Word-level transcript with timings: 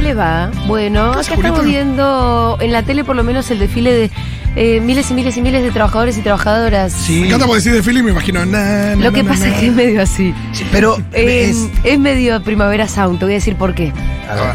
¿cómo 0.00 0.08
les 0.08 0.18
va? 0.18 0.50
Bueno, 0.66 1.12
acá 1.12 1.20
estamos 1.34 1.64
viendo 1.64 2.56
en 2.60 2.72
la 2.72 2.82
tele 2.82 3.04
por 3.04 3.16
lo 3.16 3.22
menos 3.24 3.50
el 3.50 3.58
desfile 3.58 3.92
de 3.92 4.10
eh, 4.56 4.80
miles 4.80 5.10
y 5.10 5.14
miles 5.14 5.36
y 5.36 5.42
miles 5.42 5.62
de 5.62 5.70
trabajadores 5.70 6.16
y 6.18 6.22
trabajadoras. 6.22 6.92
Sí. 6.92 7.20
Me 7.20 7.26
encanta 7.26 7.46
porque 7.46 7.60
decís 7.62 7.72
de 7.74 7.82
Philly, 7.82 8.02
me 8.02 8.10
imagino. 8.12 8.44
na, 8.46 8.96
na, 8.96 9.04
Lo 9.04 9.12
que 9.12 9.22
na, 9.22 9.30
pasa 9.30 9.46
na. 9.46 9.54
es 9.54 9.60
que 9.60 9.66
es 9.66 9.72
medio 9.74 10.02
así. 10.02 10.34
Pero 10.72 10.96
Eh, 11.12 11.50
es. 11.50 11.68
es 11.84 11.98
medio 11.98 12.42
primavera 12.42 12.88
sound, 12.88 13.18
te 13.18 13.26
voy 13.26 13.34
a 13.34 13.36
decir 13.36 13.56
por 13.56 13.74
qué. 13.74 13.92
A 14.28 14.34
ver. 14.34 14.54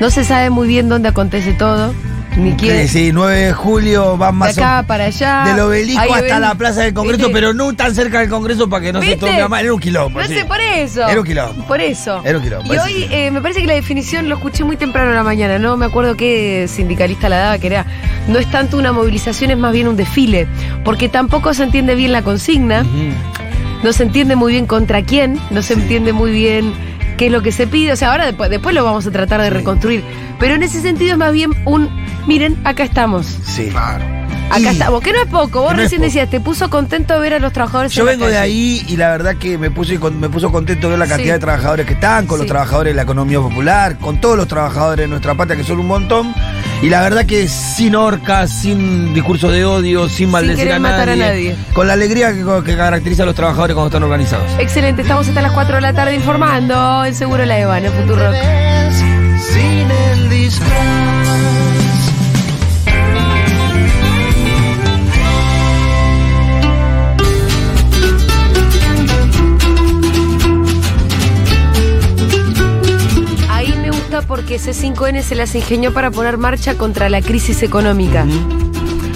No 0.00 0.10
se 0.10 0.24
sabe 0.24 0.50
muy 0.50 0.68
bien 0.68 0.88
dónde 0.88 1.08
acontece 1.08 1.52
todo, 1.54 1.94
ni 2.36 2.52
quién. 2.54 2.88
Sí, 2.88 3.10
9 3.12 3.38
de 3.46 3.52
julio 3.52 4.16
van 4.16 4.32
De 4.34 4.38
más 4.38 4.58
acá 4.58 4.80
o- 4.80 4.86
para 4.86 5.04
allá. 5.04 5.44
del 5.46 5.60
obelisco 5.60 6.00
Hay 6.00 6.10
hasta 6.10 6.38
la 6.40 6.54
plaza 6.54 6.82
del 6.82 6.94
Congreso, 6.94 7.18
¿Viste? 7.28 7.32
pero 7.32 7.54
no 7.54 7.72
tan 7.74 7.94
cerca 7.94 8.20
del 8.20 8.28
Congreso 8.28 8.68
para 8.68 8.84
que 8.84 8.92
no 8.92 9.00
se 9.02 9.16
tome 9.16 9.46
mal. 9.48 9.64
Era 9.64 9.72
un 9.74 9.80
quilombo. 9.80 10.18
No 10.20 10.26
sí. 10.26 10.34
sé, 10.34 10.44
por 10.44 10.60
eso. 10.60 11.06
Era 11.08 11.20
un 11.20 11.26
quilombo. 11.26 11.64
Por 11.66 11.80
eso. 11.80 12.20
Era 12.24 12.38
un 12.38 12.44
quilombo, 12.44 12.74
Y 12.74 12.78
hoy 12.78 13.06
eh, 13.10 13.30
me 13.30 13.40
parece 13.40 13.60
que 13.60 13.66
la 13.66 13.74
definición 13.74 14.28
lo 14.28 14.36
escuché 14.36 14.64
muy 14.64 14.76
temprano 14.76 15.10
en 15.10 15.16
la 15.16 15.22
mañana, 15.22 15.58
no 15.58 15.76
me 15.76 15.86
acuerdo 15.86 16.16
qué 16.16 16.66
sindicalista 16.68 17.28
la 17.28 17.36
daba, 17.38 17.58
que 17.58 17.66
era, 17.68 17.86
no 18.28 18.38
es 18.38 18.50
tanto 18.50 18.76
una 18.78 18.92
movilización, 18.92 19.50
es 19.50 19.58
más 19.58 19.72
bien 19.72 19.88
un 19.88 19.96
desfile, 19.96 20.46
porque 20.84 21.08
tampoco 21.08 21.54
se 21.54 21.62
entiende 21.64 21.94
bien 21.94 22.12
la 22.12 22.22
consigna, 22.22 22.84
no 23.82 23.92
se 23.92 24.02
entiende 24.02 24.34
muy 24.36 24.52
bien 24.52 24.66
contra 24.66 25.02
quién, 25.02 25.38
no 25.50 25.62
se 25.62 25.74
entiende 25.74 26.12
muy 26.12 26.32
bien 26.32 26.72
qué 27.16 27.26
es 27.26 27.32
lo 27.32 27.42
que 27.42 27.52
se 27.52 27.66
pide, 27.66 27.92
o 27.92 27.96
sea, 27.96 28.10
ahora 28.10 28.26
después, 28.26 28.50
después 28.50 28.74
lo 28.74 28.82
vamos 28.84 29.06
a 29.06 29.10
tratar 29.10 29.40
de 29.40 29.50
reconstruir, 29.50 30.02
pero 30.40 30.54
en 30.54 30.62
ese 30.62 30.80
sentido 30.80 31.12
es 31.12 31.18
más 31.18 31.32
bien 31.32 31.50
un, 31.64 31.88
miren, 32.26 32.60
acá 32.64 32.84
estamos, 32.84 33.26
Sí. 33.44 33.68
Claro. 33.70 34.04
acá 34.50 34.60
Y- 34.60 34.66
estamos, 34.66 35.00
que 35.02 35.12
no 35.12 35.22
es 35.22 35.26
poco, 35.28 35.62
vos 35.62 35.72
no 35.72 35.78
recién 35.78 36.00
poco. 36.00 36.06
decías, 36.06 36.30
te 36.30 36.40
puso 36.40 36.70
contento 36.70 37.18
ver 37.20 37.34
a 37.34 37.38
los 37.38 37.52
trabajadores 37.52 37.92
Yo 37.92 38.02
en 38.02 38.06
la 38.06 38.12
vengo 38.12 38.26
de 38.26 38.38
ahí 38.38 38.84
y 38.88 38.96
la 38.96 39.10
verdad 39.10 39.36
que 39.36 39.58
me 39.58 39.70
puse 39.70 39.98
me 39.98 40.28
puso 40.28 40.50
contento 40.52 40.88
ver 40.88 40.98
la 40.98 41.06
cantidad 41.06 41.26
Sí. 41.28 41.32
de 41.32 41.38
trabajadores 41.40 41.86
que 41.86 41.94
están, 41.94 42.26
con 42.26 42.38
Sí. 42.38 42.42
los 42.42 42.48
trabajadores 42.48 42.92
de 42.92 42.96
la 42.96 43.02
economía 43.02 43.40
popular, 43.40 43.98
con 43.98 44.20
todos 44.20 44.36
los 44.36 44.46
trabajadores 44.48 45.04
de 45.04 45.08
nuestra 45.08 45.34
patria, 45.34 45.56
que 45.56 45.64
son 45.64 45.78
un 45.80 45.86
montón. 45.86 46.34
Y 46.82 46.90
la 46.90 47.00
verdad 47.00 47.24
que 47.24 47.48
sin 47.48 47.94
horcas, 47.94 48.50
sin 48.50 49.14
discurso 49.14 49.50
de 49.50 49.64
odio, 49.64 50.08
sin 50.08 50.30
maldecir 50.30 50.58
querer 50.64 50.74
a, 50.74 50.78
matar 50.80 51.08
a 51.08 51.16
nadie, 51.16 51.50
nadie. 51.50 51.56
Con 51.72 51.86
la 51.86 51.94
alegría 51.94 52.32
que, 52.34 52.44
que 52.66 52.76
caracteriza 52.76 53.22
a 53.22 53.26
los 53.26 53.34
trabajadores 53.34 53.74
cuando 53.74 53.88
están 53.88 54.02
organizados. 54.02 54.44
Excelente, 54.58 55.00
estamos 55.02 55.26
hasta 55.26 55.40
las 55.40 55.52
4 55.52 55.76
de 55.76 55.80
la 55.80 55.94
tarde 55.94 56.14
informando 56.14 57.04
en 57.06 57.14
Seguro 57.14 57.44
La 57.46 57.58
Eva, 57.58 57.78
en 57.78 57.90
Futuro 57.92 58.26
Rock. 58.30 58.36
sin 59.52 59.90
el 59.90 60.28
porque 74.26 74.58
C5N 74.58 75.22
se 75.22 75.34
las 75.34 75.54
ingenió 75.54 75.92
para 75.94 76.10
poner 76.10 76.38
marcha 76.38 76.74
contra 76.74 77.08
la 77.08 77.20
crisis 77.22 77.62
económica. 77.62 78.26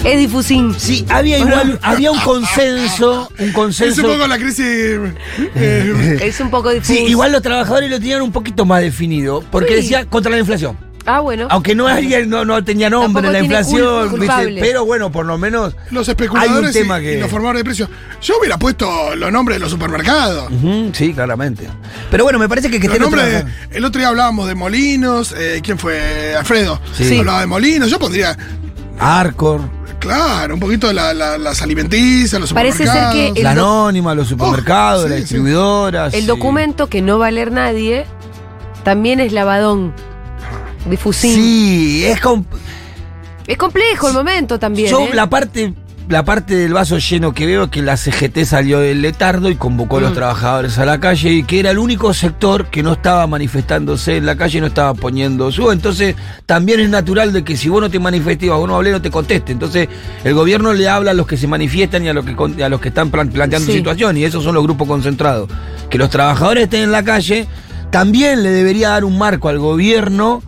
Es 0.03 0.17
difusín. 0.17 0.73
Sí, 0.77 1.05
había 1.09 1.39
igual, 1.39 1.77
había 1.81 2.11
un 2.11 2.19
consenso, 2.19 3.29
un 3.37 3.47
Es 3.49 3.53
consenso. 3.53 4.05
un 4.07 4.13
poco 4.13 4.27
la 4.27 4.37
crisis. 4.37 4.65
eh, 5.55 6.17
Es 6.21 6.39
un 6.39 6.49
poco 6.49 6.69
difuso. 6.69 6.93
Sí, 6.93 6.99
igual 7.07 7.31
los 7.33 7.41
trabajadores 7.41 7.89
lo 7.89 7.99
tenían 7.99 8.21
un 8.21 8.31
poquito 8.31 8.65
más 8.65 8.81
definido, 8.81 9.43
porque 9.51 9.69
Sí. 9.69 9.75
decía 9.81 10.05
contra 10.05 10.31
la 10.31 10.39
inflación. 10.39 10.77
Ah, 11.15 11.19
bueno. 11.21 11.47
Aunque 11.49 11.73
no, 11.75 11.87
había- 11.87 12.25
no, 12.25 12.45
no 12.45 12.63
tenía 12.63 12.89
nombre 12.89 13.21
Tampoco 13.21 13.33
la 13.33 13.39
tiene 13.39 13.45
inflación, 13.55 13.81
cul- 13.81 14.03
¿viste? 14.03 14.17
culpable. 14.17 14.61
pero 14.61 14.85
bueno, 14.85 15.11
por 15.11 15.25
lo 15.25 15.37
menos 15.37 15.75
los 15.91 16.07
hay 16.07 16.11
especuladores 16.11 16.75
un 16.75 16.81
tema 16.81 16.99
y, 16.99 17.03
que... 17.03 17.13
y 17.17 17.19
los 17.19 17.29
formadores 17.31 17.59
de 17.61 17.63
precios. 17.65 17.89
Yo 18.21 18.37
hubiera 18.39 18.57
puesto 18.59 19.15
los 19.15 19.31
nombres 19.31 19.55
de 19.55 19.59
los 19.61 19.71
supermercados. 19.71 20.51
Ujú, 20.51 20.91
sí, 20.93 21.13
claramente. 21.13 21.67
Pero 22.11 22.23
bueno, 22.25 22.37
me 22.39 22.47
parece 22.49 22.69
que, 22.69 22.79
que 22.79 22.87
Los 22.87 22.95
estén 22.97 23.01
nombres, 23.11 23.29
trabajando. 23.41 23.75
el 23.77 23.85
otro 23.85 23.99
día 23.99 24.07
hablábamos 24.09 24.47
de 24.47 24.55
Molinos, 24.55 25.33
eh, 25.37 25.61
¿quién 25.63 25.77
fue? 25.79 26.35
Alfredo. 26.35 26.79
Sí. 26.93 27.17
Hablaba 27.19 27.39
de 27.41 27.47
Molinos, 27.47 27.89
yo 27.89 27.97
pondría, 27.99 28.37
Arcor, 28.99 29.61
claro, 29.99 30.53
un 30.53 30.59
poquito 30.59 30.91
la- 30.93 31.13
la- 31.13 31.37
las 31.37 31.61
alimenticias, 31.61 32.39
los 32.39 32.53
Parece 32.53 32.79
ser 32.79 32.87
supermercados. 32.87 33.15
que 33.33 33.39
El 33.39 33.43
la 33.43 33.55
doc- 33.55 33.63
anónima, 33.63 34.13
los 34.15 34.27
supermercados, 34.27 35.01
Oh, 35.01 35.03
sí, 35.05 35.09
las 35.09 35.17
sí. 35.17 35.21
distribuidoras. 35.23 36.13
El 36.13 36.21
sí. 36.21 36.27
documento 36.27 36.87
que 36.87 37.01
no 37.01 37.17
va 37.19 37.27
a 37.27 37.31
leer 37.31 37.51
nadie 37.51 38.05
también 38.83 39.19
es 39.19 39.31
lavadón. 39.33 39.93
Difusín. 40.89 41.33
Sí, 41.33 42.05
es 42.05 42.19
com- 42.21 42.45
Es 43.47 43.57
complejo 43.57 44.07
el 44.09 44.13
momento 44.13 44.59
también. 44.59 44.89
Yo 44.91 45.01
¿eh? 45.01 45.09
la 45.13 45.29
parte 45.29 45.73
la 46.07 46.25
parte 46.25 46.55
del 46.55 46.73
vaso 46.73 46.97
lleno 46.97 47.35
que 47.35 47.45
veo 47.45 47.65
es 47.65 47.69
que 47.69 47.83
la 47.83 47.95
CGT 47.95 48.43
salió 48.43 48.79
del 48.79 48.99
letardo 49.03 49.47
y 49.51 49.55
convocó 49.55 49.97
a 49.97 50.01
los 50.01 50.09
Mm. 50.11 50.15
trabajadores 50.15 50.79
a 50.79 50.85
la 50.85 50.99
calle 50.99 51.29
y 51.33 51.43
que 51.43 51.59
era 51.59 51.69
el 51.69 51.77
único 51.77 52.15
sector 52.15 52.65
que 52.65 52.81
no 52.81 52.93
estaba 52.93 53.27
manifestándose 53.27 54.17
en 54.17 54.25
la 54.25 54.35
calle 54.35 54.57
y 54.57 54.61
no 54.61 54.65
estaba 54.67 54.95
poniendo 54.95 55.51
su. 55.51 55.69
Entonces, 55.71 56.15
también 56.47 56.79
es 56.79 56.89
natural 56.89 57.31
de 57.31 57.43
que 57.43 57.55
si 57.55 57.69
vos 57.69 57.79
no 57.79 57.91
te 57.91 57.99
manifestes, 57.99 58.49
vos 58.49 58.67
no 58.67 58.75
hablé, 58.75 58.91
no 58.91 59.03
te 59.03 59.11
conteste. 59.11 59.51
Entonces, 59.51 59.87
el 60.23 60.33
gobierno 60.33 60.73
le 60.73 60.89
habla 60.89 61.11
a 61.11 61.13
los 61.13 61.27
que 61.27 61.37
se 61.37 61.45
manifiestan 61.45 62.03
y 62.03 62.09
a 62.09 62.13
los 62.13 62.25
que, 62.25 62.63
a 62.63 62.69
los 62.69 62.81
que 62.81 62.87
están 62.87 63.11
plan- 63.11 63.29
planteando 63.29 63.67
Sí. 63.71 63.77
situación, 63.77 64.17
y 64.17 64.23
esos 64.23 64.43
son 64.43 64.55
los 64.55 64.63
grupos 64.63 64.87
concentrados. 64.87 65.47
Que 65.91 65.99
los 65.99 66.09
trabajadores 66.09 66.63
estén 66.63 66.81
en 66.81 66.91
la 66.91 67.03
calle, 67.03 67.45
también 67.91 68.41
le 68.41 68.49
debería 68.49 68.89
dar 68.89 69.05
un 69.05 69.15
marco 69.19 69.47
al 69.47 69.59
gobierno 69.59 70.41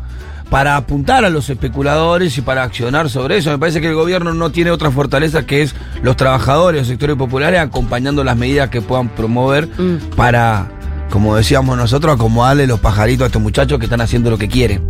para 0.52 0.76
apuntar 0.76 1.24
a 1.24 1.30
los 1.30 1.50
especuladores 1.50 2.38
y 2.38 2.42
para 2.42 2.64
accionar 2.64 3.10
sobre 3.10 3.38
eso. 3.38 3.50
Me 3.52 3.58
parece 3.58 3.80
que 3.80 3.88
el 3.88 3.96
gobierno 3.96 4.34
no 4.34 4.52
tiene 4.52 4.70
otra 4.70 4.92
fortaleza 4.92 5.46
que 5.46 5.62
es 5.62 5.74
los 6.04 6.18
trabajadores, 6.18 6.82
los 6.82 6.88
sectores 6.90 7.16
populares, 7.16 7.62
acompañando 7.62 8.22
las 8.26 8.36
medidas 8.36 8.70
que 8.70 8.82
puedan 8.82 9.08
promover 9.08 9.70
Mm. 9.78 10.16
para, 10.18 10.68
como 11.10 11.38
decíamos 11.38 11.78
nosotros, 11.78 12.14
acomodarle 12.14 12.68
los 12.68 12.82
pajaritos 12.82 13.24
a 13.24 13.28
estos 13.28 13.42
muchachos 13.42 13.80
que 13.80 13.86
están 13.86 14.02
haciendo 14.02 14.30
lo 14.30 14.38
que 14.38 14.50
quieren. 14.50 14.84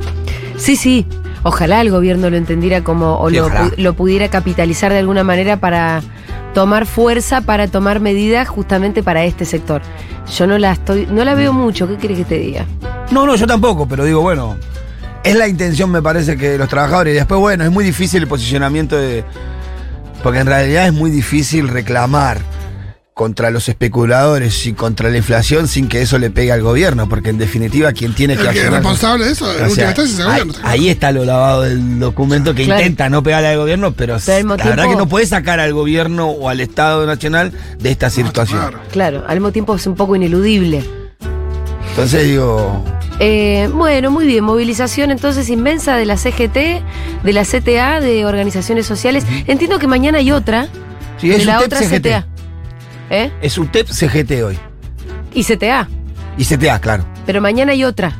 Sí, 0.58 0.76
sí. 0.76 1.06
Ojalá 1.44 1.80
el 1.82 1.92
gobierno 1.92 2.32
lo 2.32 2.38
entendiera 2.38 2.84
como 2.84 3.20
o 3.20 3.30
Sí, 3.30 3.38
lo, 3.78 3.94
pudiera 3.94 4.30
capitalizar 4.30 4.92
de 4.92 4.98
alguna 4.98 5.24
manera 5.24 5.58
para 5.60 6.02
tomar 6.56 6.88
fuerza, 6.88 7.42
para 7.42 7.68
tomar 7.68 8.00
medidas 8.00 8.48
justamente 8.50 9.04
para 9.04 9.26
este 9.26 9.46
sector. 9.46 9.84
Yo 10.36 10.48
no 10.48 10.58
la 10.58 10.72
estoy, 10.72 11.06
no 11.06 11.24
la 11.24 11.36
veo 11.36 11.54
mucho. 11.54 11.88
¿Qué 11.88 11.98
quieres 11.98 12.18
que 12.18 12.26
te 12.26 12.40
diga? 12.40 12.66
No, 13.12 13.28
no, 13.28 13.36
yo 13.36 13.46
tampoco, 13.46 13.88
pero 13.88 14.06
digo, 14.06 14.22
bueno, 14.22 14.56
es 15.24 15.36
la 15.36 15.48
intención, 15.48 15.92
me 15.92 16.02
parece, 16.02 16.38
que 16.38 16.50
de 16.50 16.58
los 16.58 16.70
trabajadores. 16.70 17.14
Y 17.14 17.16
después, 17.18 17.40
bueno, 17.40 17.64
es 17.64 17.72
muy 17.72 17.84
difícil 17.84 18.22
el 18.24 18.28
posicionamiento 18.28 18.96
de. 18.98 19.24
Porque 20.24 20.40
en 20.40 20.48
realidad 20.48 20.86
es 20.88 20.94
muy 20.94 21.10
difícil 21.10 21.68
reclamar 21.68 22.40
contra 23.14 23.52
los 23.52 23.68
especuladores 23.70 24.66
y 24.66 24.74
contra 24.74 25.10
la 25.10 25.18
inflación 25.18 25.68
sin 25.68 25.88
que 25.90 26.02
eso 26.02 26.18
le 26.18 26.32
pegue 26.32 26.52
al 26.52 26.62
gobierno, 26.64 27.08
porque 27.10 27.30
en 27.30 27.38
definitiva 27.38 27.92
quien 27.92 28.16
tiene 28.16 28.36
que 28.36 28.42
El 28.44 28.50
que 28.50 28.60
es 28.60 28.66
accionar- 28.66 28.78
responsable 28.78 29.26
de 29.26 29.32
eso, 29.32 29.46
en 29.54 29.62
O 29.66 29.68
última 29.70 29.76
sea, 29.76 29.88
instancia, 29.90 30.14
es 30.14 30.20
el 30.20 30.28
ahí, 30.32 30.40
gobierno. 30.48 30.70
ahí 30.70 30.90
está 30.90 31.12
lo 31.12 31.26
lavado 31.26 31.62
del 31.64 32.00
documento 32.00 32.56
que 32.56 32.64
Claro. 32.66 32.82
intenta 32.82 33.10
no 33.10 33.22
pegarle 33.22 33.50
al 33.50 33.58
gobierno, 33.58 33.92
pero, 33.94 34.18
la 34.26 34.44
verdad 34.66 34.90
que 34.90 34.96
no 34.96 35.08
puede 35.08 35.26
sacar 35.28 35.60
al 35.60 35.74
gobierno 35.74 36.30
o 36.30 36.50
al 36.50 36.62
Estado 36.62 37.06
Nacional 37.06 37.52
de 37.80 37.92
esta 37.92 38.10
situación. 38.10 38.60
Claro. 38.60 38.80
Claro, 38.92 39.24
al 39.28 39.36
mismo 39.36 39.52
tiempo 39.52 39.76
es 39.76 39.86
un 39.86 39.96
poco 39.96 40.16
ineludible. 40.16 40.84
Entonces 41.92 42.26
digo, 42.26 42.84
Eh, 43.20 43.70
bueno, 43.74 44.10
muy 44.12 44.26
bien. 44.26 44.44
Movilización 44.44 45.12
entonces 45.12 45.50
inmensa 45.50 45.96
de 45.96 46.06
la 46.06 46.18
CGT, 46.18 46.82
de 47.24 47.34
la 47.34 47.44
CTA, 47.44 48.00
de 48.00 48.26
organizaciones 48.26 48.86
sociales. 48.88 49.26
Entiendo 49.46 49.78
que 49.78 49.88
mañana 49.88 50.18
hay 50.18 50.32
otra. 50.32 50.68
sí, 51.20 51.30
de 51.30 51.36
es 51.36 51.46
la 51.46 51.58
UTEP 51.58 51.66
otra 51.68 51.80
CGT. 51.80 52.02
CTA. 52.08 52.26
¿Eh? 53.12 53.32
Es 53.42 53.58
UTEP 53.58 53.88
CGT 53.88 54.32
hoy. 54.44 54.58
Y 55.34 55.44
CTA. 55.44 55.88
Y 56.38 56.46
CTA, 56.46 56.80
claro. 56.80 57.06
Pero 57.26 57.42
mañana 57.42 57.74
hay 57.74 57.84
otra. 57.84 58.14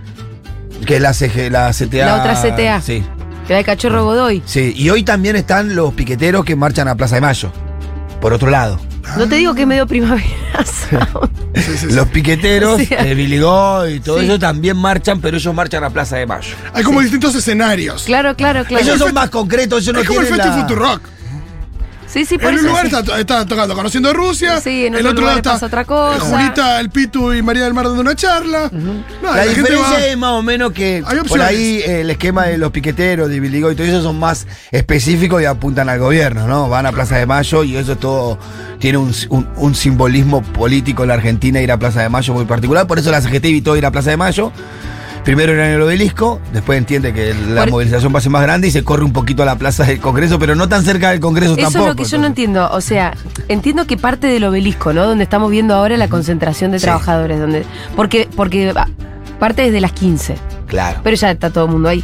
Que 0.86 0.98
es 0.98 1.02
la, 1.02 1.14
CG, 1.14 1.50
la 1.50 1.72
CTA. 1.72 2.06
La 2.06 2.16
otra 2.18 2.34
CTA. 2.36 2.82
Sí. 2.82 3.04
Que 3.48 3.54
la 3.54 3.58
de 3.58 3.64
Cachorro 3.64 4.04
Godoy. 4.04 4.44
Sí, 4.46 4.74
y 4.76 4.90
hoy 4.90 5.04
también 5.04 5.36
están 5.36 5.76
los 5.76 5.94
piqueteros 5.94 6.46
que 6.46 6.56
marchan 6.56 6.88
a 6.88 6.96
Plaza 6.96 7.16
de 7.16 7.22
Mayo. 7.22 7.52
Por 8.20 8.34
otro 8.34 8.50
lado. 8.52 8.80
No 9.18 9.28
te 9.28 9.36
digo 9.36 9.54
que 9.56 9.62
es 9.62 9.68
medio 9.68 9.86
primavera. 9.88 10.26
sound. 10.66 11.30
Sí, 11.54 11.62
sí, 11.78 11.90
sí. 11.90 11.94
Los 11.94 12.08
piqueteros 12.08 12.78
de 12.78 13.14
Billy 13.14 13.38
Goy 13.40 13.96
y 13.96 14.00
todo 14.00 14.20
Sí. 14.20 14.26
eso 14.26 14.40
también 14.40 14.78
marchan, 14.78 15.20
pero 15.20 15.36
ellos 15.38 15.54
marchan 15.54 15.84
a 15.84 15.90
Plaza 15.90 16.16
de 16.16 16.26
Mayo. 16.26 16.56
Hay 16.74 16.82
como 16.84 17.02
distintos 17.02 17.36
escenarios. 17.36 18.04
claro, 18.04 18.36
claro, 18.38 18.64
claro. 18.64 18.84
Ellos 18.84 18.98
son 18.98 19.14
más 19.14 19.30
concretos, 19.30 19.84
ellos 19.84 19.94
no 19.94 20.00
es 20.02 20.08
como 20.08 20.22
el 20.22 20.28
Festival 20.28 20.50
la... 20.58 20.62
Futurock. 20.62 21.02
Sí, 22.12 22.26
sí, 22.26 22.38
por 22.38 22.52
En 22.52 22.60
un 22.60 22.66
lugar 22.66 22.90
sí. 22.90 22.96
está, 22.96 23.20
está 23.20 23.46
tocando 23.46 23.74
Conociendo 23.76 24.12
Rusia. 24.14 24.60
Sí, 24.60 24.86
en 24.88 24.96
el 24.96 25.00
otro 25.02 25.12
otro 25.12 25.22
lugar 25.22 25.28
lado 25.36 25.38
está 25.38 25.52
pasa 25.54 25.66
otra 25.68 25.86
cosa. 25.86 26.20
Julita, 26.20 26.80
el 26.80 26.90
Pitu 26.90 27.32
y 27.34 27.42
María 27.42 27.64
del 27.64 27.74
Mar 27.74 27.86
dando 27.86 28.02
una 28.02 28.16
charla. 28.16 28.70
No, 28.72 29.04
La, 29.34 29.44
gente 29.44 29.60
diferencia 29.62 29.90
va- 29.92 30.06
es 30.06 30.18
más 30.18 30.32
o 30.32 30.42
menos 30.42 30.74
que 30.74 31.04
Hay 31.06 31.20
por 31.20 31.42
ahí 31.42 31.82
eh, 31.86 32.02
el 32.02 32.10
esquema 32.10 32.46
de 32.48 32.58
los 32.58 32.72
piqueteros, 32.72 33.30
de 33.30 33.40
Billy 33.40 33.62
Goy 33.62 33.74
y 33.74 33.76
todo 33.78 33.88
eso 33.88 34.02
son 34.04 34.20
más 34.20 34.46
específicos 34.72 35.42
y 35.42 35.46
apuntan 35.46 35.88
al 35.90 36.00
gobierno, 36.00 36.48
¿no? 36.48 36.68
Van 36.68 36.86
a 36.86 36.92
Plaza 36.92 37.16
de 37.18 37.26
Mayo 37.26 37.64
y 37.64 37.78
eso 37.78 37.96
todo 37.98 38.38
tiene 38.80 38.98
un, 38.98 39.14
un- 39.30 39.48
un 39.56 39.76
simbolismo 39.76 40.42
político 40.42 41.04
en 41.04 41.10
la 41.10 41.14
Argentina 41.16 41.62
ir 41.62 41.72
a 41.72 41.78
Plaza 41.78 42.02
de 42.02 42.10
Mayo 42.10 42.34
muy 42.34 42.46
particular. 42.46 42.88
Por 42.88 43.00
eso 43.00 43.10
la 43.12 43.22
CGT 43.22 43.46
evitó 43.46 43.78
ir 43.78 43.86
a 43.86 43.92
Plaza 43.92 44.10
de 44.10 44.18
Mayo. 44.18 44.52
Primero 45.24 45.54
era 45.54 45.68
en 45.68 45.76
el 45.76 45.82
obelisco, 45.84 46.42
después 46.52 46.80
entiende 46.80 47.14
que 47.14 47.34
la 47.34 47.62
Por- 47.62 47.72
movilización 47.72 48.12
va 48.14 48.18
a 48.18 48.22
ser 48.22 48.32
más 48.32 48.42
grande 48.42 48.68
y 48.68 48.72
se 48.72 48.84
corre 48.84 49.04
un 49.04 49.14
poquito 49.14 49.44
a 49.44 49.46
la 49.46 49.56
plaza 49.56 49.84
del 49.84 50.00
Congreso, 50.00 50.40
pero 50.40 50.56
no 50.56 50.68
tan 50.68 50.84
cerca 50.84 51.12
del 51.12 51.20
Congreso 51.20 51.54
Eso 51.54 51.62
tampoco. 51.62 51.84
es 51.86 51.90
lo 51.92 51.96
que 51.96 52.10
yo 52.10 52.18
no 52.18 52.26
entiendo. 52.26 52.70
O 52.72 52.82
sea, 52.82 53.14
entiendo 53.48 53.86
que 53.86 53.98
parte 53.98 54.26
del 54.26 54.44
obelisco, 54.46 54.94
¿no? 54.94 55.06
Donde 55.06 55.24
estamos 55.24 55.52
viendo 55.52 55.76
ahora 55.76 55.96
la 55.98 56.08
concentración 56.08 56.72
de 56.72 56.80
Sí. 56.80 56.86
trabajadores. 56.86 57.40
donde 57.40 57.66
Porque, 57.96 58.28
porque 58.36 58.74
parte 59.40 59.62
desde 59.62 59.80
las 59.80 59.92
15. 59.92 60.36
Claro. 60.72 61.02
Pero 61.04 61.18
ya 61.18 61.32
está 61.32 61.50
todo 61.50 61.66
el 61.66 61.72
mundo 61.72 61.90
ahí. 61.90 62.02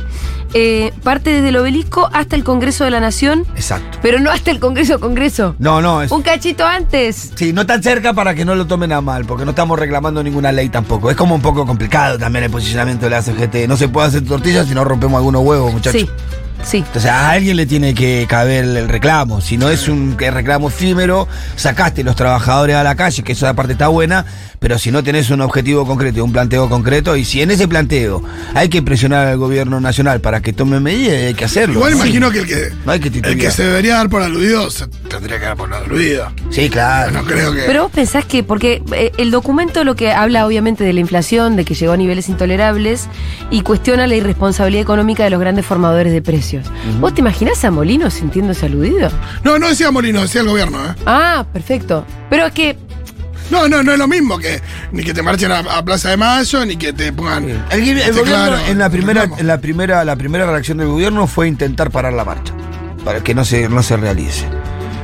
Eh, 0.53 0.91
parte 1.01 1.29
desde 1.29 1.49
el 1.49 1.55
obelisco 1.55 2.09
hasta 2.11 2.35
el 2.35 2.43
Congreso 2.43 2.83
de 2.83 2.91
la 2.91 2.99
Nación, 2.99 3.45
Exacto. 3.55 3.97
pero 4.01 4.19
no 4.19 4.29
hasta 4.29 4.51
el 4.51 4.59
Congreso 4.59 4.99
Congreso. 4.99 5.55
No, 5.57 5.81
no, 5.81 6.01
es. 6.01 6.11
Un 6.11 6.21
cachito 6.21 6.65
antes. 6.65 7.31
Sí, 7.35 7.53
no 7.53 7.65
tan 7.65 7.81
cerca 7.81 8.13
para 8.13 8.35
que 8.35 8.43
no 8.43 8.55
lo 8.55 8.67
tomen 8.67 8.91
a 8.91 8.99
mal, 8.99 9.23
porque 9.25 9.45
no 9.45 9.51
estamos 9.51 9.79
reclamando 9.79 10.21
ninguna 10.21 10.51
ley 10.51 10.67
tampoco. 10.67 11.09
Es 11.09 11.15
como 11.15 11.33
un 11.33 11.41
poco 11.41 11.65
complicado 11.65 12.17
también 12.17 12.43
el 12.43 12.51
posicionamiento 12.51 13.05
de 13.05 13.11
la 13.11 13.21
CGT. 13.21 13.69
No 13.69 13.77
se 13.77 13.87
puede 13.87 14.07
hacer 14.07 14.25
tortillas 14.25 14.67
si 14.67 14.75
no 14.75 14.83
rompemos 14.83 15.17
algunos 15.17 15.43
huevos, 15.43 15.71
muchachos. 15.71 16.01
Sí, 16.01 16.09
sí. 16.63 16.77
Entonces 16.77 17.09
a 17.11 17.31
alguien 17.31 17.57
le 17.57 17.65
tiene 17.65 17.93
que 17.93 18.25
caber 18.29 18.65
el 18.65 18.87
reclamo. 18.89 19.41
Si 19.41 19.57
no 19.57 19.69
es 19.69 19.87
un 19.87 20.17
reclamo 20.17 20.69
efímero, 20.69 21.27
sacaste 21.55 22.03
los 22.03 22.15
trabajadores 22.15 22.75
a 22.75 22.83
la 22.83 22.95
calle, 22.95 23.23
que 23.23 23.33
esa 23.33 23.53
parte 23.53 23.73
está 23.73 23.87
buena, 23.87 24.25
pero 24.59 24.77
si 24.79 24.91
no 24.91 25.03
tenés 25.03 25.29
un 25.29 25.41
objetivo 25.41 25.85
concreto 25.85 26.17
y 26.19 26.21
un 26.21 26.31
planteo 26.31 26.69
concreto, 26.69 27.15
y 27.15 27.25
si 27.25 27.41
en 27.41 27.51
ese 27.51 27.67
planteo 27.67 28.23
hay 28.53 28.69
que 28.69 28.81
presionar 28.81 29.27
al 29.27 29.37
gobierno 29.37 29.79
nacional 29.79 30.21
para 30.21 30.41
que 30.41 30.53
tome 30.53 30.79
medidas, 30.79 31.15
hay 31.23 31.33
que 31.33 31.45
hacerlo. 31.45 31.75
Igual 31.75 31.93
Sí. 31.93 31.99
imagino 31.99 32.31
que 32.31 32.39
el 32.39 32.45
que, 32.47 32.71
No 32.85 32.91
hay 32.91 32.99
que 32.99 33.07
el 33.09 33.37
que 33.37 33.51
se 33.51 33.63
debería 33.63 33.95
dar 33.95 34.09
por 34.09 34.21
aludido 34.21 34.69
se 34.69 34.87
tendría 34.87 35.39
que 35.39 35.45
dar 35.45 35.57
por 35.57 35.73
aludido. 35.73 36.31
Sí, 36.49 36.69
claro. 36.69 37.11
No 37.11 37.23
creo 37.23 37.53
que. 37.53 37.61
Pero 37.63 37.83
vos 37.83 37.91
pensás 37.91 38.25
que, 38.25 38.43
porque 38.43 38.81
eh, 38.93 39.11
el 39.17 39.31
documento 39.31 39.83
lo 39.83 39.95
que 39.95 40.11
habla 40.11 40.45
obviamente 40.45 40.83
de 40.83 40.93
la 40.93 40.99
inflación, 40.99 41.55
de 41.55 41.65
que 41.65 41.73
llegó 41.75 41.93
a 41.93 41.97
niveles 41.97 42.29
intolerables 42.29 43.07
y 43.51 43.61
cuestiona 43.61 44.07
la 44.07 44.15
irresponsabilidad 44.15 44.81
económica 44.81 45.23
de 45.23 45.29
los 45.29 45.39
grandes 45.39 45.65
formadores 45.65 46.11
de 46.13 46.21
precios. 46.21 46.46
¿Vos 46.99 47.13
te 47.13 47.21
imaginás 47.21 47.63
a 47.65 47.71
Molino 47.71 48.09
sintiéndose 48.09 48.65
aludido? 48.65 49.09
No, 49.43 49.57
no 49.59 49.67
decía 49.69 49.91
Molino, 49.91 50.21
decía 50.21 50.41
el 50.41 50.47
gobierno, 50.47 50.77
¿eh? 50.85 50.93
Ah, 51.05 51.45
perfecto. 51.51 52.05
Pero 52.29 52.45
es 52.47 52.53
que, 52.53 52.77
No, 53.49 53.67
no, 53.67 53.81
no 53.83 53.93
es 53.93 53.97
lo 53.97 54.07
mismo 54.07 54.37
que 54.37 54.61
ni 54.91 55.03
que 55.03 55.13
te 55.13 55.21
marchen 55.21 55.51
a, 55.51 55.59
a 55.59 55.83
Plaza 55.85 56.09
de 56.09 56.17
Mayo, 56.17 56.65
ni 56.65 56.75
que 56.77 56.91
te 56.93 57.11
pongan. 57.13 57.45
El, 57.49 57.81
el 57.81 57.97
Este, 57.97 58.11
gobierno 58.11 58.25
claro, 58.25 58.57
en 58.67 58.77
la 58.77 58.89
primera, 58.89 59.29
en 59.37 59.47
la 59.47 59.57
primera, 59.59 60.03
la 60.05 60.15
primera 60.15 60.45
reacción 60.45 60.77
del 60.79 60.87
gobierno 60.87 61.27
fue 61.27 61.47
intentar 61.47 61.89
parar 61.91 62.13
la 62.13 62.25
marcha, 62.25 62.53
para 63.05 63.21
que 63.21 63.33
no 63.33 63.45
se, 63.45 63.69
no 63.69 63.81
se 63.83 63.95
realice. 63.97 64.45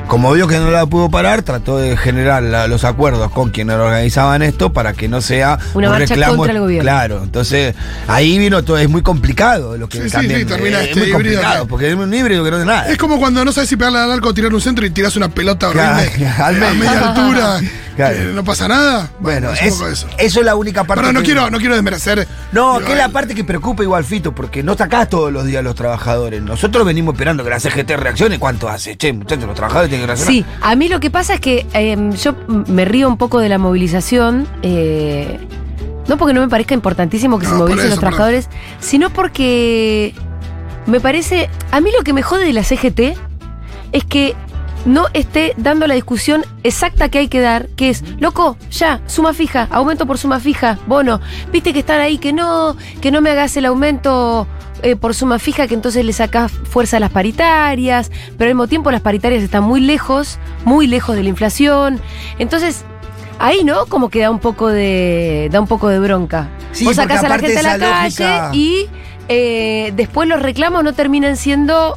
Como 0.08 0.32
vio 0.32 0.46
que 0.46 0.58
no 0.58 0.70
la 0.70 0.86
pudo 0.86 1.08
parar, 1.10 1.42
trató 1.42 1.78
de 1.78 1.96
generar 1.96 2.42
la- 2.42 2.68
los 2.68 2.84
acuerdos 2.84 3.32
con 3.32 3.50
quienes 3.50 3.74
organizaban 3.76 4.42
esto 4.42 4.72
para 4.72 4.92
que 4.92 5.08
no 5.08 5.20
sea 5.22 5.58
Una 5.72 5.88
un 5.88 5.92
marcha 5.94 6.14
reclamo. 6.14 6.36
contra 6.36 6.52
el 6.54 6.60
gobierno. 6.60 6.82
Claro, 6.84 7.20
entonces 7.24 7.74
ahí 8.06 8.38
vino 8.38 8.62
todo, 8.62 8.76
es 8.78 8.88
muy 8.88 9.02
complicado 9.02 9.76
lo 9.76 9.88
que 9.88 9.98
Sí, 9.98 10.04
sí, 10.04 10.10
también 10.10 10.40
sí, 10.40 10.44
termina 10.46 10.82
es 10.82 10.88
este 10.90 11.00
muy 11.00 11.08
híbrido 11.08 11.16
complicado, 11.40 11.64
que- 11.64 11.68
porque 11.70 11.88
es 11.88 11.94
un 11.96 12.14
híbrido 12.14 12.44
que 12.44 12.50
no 12.50 12.58
es 12.60 12.66
nada. 12.66 12.88
Es 12.90 12.98
como 12.98 13.18
cuando 13.18 13.44
no 13.44 13.50
sabes 13.50 13.70
si 13.70 13.76
pegarle 13.76 13.98
al 13.98 14.12
arco 14.12 14.28
o 14.28 14.34
tirar 14.34 14.52
un 14.54 14.60
centro 14.60 14.84
y 14.86 14.90
tiras 14.90 15.16
una 15.16 15.30
pelota 15.30 15.70
Claro, 15.72 15.98
horrible 15.98 16.28
al 16.38 16.56
a 16.56 16.58
medio. 16.60 16.74
media 16.74 17.08
altura. 17.08 17.60
Claro. 17.96 18.16
que 18.16 18.24
no 18.32 18.44
pasa 18.44 18.66
nada. 18.68 19.10
bueno, 19.20 19.50
es- 19.52 19.62
eso. 19.62 19.86
eso 20.18 20.40
es 20.40 20.44
la 20.46 20.56
única 20.56 20.84
parte. 20.84 21.02
Pero 21.02 21.12
no 21.12 21.20
que- 21.20 21.26
quiero, 21.26 21.50
no 21.50 21.58
quiero 21.58 21.74
desmerecer. 21.74 22.26
No, 22.52 22.74
digo, 22.74 22.86
que 22.86 22.92
es 22.92 22.98
la 22.98 23.06
el- 23.06 23.12
parte 23.12 23.34
que 23.34 23.44
preocupa 23.44 23.82
igual, 23.82 24.04
Fito, 24.04 24.34
porque 24.34 24.62
no 24.62 24.74
sacás 24.76 25.08
todos 25.08 25.32
los 25.32 25.44
días 25.46 25.60
a 25.60 25.62
los 25.62 25.74
trabajadores. 25.74 26.42
Nosotros 26.42 26.84
venimos 26.84 27.14
esperando 27.14 27.44
que 27.44 27.50
la 27.50 27.60
CGT 27.60 27.96
reaccione. 27.96 28.38
¿Cuánto 28.38 28.68
hace? 28.68 28.96
Che, 28.96 29.12
muchachos, 29.12 29.44
los 29.46 29.54
trabajadores 29.54 29.90
tienen 29.90 30.02
que 30.06 30.14
reaccionar. 30.14 30.32
sí, 30.32 30.44
a 30.60 30.74
mí 30.76 30.88
lo 30.88 30.98
que 31.00 31.10
pasa 31.10 31.34
es 31.34 31.40
que 31.40 31.66
eh, 31.74 31.96
yo 32.22 32.34
me 32.66 32.84
río 32.84 33.08
un 33.08 33.16
poco 33.16 33.38
de 33.40 33.48
la 33.48 33.58
movilización. 33.58 34.46
eh, 34.62 35.38
no 36.06 36.18
porque 36.18 36.34
no 36.34 36.42
me 36.42 36.48
parezca 36.48 36.74
importantísimo 36.74 37.38
que 37.38 37.44
No, 37.46 37.52
se 37.52 37.56
movilicen 37.56 37.86
eso, 37.86 37.94
los 37.94 38.00
trabajadores, 38.00 38.48
sino 38.80 39.08
porque 39.10 40.14
me 40.86 41.00
parece. 41.00 41.48
A 41.70 41.80
mí 41.80 41.90
lo 41.96 42.04
que 42.04 42.12
me 42.12 42.22
jode 42.22 42.44
de 42.44 42.52
la 42.52 42.62
CGT 42.62 43.14
es 43.92 44.04
que 44.04 44.34
no 44.84 45.06
esté 45.14 45.54
dando 45.56 45.86
la 45.86 45.94
discusión 45.94 46.44
exacta 46.62 47.08
que 47.08 47.18
hay 47.18 47.28
que 47.28 47.40
dar, 47.40 47.68
que 47.76 47.90
es, 47.90 48.04
loco, 48.18 48.56
ya, 48.70 49.00
suma 49.06 49.32
fija, 49.32 49.68
aumento 49.70 50.06
por 50.06 50.18
suma 50.18 50.40
fija, 50.40 50.78
bono. 50.86 51.20
Viste 51.52 51.72
que 51.72 51.80
están 51.80 52.00
ahí, 52.00 52.18
que 52.18 52.32
no, 52.32 52.76
que 53.00 53.10
no 53.10 53.20
me 53.20 53.30
hagas 53.30 53.56
el 53.56 53.66
aumento 53.66 54.46
eh, 54.82 54.96
por 54.96 55.14
suma 55.14 55.38
fija, 55.38 55.66
que 55.66 55.74
entonces 55.74 56.04
le 56.04 56.12
sacás 56.12 56.52
fuerza 56.52 56.98
a 56.98 57.00
las 57.00 57.10
paritarias, 57.10 58.10
pero 58.36 58.50
al 58.50 58.54
mismo 58.54 58.68
tiempo 58.68 58.90
las 58.90 59.00
paritarias 59.00 59.42
están 59.42 59.64
muy 59.64 59.80
lejos, 59.80 60.38
muy 60.64 60.86
lejos 60.86 61.16
de 61.16 61.22
la 61.22 61.28
inflación. 61.30 62.00
Entonces, 62.38 62.84
ahí, 63.38 63.64
¿no? 63.64 63.86
Como 63.86 64.10
que 64.10 64.20
da 64.20 64.30
un 64.30 64.40
poco 64.40 64.68
de. 64.68 65.48
da 65.50 65.60
un 65.60 65.66
poco 65.66 65.88
de 65.88 65.98
bronca. 66.00 66.50
Sí, 66.72 66.84
Vos 66.84 66.96
sacás 66.96 67.24
a 67.24 67.28
la 67.28 67.38
gente 67.38 67.58
a 67.58 67.62
la 67.62 67.78
calle 67.78 68.40
y 68.52 68.88
eh, 69.28 69.92
después 69.96 70.28
los 70.28 70.42
reclamos 70.42 70.84
no 70.84 70.92
terminan 70.92 71.36
siendo 71.36 71.96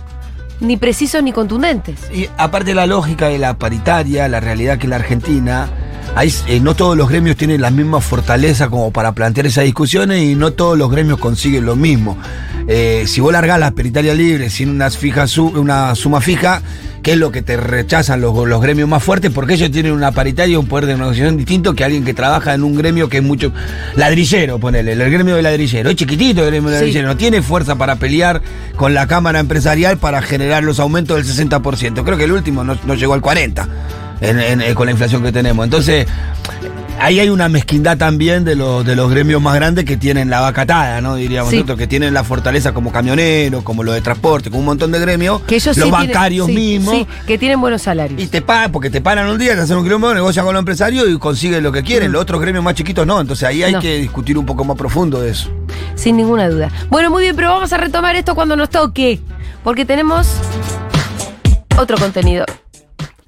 ni 0.60 0.78
precisos 0.78 1.24
ni 1.24 1.32
contundentes. 1.32 2.00
Y 2.14 2.30
aparte 2.38 2.74
la 2.74 2.86
lógica 2.86 3.28
de 3.28 3.38
la 3.38 3.58
paritaria, 3.58 4.28
la 4.28 4.40
realidad 4.40 4.78
que 4.78 4.88
la 4.88 4.98
Argentina, 4.98 5.70
eh, 6.48 6.60
no 6.60 6.76
todos 6.76 6.98
los 6.98 7.10
gremios 7.10 7.38
tienen 7.38 7.62
la 7.62 7.70
misma 7.70 8.02
fortaleza 8.02 8.70
como 8.70 8.92
para 8.92 9.12
plantear 9.12 9.46
esas 9.46 9.66
discusiones 9.66 10.24
y 10.24 10.36
no 10.36 10.52
todos 10.52 10.78
los 10.78 10.90
gremios 10.90 11.20
consiguen 11.20 11.66
lo 11.66 11.76
mismo. 11.76 12.18
Eh, 12.68 13.06
si 13.08 13.22
vos 13.22 13.32
largás 13.32 13.60
la 13.60 13.72
paritaria 13.72 14.14
libre 14.14 14.50
sin 14.50 14.70
unas 14.70 14.98
fijas 14.98 15.38
una 15.38 15.96
suma 15.96 16.20
fija, 16.20 16.62
¿qué 17.02 17.14
es 17.14 17.18
lo 17.18 17.32
que 17.32 17.42
te 17.42 17.56
rechazan 17.56 18.20
los, 18.20 18.46
los 18.46 18.62
gremios 18.62 18.90
más 18.90 19.02
fuertes? 19.02 19.32
Porque 19.32 19.54
ellos 19.54 19.72
tienen 19.72 19.94
una 19.94 20.12
paritaria 20.12 20.54
y 20.54 20.58
un 20.58 20.68
poder 20.68 20.86
de 20.86 20.98
negociación 20.98 21.38
distinto 21.38 21.74
que 21.74 21.86
alguien 21.86 22.04
que 22.04 22.14
trabaja 22.14 22.54
en 22.54 22.64
un 22.64 22.76
gremio 22.76 23.08
que 23.08 23.18
es 23.20 23.24
mucho 23.24 23.54
ladrillero, 23.96 24.60
ponele, 24.60 24.92
el 24.94 25.10
gremio 25.12 25.36
de 25.38 25.42
ladrillero. 25.44 25.90
Es 25.90 25.96
chiquitito 25.96 26.42
el 26.44 26.48
gremio 26.52 26.70
de 26.70 26.76
Sí. 26.78 26.82
ladrillero, 26.82 27.08
no 27.08 27.16
tiene 27.16 27.42
fuerza 27.42 27.76
para 27.78 27.96
pelear 27.96 28.42
con 28.76 28.94
la 28.94 29.08
Cámara 29.08 29.40
Empresarial 29.40 29.98
para 29.98 30.22
generar 30.22 30.64
los 30.66 30.80
aumentos 30.82 31.16
del 31.16 31.26
60%. 31.26 32.04
Creo 32.04 32.18
que 32.18 32.26
el 32.26 32.34
último 32.34 32.66
no, 32.66 32.78
no 32.86 32.96
llegó 32.96 33.14
al 33.14 33.22
40% 33.22 33.66
en- 34.20 34.40
en- 34.42 34.62
eh, 34.62 34.74
con 34.74 34.88
la 34.88 34.92
inflación 34.92 35.24
que 35.24 35.32
tenemos. 35.32 35.64
Entonces, 35.64 36.06
ahí 37.00 37.20
hay 37.20 37.30
una 37.30 37.50
mezquindad 37.50 37.98
también 37.98 38.44
de 38.44 38.56
los, 38.56 38.86
de 38.86 38.96
los 38.96 39.10
gremios 39.10 39.42
más 39.42 39.56
grandes 39.56 39.86
que 39.86 39.98
tienen 39.98 40.30
la 40.30 40.40
vacatada, 40.42 41.02
¿no? 41.02 41.16
Diríamos 41.16 41.50
Sí. 41.52 41.58
nosotros, 41.58 41.78
que 41.78 41.88
tienen 41.88 42.14
la 42.14 42.24
fortaleza 42.24 42.74
como 42.74 42.92
camioneros, 42.92 43.64
como 43.64 43.84
los 43.84 43.96
de 43.96 44.02
transporte, 44.02 44.50
como 44.50 44.60
un 44.62 44.66
montón 44.66 44.92
de 44.92 45.00
gremios, 45.00 45.42
Que 45.44 45.56
ellos 45.56 45.78
los 45.78 45.86
sí 45.86 45.92
bancarios 45.92 46.48
mismos. 46.48 46.96
sí, 46.96 47.08
que 47.26 47.38
tienen 47.38 47.60
buenos 47.62 47.82
salarios. 47.82 48.22
Y 48.22 48.28
te 48.28 48.42
pagan, 48.42 48.72
porque 48.72 48.90
te 48.90 49.02
paran 49.02 49.30
un 49.30 49.38
día, 49.38 49.56
te 49.56 49.62
hacen 49.62 49.78
un 49.78 49.84
quilombo, 49.84 50.14
negocian 50.14 50.46
con 50.46 50.54
los 50.54 50.62
empresarios 50.62 51.08
y 51.10 51.18
consiguen 51.18 51.64
lo 51.64 51.72
que 51.72 51.84
quieren. 51.84 52.12
Los 52.12 52.22
otros 52.22 52.42
gremios 52.42 52.64
más 52.64 52.74
chiquitos 52.76 53.06
no. 53.06 53.20
Entonces 53.22 53.48
ahí 53.48 53.64
hay 53.64 53.74
No. 53.74 53.80
que 53.80 53.98
discutir 54.00 54.38
un 54.38 54.46
poco 54.46 54.64
más 54.64 54.78
profundo 54.78 55.22
de 55.22 55.32
eso. 55.32 55.50
Sin 55.96 56.18
ninguna 56.18 56.50
duda. 56.50 56.72
Bueno, 56.90 57.10
muy 57.10 57.24
bien, 57.24 57.36
pero 57.36 57.50
vamos 57.50 57.72
a 57.74 57.78
retomar 57.78 58.16
esto 58.16 58.36
cuando 58.36 58.56
nos 58.56 58.70
toque. 58.70 59.20
Porque 59.64 59.86
tenemos 59.86 60.28
otro 61.78 61.98
contenido. 61.98 62.46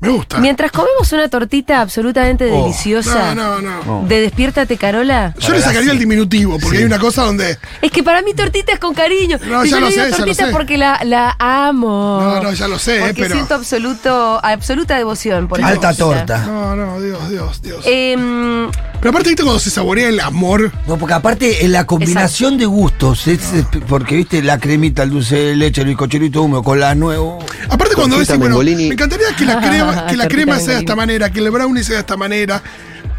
Me 0.02 0.10
gusta. 0.10 0.38
Mientras 0.40 0.72
comemos 0.72 1.12
una 1.12 1.28
tortita 1.28 1.82
absolutamente 1.82 2.50
Oh. 2.50 2.64
deliciosa 2.64 3.36
No, 3.36 3.60
no, 3.62 3.82
no. 3.84 4.08
De 4.08 4.22
Despiértate 4.22 4.78
Carola. 4.78 5.34
Yo 5.40 5.52
le 5.54 5.62
sacaría 5.62 5.92
el 5.92 6.00
diminutivo, 6.00 6.54
porque 6.58 6.78
Sí. 6.78 6.84
hay 6.84 6.84
una 6.86 7.00
cosa 7.00 7.24
donde. 7.26 7.58
Es 7.82 7.92
que 7.92 8.02
para 8.02 8.22
mí 8.22 8.34
tortita 8.34 8.72
es 8.72 8.80
con 8.80 8.94
cariño. 8.94 9.38
No, 9.46 9.66
y 9.66 9.70
ya 9.70 9.76
yo 9.76 9.80
lo 9.82 9.88
le 9.88 9.92
digo 9.92 10.04
sé, 10.06 10.12
ya 10.12 10.18
lo 10.18 10.24
tortita 10.24 10.46
sé. 10.46 10.52
porque 10.54 10.78
la, 10.78 11.02
la 11.04 11.36
amo. 11.38 12.22
No, 12.22 12.42
no, 12.44 12.54
ya 12.54 12.68
lo 12.70 12.80
sé, 12.80 12.98
eh, 12.98 13.02
Porque 13.08 13.24
pero. 13.24 13.36
siento 13.36 13.56
absoluto, 13.56 14.40
absoluta 14.44 14.96
devoción 14.96 15.48
por 15.50 15.60
esta 15.60 15.72
Alta 15.74 15.94
torta. 15.94 16.38
No, 16.46 16.76
no, 16.78 17.02
Dios, 17.02 17.30
Dios, 17.30 17.62
Dios. 17.62 17.82
Em, 17.86 18.70
Pero 19.00 19.12
aparte, 19.12 19.30
¿viste 19.30 19.44
cuando 19.44 19.60
se 19.60 19.70
saborea 19.70 20.10
el 20.10 20.20
amor? 20.20 20.72
No, 20.88 20.98
porque 20.98 21.14
aparte 21.14 21.64
en 21.66 21.72
la 21.72 21.86
combinación 21.86 22.58
de 22.58 22.66
gustos, 22.66 23.28
es- 23.28 23.54
es- 23.54 23.66
porque 23.88 24.16
viste 24.18 24.42
la 24.44 24.58
cremita, 24.60 25.04
el 25.04 25.12
dulce 25.12 25.36
de 25.38 25.56
leche, 25.56 25.82
el 25.82 25.88
bizcocherito 25.88 26.42
húmedo 26.44 26.64
con 26.64 26.80
la 26.82 26.94
nuevo. 26.96 27.40
Aparte, 27.70 27.96
cuando 27.96 28.18
decís, 28.20 28.30
bueno, 28.38 28.58
Mengolini. 28.58 28.88
me 28.90 28.94
encantaría 28.96 29.28
que 29.38 29.46
la 29.46 29.60
crema, 29.62 30.06
que 30.08 30.18
la 30.18 30.28
crema 30.28 30.60
sea 30.60 30.74
de 30.76 30.80
esta 30.82 30.96
manera, 30.96 31.32
que 31.32 31.40
el 31.40 31.50
brownie 31.50 31.84
sea 31.84 31.96
de 31.96 32.02
esta 32.02 32.18
manera, 32.18 32.62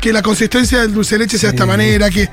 que 0.00 0.12
la 0.12 0.22
consistencia 0.22 0.80
del 0.82 0.92
dulce 0.92 1.14
de 1.14 1.18
leche 1.20 1.38
sea 1.38 1.50
de 1.50 1.56
esta 1.56 1.66
manera, 1.66 2.10
que. 2.10 2.28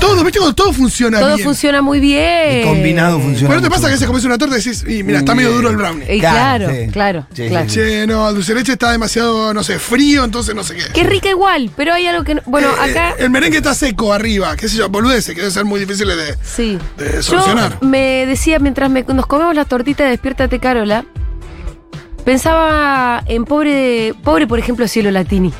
Todo, 0.00 0.24
¿viste? 0.24 0.38
Cuando 0.40 0.54
todo 0.56 0.72
funciona 0.72 1.20
todo 1.20 1.34
bien. 1.36 1.44
funciona 1.46 1.80
muy 1.80 2.00
bien. 2.00 2.22
El 2.60 2.64
combinado 2.66 3.20
funciona. 3.20 3.48
Pero 3.48 3.60
no 3.60 3.68
te 3.68 3.70
pasa 3.70 3.88
que 3.88 3.96
se 3.96 4.06
comes 4.06 4.24
una 4.24 4.36
torta 4.36 4.56
y 4.56 4.58
decís, 4.58 4.84
y 4.88 5.02
mira, 5.04 5.20
está 5.20 5.34
medio 5.34 5.52
duro 5.52 5.70
el 5.70 5.76
brownie. 5.76 6.04
Y 6.16 6.18
claro, 6.18 6.66
Claro, 6.66 6.72
sí. 6.72 6.90
claro, 6.92 7.26
Sí, 7.32 7.48
claro. 7.48 7.68
sí, 7.68 7.74
Che, 7.76 8.06
no, 8.08 8.28
el 8.28 8.34
dulce 8.34 8.52
de 8.52 8.58
leche 8.60 8.72
está 8.72 8.90
demasiado, 8.90 9.54
no 9.54 9.62
sé, 9.62 9.78
frío, 9.78 10.24
entonces 10.24 10.54
no 10.56 10.64
sé 10.64 10.74
qué. 10.74 11.00
Es 11.00 11.06
rica 11.06 11.28
igual, 11.30 11.70
pero 11.76 11.94
hay 11.94 12.06
algo 12.08 12.24
que. 12.24 12.34
no- 12.36 12.42
Bueno, 12.46 12.68
Eh, 12.84 12.90
acá. 12.90 13.14
el 13.18 13.30
merengue 13.30 13.58
está 13.58 13.74
seco 13.74 14.12
arriba, 14.12 14.56
qué 14.56 14.68
sé 14.68 14.76
yo, 14.78 14.88
boludeces, 14.88 15.34
que 15.34 15.40
debe 15.40 15.52
ser 15.52 15.64
muy 15.64 15.78
difícil 15.78 16.08
de. 16.08 16.36
Sí. 16.44 16.78
de 16.98 17.22
solucionar. 17.22 17.78
Yo 17.80 17.86
me 17.88 18.26
decía 18.26 18.58
mientras 18.58 18.90
me- 18.90 19.02
nos 19.04 19.26
comemos 19.26 19.54
la 19.54 19.64
tortita 19.64 20.02
de 20.04 20.10
Despiértate 20.10 20.58
Carola, 20.58 21.04
pensaba 22.24 23.22
en 23.26 23.44
pobre, 23.44 24.14
pobre 24.24 24.46
por 24.46 24.58
ejemplo, 24.58 24.86
Cielo 24.88 25.10
Latini. 25.10 25.52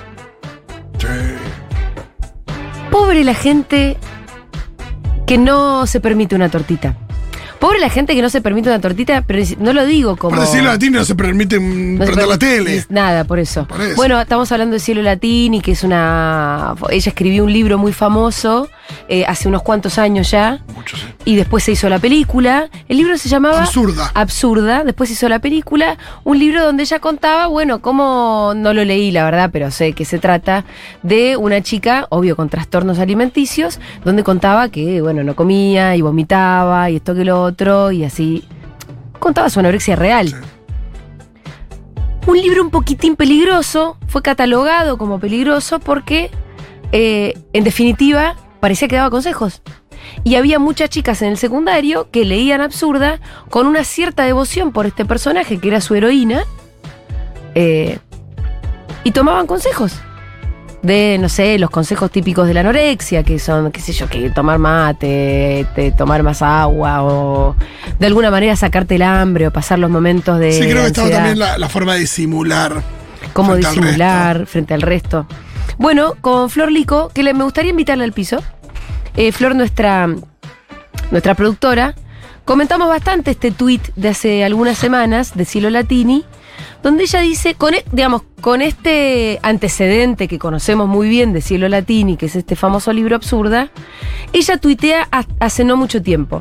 Pobre 2.92 3.25
la 3.25 3.32
gente 3.32 3.96
que 5.26 5.38
no 5.38 5.87
se 5.87 5.99
permite 5.99 6.37
una 6.37 6.50
tortita. 6.50 6.94
Pobre 7.62 7.78
la 7.78 7.90
gente 7.90 8.16
que 8.16 8.23
no 8.23 8.28
se 8.28 8.40
permite 8.40 8.71
una 8.71 8.81
tortita, 8.81 9.23
pero 9.25 9.40
no 9.61 9.73
lo 9.73 9.87
digo 9.87 10.16
como. 10.16 10.35
Por 10.35 10.45
decirlo 10.45 10.73
latino 10.73 10.99
no 10.99 11.04
se 11.04 11.14
permite 11.14 11.61
No 11.61 12.04
prender 12.04 12.26
la 12.26 12.37
tele. 12.37 12.85
Nada, 12.88 13.23
por 13.23 13.38
eso. 13.38 13.69
Por 13.69 13.81
eso. 13.81 13.95
Bueno, 13.95 14.21
estamos 14.21 14.50
hablando 14.50 14.73
de 14.75 14.81
Cielo 14.81 15.00
Latini, 15.00 15.61
que 15.61 15.71
es 15.71 15.85
una. 15.85 16.75
Ella 16.90 17.11
escribió 17.11 17.45
un 17.45 17.52
libro 17.52 17.78
muy 17.78 17.92
famoso 17.92 18.69
eh, 19.09 19.25
hace 19.26 19.47
unos 19.47 19.62
cuantos 19.62 19.97
años 19.97 20.28
ya. 20.33 20.59
Mucho, 20.75 20.97
sí. 20.97 21.04
y 21.25 21.37
después 21.37 21.62
se 21.62 21.71
hizo 21.71 21.88
la 21.88 22.00
película. 22.00 22.69
El 22.88 22.97
libro 22.97 23.16
se 23.16 23.28
llamaba 23.28 23.62
Absurda. 23.62 24.11
Absurda. 24.12 24.83
Después 24.83 25.09
se 25.11 25.14
hizo 25.14 25.28
la 25.28 25.38
película. 25.38 25.99
Un 26.25 26.40
libro 26.40 26.64
donde 26.64 26.83
ella 26.83 26.99
contaba, 26.99 27.47
bueno, 27.47 27.81
cómo, 27.81 28.54
no 28.57 28.75
lo 28.75 28.85
leí 28.85 29.12
la 29.12 29.25
verdad, 29.25 29.50
pero 29.52 29.71
sé 29.71 29.92
que 29.92 30.04
se 30.04 30.19
trata 30.19 30.64
de 31.04 31.37
una 31.37 31.62
chica, 31.62 32.09
obvio, 32.11 32.35
con 32.35 32.49
trastornos 32.49 32.99
alimenticios, 32.99 33.78
donde 34.04 34.25
contaba 34.25 34.69
que, 34.69 35.00
bueno, 35.00 35.23
no 35.23 35.37
comía 35.37 35.95
y 35.95 36.00
vomitaba 36.02 36.90
y 36.90 36.97
esto 36.97 37.14
que 37.14 37.25
lo 37.25 37.51
otro 37.52 37.92
y 37.92 38.04
así. 38.04 38.44
Contaba 39.18 39.49
su 39.50 39.61
anorexia 39.61 39.97
real. 39.97 40.35
Un 42.26 42.40
libro 42.40 42.62
un 42.62 42.71
poquitín 42.71 43.16
peligroso, 43.16 43.97
fue 44.06 44.23
catalogado 44.23 44.97
como 44.97 45.18
peligroso 45.18 45.80
porque, 45.80 46.30
eh, 46.92 47.35
en 47.52 47.64
definitiva, 47.64 48.37
parecía 48.61 48.88
que 48.88 48.97
daba 48.97 49.11
consejos. 49.11 49.62
Y 50.25 50.37
había 50.37 50.59
muchas 50.59 50.90
chicas 50.90 51.23
en 51.23 51.28
el 51.28 51.37
secundario 51.37 52.11
que 52.11 52.25
leían 52.25 52.61
absurda 52.61 53.21
con 53.50 53.66
una 53.66 53.85
cierta 53.85 54.25
devoción 54.25 54.73
por 54.73 54.87
este 54.87 55.04
personaje 55.04 55.59
que 55.59 55.68
era 55.68 55.80
su 55.80 55.94
heroína 55.94 56.44
eh, 57.54 57.99
y 59.04 59.11
tomaban 59.11 59.47
consejos. 59.47 59.94
De, 60.83 61.17
no 61.21 61.29
sé, 61.29 61.59
los 61.61 61.71
consejos 61.71 62.11
típicos 62.11 62.49
de 62.49 62.55
la 62.55 62.61
anorexia, 62.61 63.23
que 63.23 63.39
son, 63.39 63.71
qué 63.71 63.81
sé 63.81 63.93
yo, 63.93 64.09
que 64.09 64.31
tomar 64.31 64.59
mate, 64.59 65.65
te- 65.77 65.93
tomar 65.93 66.25
más 66.25 66.43
agua, 66.43 67.05
o 67.05 67.55
de 68.01 68.07
alguna 68.07 68.33
manera 68.33 68.57
sacarte 68.57 68.97
el 68.97 69.03
hambre, 69.03 69.47
o 69.47 69.53
pasar 69.53 69.79
los 69.79 69.91
momentos 69.91 70.41
de. 70.41 70.51
Sí, 70.53 70.62
creo 70.69 70.81
que 70.83 70.87
estaba 70.89 71.09
también 71.11 71.39
la, 71.39 71.57
la 71.57 71.69
forma 71.69 71.95
de 71.95 72.01
disimular. 72.01 72.83
cómo 73.33 73.55
disimular 73.55 74.47
frente 74.47 74.75
al 74.75 74.83
resto. 74.83 75.27
Bueno, 75.79 76.15
con 76.21 76.51
Flor 76.51 76.73
Lico, 76.73 77.11
que 77.15 77.23
le, 77.23 77.33
me 77.33 77.45
gustaría 77.45 77.71
invitarla 77.71 78.03
al 78.03 78.12
piso. 78.12 78.43
Eh, 79.17 79.31
Flor, 79.31 79.55
nuestra, 79.55 80.09
nuestra 81.12 81.35
productora, 81.37 81.95
comentamos 82.45 82.89
bastante 82.89 83.31
este 83.31 83.53
tuit 83.53 83.83
de 83.95 84.09
hace 84.09 84.45
algunas 84.45 84.79
semanas 84.79 85.35
de 85.37 85.45
Cielo 85.45 85.71
Latini, 85.71 86.25
donde 86.83 87.05
ella 87.05 87.21
dice, 87.21 87.55
con, 87.55 87.75
e- 87.75 87.85
digamos, 87.93 88.23
con 88.41 88.61
este 88.62 89.39
antecedente 89.43 90.27
que 90.29 90.39
conocemos 90.39 90.89
muy 90.89 91.09
bien 91.09 91.33
de 91.33 91.41
Cielo 91.41 91.69
Latini, 91.69 92.17
que 92.17 92.27
es 92.27 92.37
este 92.37 92.57
famoso 92.57 92.93
libro 92.93 93.15
absurda, 93.17 93.71
ella 94.33 94.57
tuitea 94.59 95.09
ha- 95.12 95.27
hace 95.41 95.65
no 95.65 95.77
mucho 95.77 96.03
tiempo. 96.03 96.41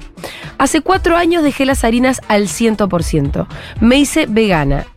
Hace 0.58 0.82
cuatro 0.82 1.16
años 1.18 1.44
dejé 1.44 1.66
las 1.66 1.84
harinas 1.84 2.22
al 2.28 2.48
100%. 2.48 3.48
Me 3.80 3.98
hice 3.98 4.26
vegana. 4.28 4.88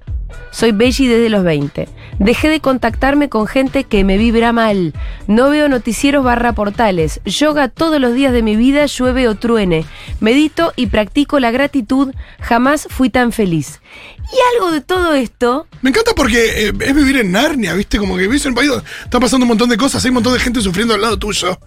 Soy 0.50 0.72
veggie 0.72 1.08
desde 1.08 1.28
los 1.30 1.42
20. 1.44 1.88
Dejé 2.18 2.48
de 2.48 2.60
contactarme 2.60 3.28
con 3.28 3.46
gente 3.46 3.84
que 3.84 4.04
me 4.04 4.18
vibra 4.18 4.52
mal. 4.52 4.94
No 5.26 5.50
veo 5.50 5.68
noticieros 5.68 6.24
barra 6.24 6.52
portales. 6.52 7.20
Yoga 7.24 7.68
todos 7.68 8.00
los 8.00 8.14
días 8.14 8.32
de 8.32 8.42
mi 8.42 8.56
vida, 8.56 8.86
llueve 8.86 9.28
o 9.28 9.34
truene. 9.34 9.84
Medito 10.20 10.72
y 10.76 10.86
practico 10.86 11.40
la 11.40 11.50
gratitud. 11.50 12.14
Jamás 12.40 12.86
fui 12.88 13.10
tan 13.10 13.32
feliz. 13.32 13.80
Y 14.32 14.36
algo 14.56 14.72
de 14.72 14.80
todo 14.80 15.14
esto 15.14 15.66
Me 15.82 15.90
encanta 15.90 16.12
porque 16.16 16.68
eh, 16.68 16.72
es 16.80 16.94
vivir 16.94 17.18
en 17.18 17.32
Narnia, 17.32 17.74
¿viste? 17.74 17.98
Como 17.98 18.16
que 18.16 18.22
vivís 18.22 18.44
en 18.46 18.50
un 18.50 18.54
país 18.54 18.70
donde 18.70 18.84
está 19.04 19.20
pasando 19.20 19.44
un 19.44 19.48
montón 19.48 19.68
de 19.68 19.76
cosas, 19.76 20.02
hay 20.04 20.08
un 20.08 20.14
montón 20.14 20.32
de 20.32 20.40
gente 20.40 20.60
sufriendo 20.60 20.94
al 20.94 21.02
lado 21.02 21.18
tuyo. 21.18 21.58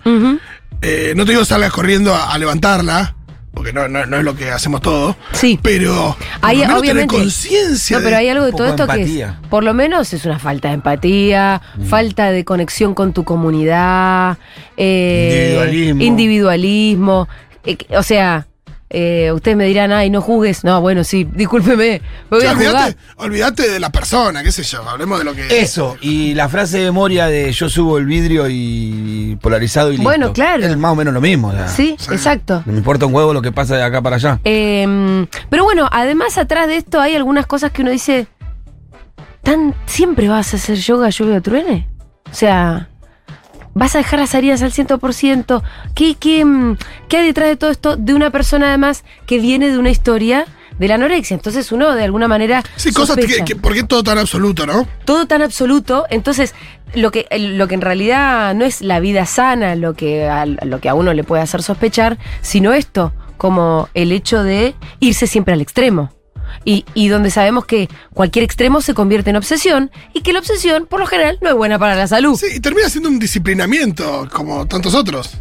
Eh, 0.81 1.13
no 1.15 1.25
te 1.25 1.31
digo 1.31 1.45
salgas 1.45 1.71
corriendo 1.71 2.13
a, 2.13 2.33
a 2.33 2.37
levantarla, 2.37 3.15
porque 3.57 3.73
no, 3.73 3.87
no- 3.87 4.05
no 4.05 4.17
es 4.17 4.23
lo 4.23 4.35
que 4.35 4.49
hacemos 4.51 4.81
todos. 4.81 5.15
Sí. 5.33 5.59
Pero 5.61 6.15
por 6.39 6.49
Hay, 6.49 6.57
lo 6.57 6.61
menos 6.67 6.81
tener 6.81 6.91
obviamente. 6.93 7.15
conciencia. 7.17 7.97
No, 7.97 8.03
pero 8.03 8.17
hay 8.17 8.29
algo 8.29 8.45
de 8.45 8.51
todo 8.53 8.67
esto 8.67 8.87
que 8.87 9.01
es, 9.03 9.25
por 9.49 9.63
lo 9.63 9.73
menos 9.73 10.13
es 10.13 10.25
una 10.25 10.39
falta 10.39 10.69
de 10.69 10.75
empatía, 10.75 11.61
falta 11.87 12.31
de 12.31 12.45
conexión 12.45 12.93
con 12.93 13.13
tu 13.13 13.23
comunidad, 13.23 14.37
eh, 14.77 15.57
Individualismo. 16.03 16.03
individualismo. 16.03 17.27
eh, 17.65 17.77
o 17.97 18.03
sea, 18.03 18.47
eh, 18.89 19.31
ustedes 19.33 19.57
me 19.57 19.65
dirán, 19.65 19.91
ay, 19.91 20.09
no 20.09 20.21
juzgues. 20.21 20.63
No, 20.63 20.79
bueno, 20.81 21.03
sí, 21.03 21.23
discúlpeme, 21.25 22.01
me 22.29 22.37
voy 22.37 22.41
Sí, 22.41 22.47
a 22.47 22.55
jugar. 22.55 22.67
olvídate, 22.75 22.97
olvídate 23.17 23.69
de 23.71 23.79
la 23.79 23.89
persona, 23.91 24.43
qué 24.43 24.51
sé 24.51 24.63
yo, 24.63 24.81
hablemos 24.87 25.19
de 25.19 25.25
lo 25.25 25.33
que. 25.35 25.59
Eso, 25.61 25.97
y 26.01 26.33
la 26.35 26.47
frase 26.49 26.79
de 26.79 26.91
Moria 26.91 27.27
de 27.27 27.51
yo 27.51 27.69
subo 27.69 27.97
el 27.97 28.05
vidrio 28.05 28.45
y 28.49 29.37
polarizado 29.41 29.89
y 29.89 29.97
listo. 29.97 30.03
Bueno, 30.03 30.31
claro. 30.33 30.65
Es 30.65 30.77
más 30.77 30.91
o 30.91 30.95
menos 30.95 31.13
lo 31.13 31.21
mismo. 31.21 31.51
sea, 31.51 31.67
Sí, 31.67 31.95
Sí. 31.99 32.13
exacto. 32.13 32.63
No 32.65 32.71
me 32.71 32.77
importa 32.77 33.05
un 33.05 33.13
huevo 33.13 33.33
lo 33.33 33.41
que 33.41 33.51
pasa 33.51 33.75
de 33.75 33.83
acá 33.83 34.01
para 34.01 34.15
allá. 34.17 34.39
Eh, 34.45 35.25
pero 35.49 35.63
bueno, 35.63 35.87
además 35.91 36.37
atrás 36.37 36.67
de 36.67 36.77
esto 36.77 36.99
hay 37.01 37.15
algunas 37.15 37.45
cosas 37.45 37.71
que 37.71 37.81
uno 37.81 37.91
dice, 37.91 38.27
¿tan 39.43 39.75
siempre 39.85 40.27
vas 40.29 40.53
a 40.53 40.57
hacer 40.57 40.77
yoga, 40.77 41.09
lluvia 41.09 41.37
o 41.37 41.41
truene? 41.41 41.87
O 42.31 42.33
sea, 42.33 42.89
¿vas 43.77 43.95
a 43.95 43.99
dejar 43.99 44.19
las 44.19 44.35
harinas 44.35 44.61
al 44.63 44.71
100%? 44.71 45.61
¿Qué, 45.95 46.15
qué, 46.19 46.43
mm, 46.43 46.77
¿Qué 47.07 47.17
hay 47.17 47.25
detrás 47.27 47.47
de 47.49 47.55
todo 47.55 47.69
esto 47.71 47.95
de 47.95 48.13
una 48.13 48.31
persona 48.31 48.67
además 48.69 49.03
que 49.25 49.39
viene 49.39 49.69
de 49.69 49.77
una 49.77 49.89
historia 49.89 50.45
de 50.79 50.87
la 50.87 50.95
anorexia? 50.95 51.35
Entonces 51.35 51.71
uno 51.71 51.93
de 51.95 52.03
alguna 52.03 52.27
manera... 52.27 52.63
Sí, 52.75 52.91
cosas 52.91 53.15
que, 53.17 53.43
que- 53.45 53.55
¿Por 53.55 53.73
qué 53.73 53.83
todo 53.83 54.03
tan 54.03 54.17
absoluto, 54.17 54.65
no? 54.65 54.87
Todo 55.05 55.25
tan 55.27 55.41
absoluto, 55.41 56.05
entonces 56.09 56.53
lo 56.95 57.11
que, 57.11 57.27
lo 57.37 57.67
que 57.67 57.75
en 57.75 57.81
realidad 57.81 58.53
no 58.55 58.65
es 58.65 58.81
la 58.81 58.99
vida 58.99 59.25
sana 59.25 59.75
lo 59.75 59.93
que, 59.93 60.27
a, 60.27 60.45
lo 60.45 60.79
que 60.79 60.89
a 60.89 60.93
uno 60.95 61.13
le 61.13 61.23
puede 61.23 61.43
hacer 61.43 61.61
sospechar, 61.61 62.17
sino 62.41 62.73
esto, 62.73 63.13
como 63.37 63.89
el 63.93 64.11
hecho 64.11 64.43
de 64.43 64.73
irse 64.99 65.27
siempre 65.27 65.53
al 65.53 65.61
extremo. 65.61 66.11
Y, 66.65 66.85
y 66.93 67.07
donde 67.07 67.31
sabemos 67.31 67.65
que 67.65 67.87
cualquier 68.13 68.43
extremo 68.43 68.81
se 68.81 68.93
convierte 68.93 69.29
en 69.29 69.35
obsesión 69.35 69.91
y 70.13 70.21
que 70.21 70.33
la 70.33 70.39
obsesión, 70.39 70.85
por 70.85 70.99
lo 70.99 71.07
general, 71.07 71.37
no 71.41 71.49
es 71.49 71.55
buena 71.55 71.79
para 71.79 71.95
la 71.95 72.07
salud. 72.07 72.37
Sí, 72.37 72.47
y 72.55 72.59
termina 72.59 72.89
siendo 72.89 73.09
un 73.09 73.19
disciplinamiento, 73.19 74.27
como 74.31 74.67
tantos 74.67 74.93
otros. 74.93 75.37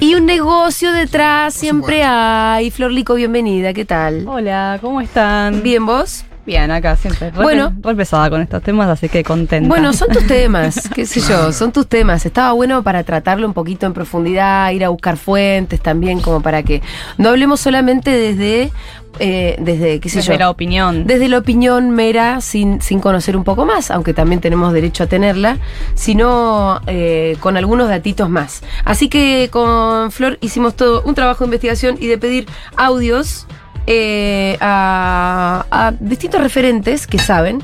Y 0.00 0.14
un 0.14 0.26
negocio 0.26 0.92
detrás 0.92 1.54
siempre 1.54 2.02
hay. 2.04 2.70
Flor 2.70 2.92
Lico, 2.92 3.14
bienvenida, 3.14 3.72
¿qué 3.72 3.84
tal? 3.84 4.26
Hola, 4.26 4.78
¿cómo 4.80 5.00
están? 5.00 5.62
Bien, 5.62 5.84
vos. 5.84 6.24
Bien, 6.44 6.68
acá 6.72 6.96
siempre. 6.96 7.30
Re, 7.30 7.40
Bueno. 7.42 7.72
re 7.82 7.94
pesada 7.94 8.28
con 8.28 8.40
estos 8.40 8.62
temas, 8.64 8.88
así 8.88 9.08
que 9.08 9.22
contenta. 9.22 9.68
Bueno, 9.68 9.92
son 9.92 10.08
tus 10.08 10.26
temas, 10.26 10.88
qué 10.94 11.06
sé 11.06 11.20
yo, 11.20 11.52
son 11.52 11.70
tus 11.70 11.86
temas. 11.86 12.26
Estaba 12.26 12.50
bueno 12.52 12.82
para 12.82 13.04
tratarlo 13.04 13.46
un 13.46 13.52
poquito 13.54 13.86
en 13.86 13.92
profundidad, 13.92 14.70
ir 14.72 14.84
a 14.84 14.88
buscar 14.88 15.16
fuentes 15.16 15.80
también, 15.80 16.20
como 16.20 16.40
para 16.42 16.64
que 16.64 16.82
no 17.16 17.28
hablemos 17.28 17.60
solamente 17.60 18.10
desde, 18.10 18.72
eh, 19.20 19.54
desde 19.60 20.00
qué 20.00 20.08
sé 20.08 20.16
Desde 20.18 20.32
yo, 20.32 20.38
la 20.40 20.50
opinión. 20.50 21.06
desde 21.06 21.28
la 21.28 21.38
opinión 21.38 21.90
mera, 21.90 22.40
sin, 22.40 22.82
sin 22.82 22.98
conocer 22.98 23.36
un 23.36 23.44
poco 23.44 23.64
más, 23.64 23.92
aunque 23.92 24.12
también 24.12 24.40
tenemos 24.40 24.72
derecho 24.72 25.04
a 25.04 25.06
tenerla, 25.06 25.58
sino 25.94 26.80
eh, 26.88 27.36
con 27.38 27.56
algunos 27.56 27.88
datitos 27.88 28.28
más. 28.28 28.62
Así 28.84 29.08
que 29.08 29.48
con 29.52 30.10
Flor 30.10 30.38
hicimos 30.40 30.74
todo 30.74 31.02
un 31.04 31.14
trabajo 31.14 31.44
de 31.44 31.48
investigación 31.48 31.96
y 32.00 32.08
de 32.08 32.18
pedir 32.18 32.48
audios 32.76 33.46
eh, 33.86 34.56
a, 34.60 35.66
a 35.70 35.92
distintos 36.00 36.40
referentes 36.40 37.06
que 37.06 37.18
saben. 37.18 37.62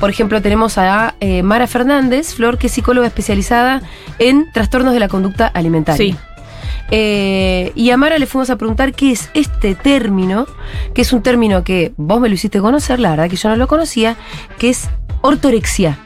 Por 0.00 0.10
ejemplo, 0.10 0.42
tenemos 0.42 0.76
a 0.76 1.14
eh, 1.20 1.42
Mara 1.42 1.66
Fernández, 1.66 2.34
Flor, 2.34 2.58
que 2.58 2.66
es 2.66 2.72
psicóloga 2.72 3.06
especializada 3.06 3.80
en 4.18 4.50
trastornos 4.52 4.92
de 4.92 5.00
la 5.00 5.08
conducta 5.08 5.46
alimentaria. 5.46 6.12
Sí. 6.12 6.16
Eh, 6.90 7.72
y 7.74 7.90
a 7.90 7.96
Mara 7.96 8.18
le 8.18 8.26
fuimos 8.26 8.50
a 8.50 8.56
preguntar 8.56 8.92
qué 8.92 9.10
es 9.10 9.30
este 9.34 9.74
término, 9.74 10.46
que 10.94 11.02
es 11.02 11.12
un 11.12 11.22
término 11.22 11.64
que 11.64 11.92
vos 11.96 12.20
me 12.20 12.28
lo 12.28 12.34
hiciste 12.34 12.60
conocer, 12.60 13.00
la 13.00 13.10
verdad 13.10 13.28
que 13.28 13.36
yo 13.36 13.48
no 13.48 13.56
lo 13.56 13.66
conocía, 13.66 14.16
que 14.58 14.68
es 14.68 14.88
ortorexia. 15.22 15.98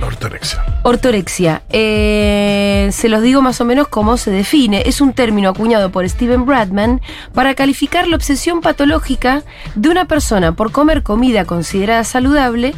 La 0.00 0.06
ortorexia. 0.06 0.64
Ortorexia. 0.84 1.62
Eh, 1.70 2.88
se 2.92 3.08
los 3.08 3.22
digo 3.22 3.42
más 3.42 3.60
o 3.60 3.64
menos 3.64 3.88
cómo 3.88 4.16
se 4.16 4.30
define. 4.30 4.82
Es 4.86 5.00
un 5.00 5.12
término 5.12 5.50
acuñado 5.50 5.90
por 5.90 6.08
Steven 6.08 6.46
Bradman 6.46 7.00
para 7.34 7.54
calificar 7.54 8.06
la 8.06 8.16
obsesión 8.16 8.60
patológica 8.60 9.42
de 9.74 9.88
una 9.88 10.04
persona 10.06 10.52
por 10.52 10.72
comer 10.72 11.02
comida 11.02 11.44
considerada 11.44 12.04
saludable. 12.04 12.74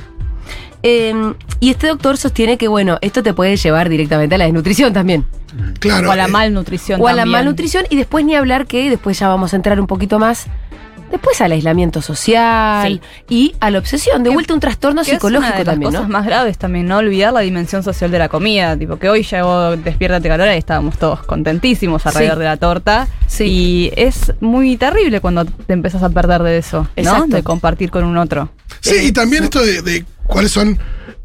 Eh, 0.83 1.35
y 1.61 1.71
este 1.71 1.89
doctor 1.89 2.17
sostiene 2.17 2.57
que, 2.57 2.69
bueno, 2.69 2.97
esto 3.03 3.23
te 3.23 3.35
puede 3.35 3.57
llevar 3.57 3.91
directamente 3.91 4.35
a 4.35 4.39
la 4.39 4.45
desnutrición 4.45 4.93
también. 4.93 5.27
Claro. 5.79 6.09
o 6.09 6.13
a 6.13 6.17
la 6.17 6.27
eh, 6.27 6.29
malnutrición 6.29 7.01
O 7.01 7.09
a 7.09 7.13
la 7.13 7.27
malnutrición 7.27 7.85
y 7.91 7.97
después 7.97 8.25
ni 8.25 8.37
hablar 8.37 8.67
que 8.67 8.89
después 8.89 9.19
ya 9.19 9.27
vamos 9.27 9.53
a 9.53 9.57
entrar 9.57 9.81
un 9.81 9.87
poquito 9.87 10.19
más. 10.19 10.47
Después 11.11 11.41
al 11.41 11.53
aislamiento 11.53 12.01
social 12.03 13.01
y 13.29 13.55
a 13.61 13.71
la 13.71 13.79
obsesión. 13.79 14.23
De 14.23 14.31
vuelta 14.31 14.55
un 14.55 14.61
trastorno 14.61 15.03
Que 15.03 15.11
es 15.13 15.17
psicológico 15.17 15.49
una 15.49 15.59
de 15.59 15.65
las 15.65 15.73
también, 15.75 15.91
cosas 15.93 16.09
¿no? 16.09 16.13
más 16.13 16.27
graves 16.27 16.57
también, 16.59 16.87
no 16.87 16.99
olvidar 16.99 17.33
la 17.33 17.41
dimensión 17.41 17.83
social 17.83 18.11
de 18.11 18.19
la 18.19 18.29
comida. 18.29 18.77
Tipo, 18.77 18.97
que 18.99 19.09
hoy 19.09 19.23
llegó 19.25 19.77
Despiértate 19.77 20.29
Calora 20.29 20.55
y 20.55 20.59
estábamos 20.59 20.99
todos 20.99 21.23
contentísimos 21.25 22.07
alrededor 22.07 22.35
Sí. 22.37 22.39
de 22.41 22.45
la 22.45 22.57
torta. 22.57 23.09
Sí. 23.27 23.45
Y 23.45 23.93
es 23.97 24.33
muy 24.41 24.77
terrible 24.77 25.21
cuando 25.21 25.45
te 25.45 25.73
empezás 25.73 26.03
a 26.03 26.11
perder 26.11 26.43
de 26.43 26.59
eso, 26.59 26.89
Exacto. 26.97 27.27
¿no? 27.27 27.35
De 27.37 27.43
compartir 27.43 27.91
con 27.91 28.05
un 28.05 28.17
otro. 28.17 28.51
Sí, 28.81 28.95
y 29.03 29.13
también 29.13 29.45
esto 29.45 29.65
de, 29.65 29.83
de 29.83 30.05
cuáles 30.27 30.53
son 30.53 30.79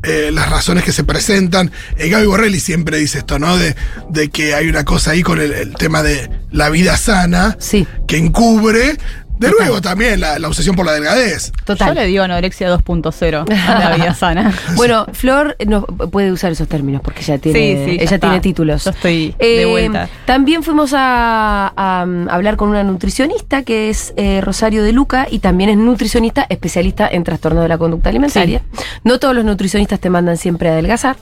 eh, 0.03 0.29
las 0.33 0.49
razones 0.49 0.83
que 0.83 0.91
se 0.91 1.03
presentan. 1.03 1.71
Eh, 1.97 2.09
Gaby 2.09 2.25
Borrelli 2.27 2.59
siempre 2.59 2.97
dice 2.97 3.19
esto, 3.19 3.39
¿no? 3.39 3.57
De, 3.57 3.75
de 4.09 4.29
que 4.29 4.53
hay 4.53 4.67
una 4.67 4.83
cosa 4.83 5.11
ahí 5.11 5.23
con 5.23 5.39
el, 5.39 5.51
el 5.53 5.73
tema 5.75 6.03
de 6.03 6.29
la 6.51 6.69
vida 6.69 6.97
sana 6.97 7.55
Sí. 7.59 7.87
que 8.07 8.17
encubre 8.17 8.97
De 9.37 9.51
nuevo 9.51 9.81
también 9.81 10.19
la, 10.21 10.39
la 10.39 10.47
obsesión 10.47 10.75
por 10.75 10.85
la 10.85 10.93
delgadez. 10.93 11.51
Total. 11.65 11.89
Yo 11.89 11.93
le 11.93 12.05
digo 12.07 12.23
anorexia 12.23 12.73
2.0 12.73 13.45
a 13.67 13.79
la 13.89 13.95
vida 13.97 14.13
sana. 14.13 14.53
Bueno, 14.75 15.05
Flor 15.13 15.55
no 15.67 15.81
puede 15.85 16.31
usar 16.31 16.51
esos 16.51 16.67
términos 16.67 17.01
porque 17.03 17.21
ya 17.21 17.37
tiene, 17.37 17.59
Sí, 17.59 17.75
sí, 17.85 17.85
ya 17.97 18.03
ella 18.03 18.03
está. 18.03 18.19
tiene 18.19 18.39
títulos. 18.39 18.85
Yo 18.85 18.91
estoy 18.91 19.35
de 19.37 19.61
Eh, 19.63 19.65
vuelta. 19.65 20.07
También 20.25 20.63
fuimos 20.63 20.93
a, 20.95 21.67
a, 21.75 22.03
um, 22.05 22.29
hablar 22.29 22.55
con 22.55 22.69
una 22.69 22.83
nutricionista 22.83 23.63
que 23.63 23.89
es 23.89 24.13
eh, 24.17 24.39
Rosario 24.41 24.83
de 24.83 24.93
Luca 24.93 25.27
y 25.29 25.39
también 25.39 25.69
es 25.69 25.77
nutricionista 25.77 26.45
especialista 26.49 27.07
en 27.11 27.23
trastornos 27.23 27.63
de 27.63 27.69
la 27.69 27.77
conducta 27.77 28.09
alimentaria. 28.09 28.61
No 29.03 29.19
todos 29.19 29.35
los 29.35 29.43
nutricionistas 29.45 29.99
te 29.99 30.09
mandan 30.09 30.37
siempre 30.37 30.69
a 30.69 30.73
adelgazar. 30.73 31.17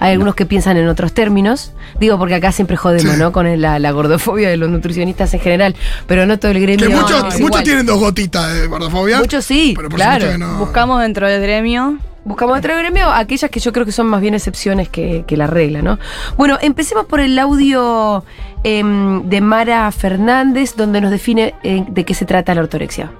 Hay 0.00 0.12
algunos 0.12 0.34
que 0.34 0.46
piensan 0.46 0.76
en 0.76 0.88
otros 0.88 1.12
términos. 1.12 1.72
Digo 2.00 2.18
porque 2.18 2.34
acá 2.34 2.52
siempre 2.52 2.76
jodemos, 2.76 3.14
Sí. 3.14 3.18
¿no? 3.20 3.32
Con 3.32 3.60
la, 3.60 3.78
la 3.78 3.90
gordofobia 3.92 4.48
de 4.48 4.56
los 4.56 4.68
nutricionistas 4.70 5.32
en 5.34 5.40
general, 5.40 5.76
pero 6.06 6.26
no 6.26 6.38
todo 6.38 6.50
el 6.50 6.60
gremio. 6.60 6.88
Que 6.88 6.94
muchos, 6.94 7.34
es 7.34 7.40
muchos 7.40 7.57
tienen 7.64 7.86
dos 7.86 7.98
gotitas 7.98 8.52
de 8.54 8.66
gordofobia. 8.66 9.18
Muchos 9.18 9.44
sí, 9.44 9.72
pero 9.76 9.88
por 9.88 9.98
claro. 9.98 10.30
que 10.30 10.38
no. 10.38 10.58
Buscamos 10.58 11.00
dentro 11.00 11.26
del 11.28 11.40
gremio. 11.42 11.98
Buscamos 12.24 12.56
dentro 12.56 12.74
del 12.74 12.82
gremio 12.84 13.08
aquellas 13.10 13.50
que 13.50 13.58
yo 13.60 13.72
creo 13.72 13.86
que 13.86 13.92
son 13.92 14.06
más 14.06 14.20
bien 14.20 14.34
excepciones 14.34 14.88
que, 14.90 15.24
que 15.26 15.36
la 15.38 15.46
regla, 15.46 15.80
¿no? 15.80 15.98
Bueno, 16.36 16.58
empecemos 16.60 17.06
por 17.06 17.20
el 17.20 17.38
audio 17.38 18.22
em, 18.64 19.22
de 19.30 19.40
Mara 19.40 19.90
Fernández, 19.92 20.74
donde 20.76 21.00
nos 21.00 21.10
define 21.10 21.54
eh, 21.62 21.84
de 21.88 22.04
qué 22.04 22.12
se 22.12 22.26
trata 22.26 22.54
la 22.54 22.60
ortorexia. 22.62 23.10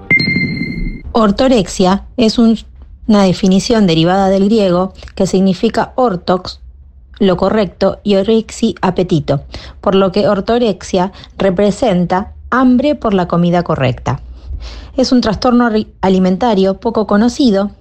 Ortorexia 1.11 2.03
es 2.17 2.37
un- 2.37 2.59
una 3.07 3.23
definición 3.23 3.87
derivada 3.87 4.29
del 4.29 4.45
griego 4.45 4.93
que 5.15 5.25
significa 5.25 5.93
ortox, 5.95 6.59
lo 7.17 7.35
correcto, 7.37 7.99
y 8.03 8.15
orexi, 8.15 8.75
apetito, 8.81 9.43
por 9.81 9.95
lo 9.95 10.11
que 10.11 10.27
ortorexia 10.27 11.11
representa 11.37 12.33
hambre 12.51 12.93
por 12.93 13.15
la 13.15 13.27
comida 13.27 13.63
correcta. 13.63 14.21
Es 14.95 15.11
un 15.11 15.21
trastorno 15.21 15.69
ri- 15.69 15.87
alimentario 16.01 16.79
poco 16.79 17.07
conocido 17.07 17.71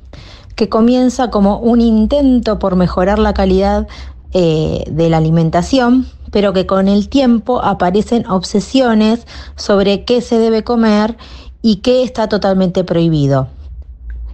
que 0.55 0.69
comienza 0.69 1.31
como 1.31 1.59
un 1.59 1.81
intento 1.81 2.59
por 2.59 2.77
mejorar 2.77 3.19
la 3.19 3.35
calidad 3.35 3.87
eh, 4.33 4.85
de 4.91 5.09
la 5.09 5.19
alimentación, 5.19 6.07
pero 6.31 6.53
que 6.53 6.67
con 6.67 6.89
el 6.89 7.09
tiempo 7.09 7.63
aparecen 7.63 8.27
obsesiones 8.27 9.27
sobre 9.57 10.05
qué 10.05 10.21
se 10.21 10.39
debe 10.39 10.65
comer 10.65 11.17
y 11.63 11.77
qué 11.77 12.03
está 12.03 12.29
totalmente 12.29 12.85
prohibido. 12.85 13.49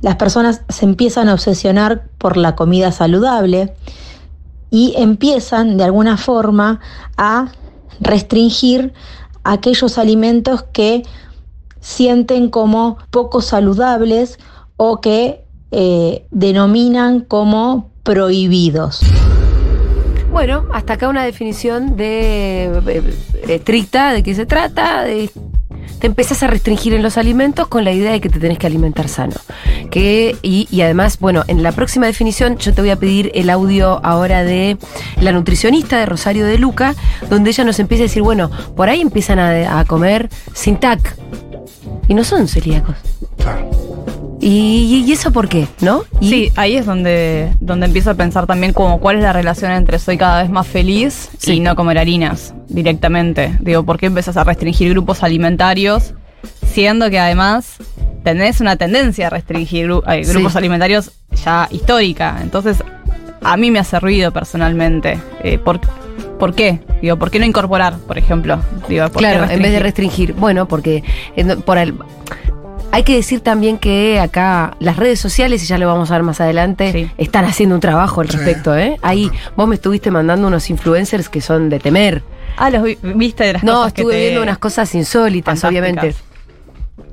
Las 0.00 0.16
personas 0.16 0.62
se 0.68 0.84
empiezan 0.84 1.28
a 1.28 1.34
obsesionar 1.34 2.04
por 2.18 2.36
la 2.36 2.56
comida 2.56 2.90
saludable 2.92 3.74
y 4.70 4.94
empiezan 4.96 5.76
de 5.76 5.84
alguna 5.84 6.16
forma 6.16 6.80
a 7.16 7.52
restringir 8.00 8.92
aquellos 9.44 9.98
alimentos 9.98 10.64
que 10.72 11.04
sienten 11.84 12.48
como 12.48 12.96
poco 13.10 13.42
saludables 13.42 14.38
o 14.78 15.02
que 15.02 15.44
eh, 15.70 16.26
denominan 16.30 17.20
como 17.20 17.90
prohibidos. 18.02 19.02
Bueno, 20.32 20.64
hasta 20.72 20.94
acá 20.94 21.08
una 21.08 21.24
definición 21.24 21.94
de 21.96 22.64
eh, 22.86 23.02
estricta 23.48 24.12
de 24.12 24.22
qué 24.22 24.34
se 24.34 24.46
trata, 24.46 25.04
te 25.04 26.06
empezás 26.06 26.42
a 26.42 26.46
restringir 26.46 26.94
en 26.94 27.02
los 27.02 27.18
alimentos 27.18 27.68
con 27.68 27.84
la 27.84 27.92
idea 27.92 28.12
de 28.12 28.20
que 28.20 28.30
te 28.30 28.40
tenés 28.40 28.58
que 28.58 28.66
alimentar 28.66 29.08
sano. 29.08 29.36
Que, 29.90 30.36
y, 30.40 30.66
y 30.70 30.80
además, 30.80 31.18
bueno, 31.20 31.44
en 31.48 31.62
la 31.62 31.72
próxima 31.72 32.06
definición 32.06 32.56
yo 32.56 32.72
te 32.72 32.80
voy 32.80 32.90
a 32.90 32.96
pedir 32.96 33.30
el 33.34 33.50
audio 33.50 34.00
ahora 34.02 34.42
de 34.42 34.78
la 35.20 35.32
nutricionista 35.32 35.98
de 35.98 36.06
Rosario 36.06 36.46
de 36.46 36.56
Luca, 36.56 36.94
donde 37.28 37.50
ella 37.50 37.64
nos 37.64 37.78
empieza 37.78 38.04
a 38.04 38.06
decir, 38.06 38.22
bueno, 38.22 38.50
por 38.74 38.88
ahí 38.88 39.02
empiezan 39.02 39.38
a 39.38 39.84
comer 39.84 40.30
sin 40.54 40.78
TAC. 40.78 41.14
Y 42.08 42.14
no 42.14 42.24
son 42.24 42.48
celíacos. 42.48 42.96
Claro. 43.38 43.70
¿Y, 44.40 45.04
y 45.06 45.12
eso 45.12 45.30
por 45.32 45.48
qué? 45.48 45.66
¿No? 45.80 46.04
Y- 46.20 46.28
Sí, 46.28 46.52
ahí 46.56 46.76
es 46.76 46.84
donde, 46.84 47.50
donde 47.60 47.86
empiezo 47.86 48.10
a 48.10 48.14
pensar 48.14 48.46
también 48.46 48.72
como 48.74 49.00
cuál 49.00 49.16
es 49.16 49.22
la 49.22 49.32
relación 49.32 49.72
entre 49.72 49.98
soy 49.98 50.18
cada 50.18 50.42
vez 50.42 50.50
más 50.50 50.66
feliz 50.66 51.30
Sí. 51.38 51.54
y 51.54 51.60
no 51.60 51.74
comer 51.76 51.98
harinas 51.98 52.52
directamente. 52.68 53.56
Digo, 53.60 53.84
¿por 53.84 53.98
qué 53.98 54.06
empezás 54.06 54.36
a 54.36 54.44
restringir 54.44 54.90
grupos 54.90 55.22
alimentarios 55.22 56.12
siendo 56.66 57.08
que 57.08 57.18
además 57.18 57.76
tenés 58.22 58.60
una 58.60 58.76
tendencia 58.76 59.28
a 59.28 59.30
restringir 59.30 59.88
gru- 59.88 60.02
eh, 60.12 60.24
Sí. 60.24 60.32
grupos 60.32 60.56
alimentarios 60.56 61.12
ya 61.42 61.66
histórica? 61.70 62.38
Entonces, 62.42 62.82
a 63.42 63.56
mí 63.56 63.70
me 63.70 63.78
hace 63.78 63.98
ruido 63.98 64.30
personalmente. 64.30 65.18
Eh, 65.42 65.58
¿por, 65.58 65.80
¿Por 66.44 66.54
qué? 66.54 66.80
Digo, 67.00 67.16
¿por 67.18 67.30
qué 67.30 67.38
no 67.38 67.46
incorporar, 67.46 67.96
por 68.00 68.18
ejemplo? 68.18 68.58
Digo, 68.86 69.04
¿por 69.04 69.12
qué 69.22 69.30
Claro, 69.30 69.50
en 69.50 69.62
vez 69.62 69.72
de 69.72 69.78
restringir? 69.78 70.34
Bueno, 70.34 70.68
porque 70.68 71.02
eh, 71.36 71.42
no- 71.42 71.56
por 71.60 71.78
el- 71.78 71.94
hay 72.92 73.02
que 73.02 73.14
decir 73.16 73.40
también 73.40 73.78
que 73.78 74.20
acá 74.20 74.76
las 74.78 74.96
redes 74.98 75.18
sociales, 75.18 75.62
y 75.62 75.66
ya 75.66 75.78
lo 75.78 75.86
vamos 75.86 76.10
a 76.10 76.14
ver 76.14 76.22
más 76.22 76.42
adelante, 76.42 76.92
Sí. 76.92 77.10
están 77.16 77.46
haciendo 77.46 77.74
un 77.76 77.80
trabajo 77.80 78.20
al 78.20 78.28
Sí. 78.28 78.36
respecto, 78.36 78.76
¿eh? 78.76 78.98
Ahí 79.00 79.30
vos 79.56 79.66
me 79.66 79.76
estuviste 79.76 80.10
mandando 80.10 80.46
unos 80.48 80.68
influencers 80.68 81.30
que 81.30 81.40
son 81.40 81.70
de 81.70 81.80
temer. 81.80 82.22
Ah, 82.58 82.68
los 82.68 82.82
vi- 82.82 82.98
viste 83.02 83.44
de 83.44 83.54
las 83.54 83.64
No, 83.64 83.76
cosas 83.76 83.92
que 83.94 84.02
estuve 84.02 84.14
te- 84.16 84.20
viendo 84.20 84.42
unas 84.42 84.58
cosas 84.58 84.94
insólitas, 84.94 85.58
Fantásticas. 85.62 85.70
obviamente. 85.92 86.14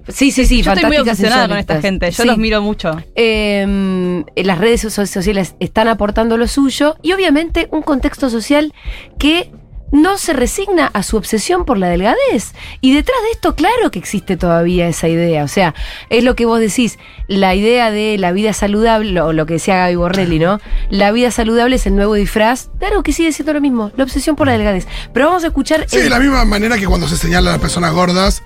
Sí, 0.08 0.32
sí, 0.32 0.46
sí, 0.46 0.62
Yo 0.62 0.72
estoy 0.74 0.88
muy 0.90 0.98
obsesionada 0.98 1.48
con 1.48 1.58
esta 1.58 1.82
gente. 1.82 2.12
Yo 2.12 2.24
Sí. 2.24 2.28
los 2.28 2.38
miro 2.38 2.62
mucho. 2.62 2.92
Eh, 3.16 4.24
las 4.36 4.58
redes 4.58 4.82
so- 4.82 5.06
sociales 5.06 5.56
están 5.60 5.88
aportando 5.88 6.38
lo 6.38 6.48
suyo 6.48 6.98
y 7.02 7.14
obviamente 7.14 7.68
un 7.72 7.82
contexto 7.82 8.30
social 8.30 8.74
que 9.18 9.52
no 9.94 10.18
se 10.18 10.32
resigna 10.32 10.90
a 10.94 11.04
su 11.04 11.18
obsesión 11.18 11.66
por 11.66 11.78
la 11.78 11.90
delgadez. 11.90 12.54
Y 12.80 12.94
detrás 12.96 13.18
de 13.26 13.32
esto, 13.32 13.56
claro 13.56 13.92
que 13.92 14.00
existe 14.00 14.38
todavía 14.38 14.88
esa 14.88 15.10
idea. 15.10 15.44
O 15.44 15.50
sea, 15.50 15.76
es 16.10 16.24
lo 16.24 16.34
que 16.36 16.46
vos 16.46 16.62
decís, 16.62 16.98
la 17.28 17.56
idea 17.56 17.92
de 17.92 18.18
la 18.18 18.32
vida 18.32 18.54
saludable, 18.54 19.20
o 19.20 19.34
lo 19.34 19.46
que 19.46 19.56
decía 19.56 19.76
Gaby 19.78 19.96
Borrelli, 19.96 20.40
¿no? 20.40 20.62
La 20.90 21.12
vida 21.12 21.30
saludable 21.30 21.76
es 21.76 21.86
el 21.88 21.96
nuevo 21.98 22.14
disfraz. 22.14 22.70
Claro 22.80 23.04
que 23.04 23.12
sigue 23.12 23.34
siendo 23.34 23.52
lo 23.52 23.60
mismo, 23.60 23.92
la 23.98 24.06
obsesión 24.06 24.38
por 24.38 24.48
la 24.48 24.54
delgadez. 24.54 24.88
Pero 25.14 25.26
vamos 25.28 25.44
a 25.44 25.48
escuchar... 25.48 25.84
Sí, 25.90 25.98
el- 25.98 26.04
de 26.04 26.10
la 26.10 26.20
misma 26.20 26.46
manera 26.46 26.78
que 26.78 26.86
cuando 26.88 27.10
se 27.10 27.18
señala 27.18 27.50
a 27.50 27.54
las 27.54 27.62
personas 27.62 27.92
gordas, 27.92 28.44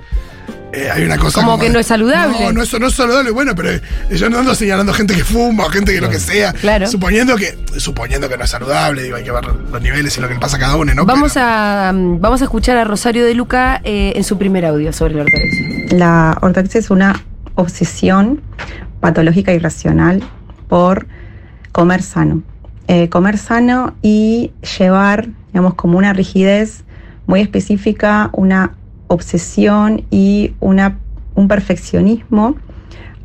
eh, 0.76 0.90
hay 0.92 1.04
una 1.04 1.18
cosa. 1.18 1.42
Como 1.42 1.58
que 1.58 1.68
de- 1.68 1.74
no 1.74 1.80
es 1.80 1.88
saludable. 1.88 2.38
No, 2.40 2.52
no 2.52 2.62
es, 2.64 2.80
no 2.80 2.88
es 2.88 2.94
saludable, 2.94 3.32
bueno, 3.32 3.54
pero 3.56 3.72
eh, 3.72 3.82
yo 4.12 4.30
no 4.30 4.40
ando 4.40 4.54
señalando 4.56 4.94
gente 4.94 5.14
que 5.16 5.24
fuma 5.24 5.66
o 5.66 5.70
gente 5.70 5.94
que 5.94 6.02
lo 6.02 6.10
que 6.10 6.20
sea. 6.20 6.54
Claro. 6.54 6.88
Suponiendo 6.88 7.36
que, 7.38 7.58
suponiendo 7.78 8.28
que 8.30 8.38
no 8.38 8.44
es 8.44 8.50
saludable, 8.50 9.04
digo, 9.04 9.16
hay 9.16 9.24
que 9.24 9.32
ver 9.32 9.46
los 9.46 9.82
niveles 9.82 10.18
y 10.18 10.22
lo 10.22 10.28
que 10.28 10.34
le 10.36 10.40
pasa 10.40 10.58
a 10.58 10.60
cada 10.60 10.76
uno, 10.76 10.94
¿no? 10.94 11.06
Vamos 11.06 11.34
Pero- 11.34 11.46
a, 11.48 11.92
mm, 11.94 12.20
vamos 12.20 12.42
a 12.42 12.44
escuchar 12.46 12.78
a 12.78 12.84
Rosario 12.84 13.26
de 13.26 13.34
Luca 13.34 13.82
eh, 13.84 14.14
en 14.16 14.24
su 14.24 14.38
primer 14.38 14.66
audio 14.66 14.92
sobre 14.94 15.16
la 15.16 15.24
ortorexia. 15.24 15.98
La 15.98 16.38
ortodoxia 16.42 16.80
es 16.80 16.90
una 16.90 17.22
obsesión 17.56 18.42
patológica 19.00 19.54
y 19.54 19.60
racional 19.60 20.24
por 20.68 21.08
comer 21.72 22.02
sano. 22.02 22.44
Eh, 22.88 23.10
comer 23.10 23.38
sano 23.38 23.96
y 24.02 24.52
llevar, 24.78 25.28
digamos, 25.48 25.74
como 25.74 25.98
una 25.98 26.14
rigidez 26.14 26.84
muy 27.28 27.42
específica, 27.42 28.30
una 28.34 28.74
obsesión 29.08 30.04
y 30.10 30.54
una, 30.60 31.00
un 31.36 31.48
perfeccionismo 31.48 32.56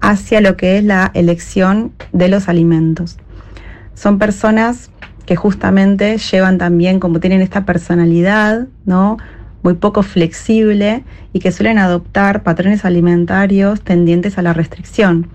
hacia 0.00 0.40
lo 0.40 0.56
que 0.56 0.78
es 0.78 0.84
la 0.84 1.10
elección 1.14 1.92
de 2.12 2.28
los 2.28 2.48
alimentos. 2.48 3.18
Son 3.94 4.18
personas 4.18 4.90
que 5.26 5.36
justamente 5.36 6.16
llevan 6.18 6.58
también, 6.58 7.00
como 7.00 7.20
tienen 7.20 7.42
esta 7.42 7.64
personalidad, 7.64 8.66
¿no? 8.86 9.18
muy 9.62 9.74
poco 9.74 10.02
flexible 10.02 11.04
y 11.32 11.40
que 11.40 11.52
suelen 11.52 11.78
adoptar 11.78 12.42
patrones 12.42 12.84
alimentarios 12.84 13.82
tendientes 13.82 14.38
a 14.38 14.42
la 14.42 14.52
restricción 14.52 15.28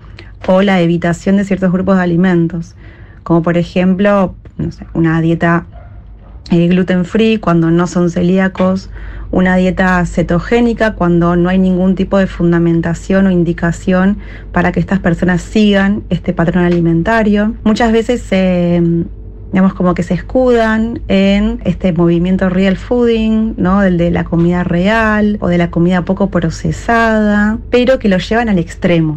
o 0.46 0.62
la 0.62 0.80
evitación 0.80 1.36
de 1.36 1.44
ciertos 1.44 1.72
grupos 1.72 1.96
de 1.96 2.02
alimentos, 2.02 2.74
como 3.22 3.42
por 3.42 3.56
ejemplo 3.56 4.34
una 4.94 5.20
dieta 5.20 5.66
eh, 6.50 6.68
gluten 6.68 7.04
free 7.04 7.38
cuando 7.38 7.70
no 7.70 7.86
son 7.86 8.10
celíacos, 8.10 8.90
una 9.30 9.56
dieta 9.56 10.04
cetogénica 10.06 10.94
cuando 10.94 11.36
no 11.36 11.48
hay 11.48 11.58
ningún 11.58 11.94
tipo 11.94 12.18
de 12.18 12.26
fundamentación 12.26 13.26
o 13.26 13.30
indicación 13.30 14.18
para 14.52 14.72
que 14.72 14.80
estas 14.80 15.00
personas 15.00 15.42
sigan 15.42 16.04
este 16.10 16.32
patrón 16.32 16.64
alimentario. 16.64 17.54
Muchas 17.64 17.92
veces 17.92 18.22
se 18.22 18.82
digamos 19.52 19.74
como 19.74 19.94
que 19.94 20.02
se 20.02 20.14
escudan 20.14 21.00
en 21.08 21.60
este 21.64 21.92
movimiento 21.92 22.48
real 22.48 22.76
fooding, 22.76 23.54
¿no? 23.56 23.80
Del 23.80 23.96
de 23.96 24.10
la 24.10 24.24
comida 24.24 24.64
real 24.64 25.38
o 25.40 25.48
de 25.48 25.56
la 25.56 25.70
comida 25.70 26.04
poco 26.04 26.30
procesada, 26.30 27.58
pero 27.70 27.98
que 27.98 28.08
lo 28.08 28.18
llevan 28.18 28.48
al 28.48 28.58
extremo. 28.58 29.14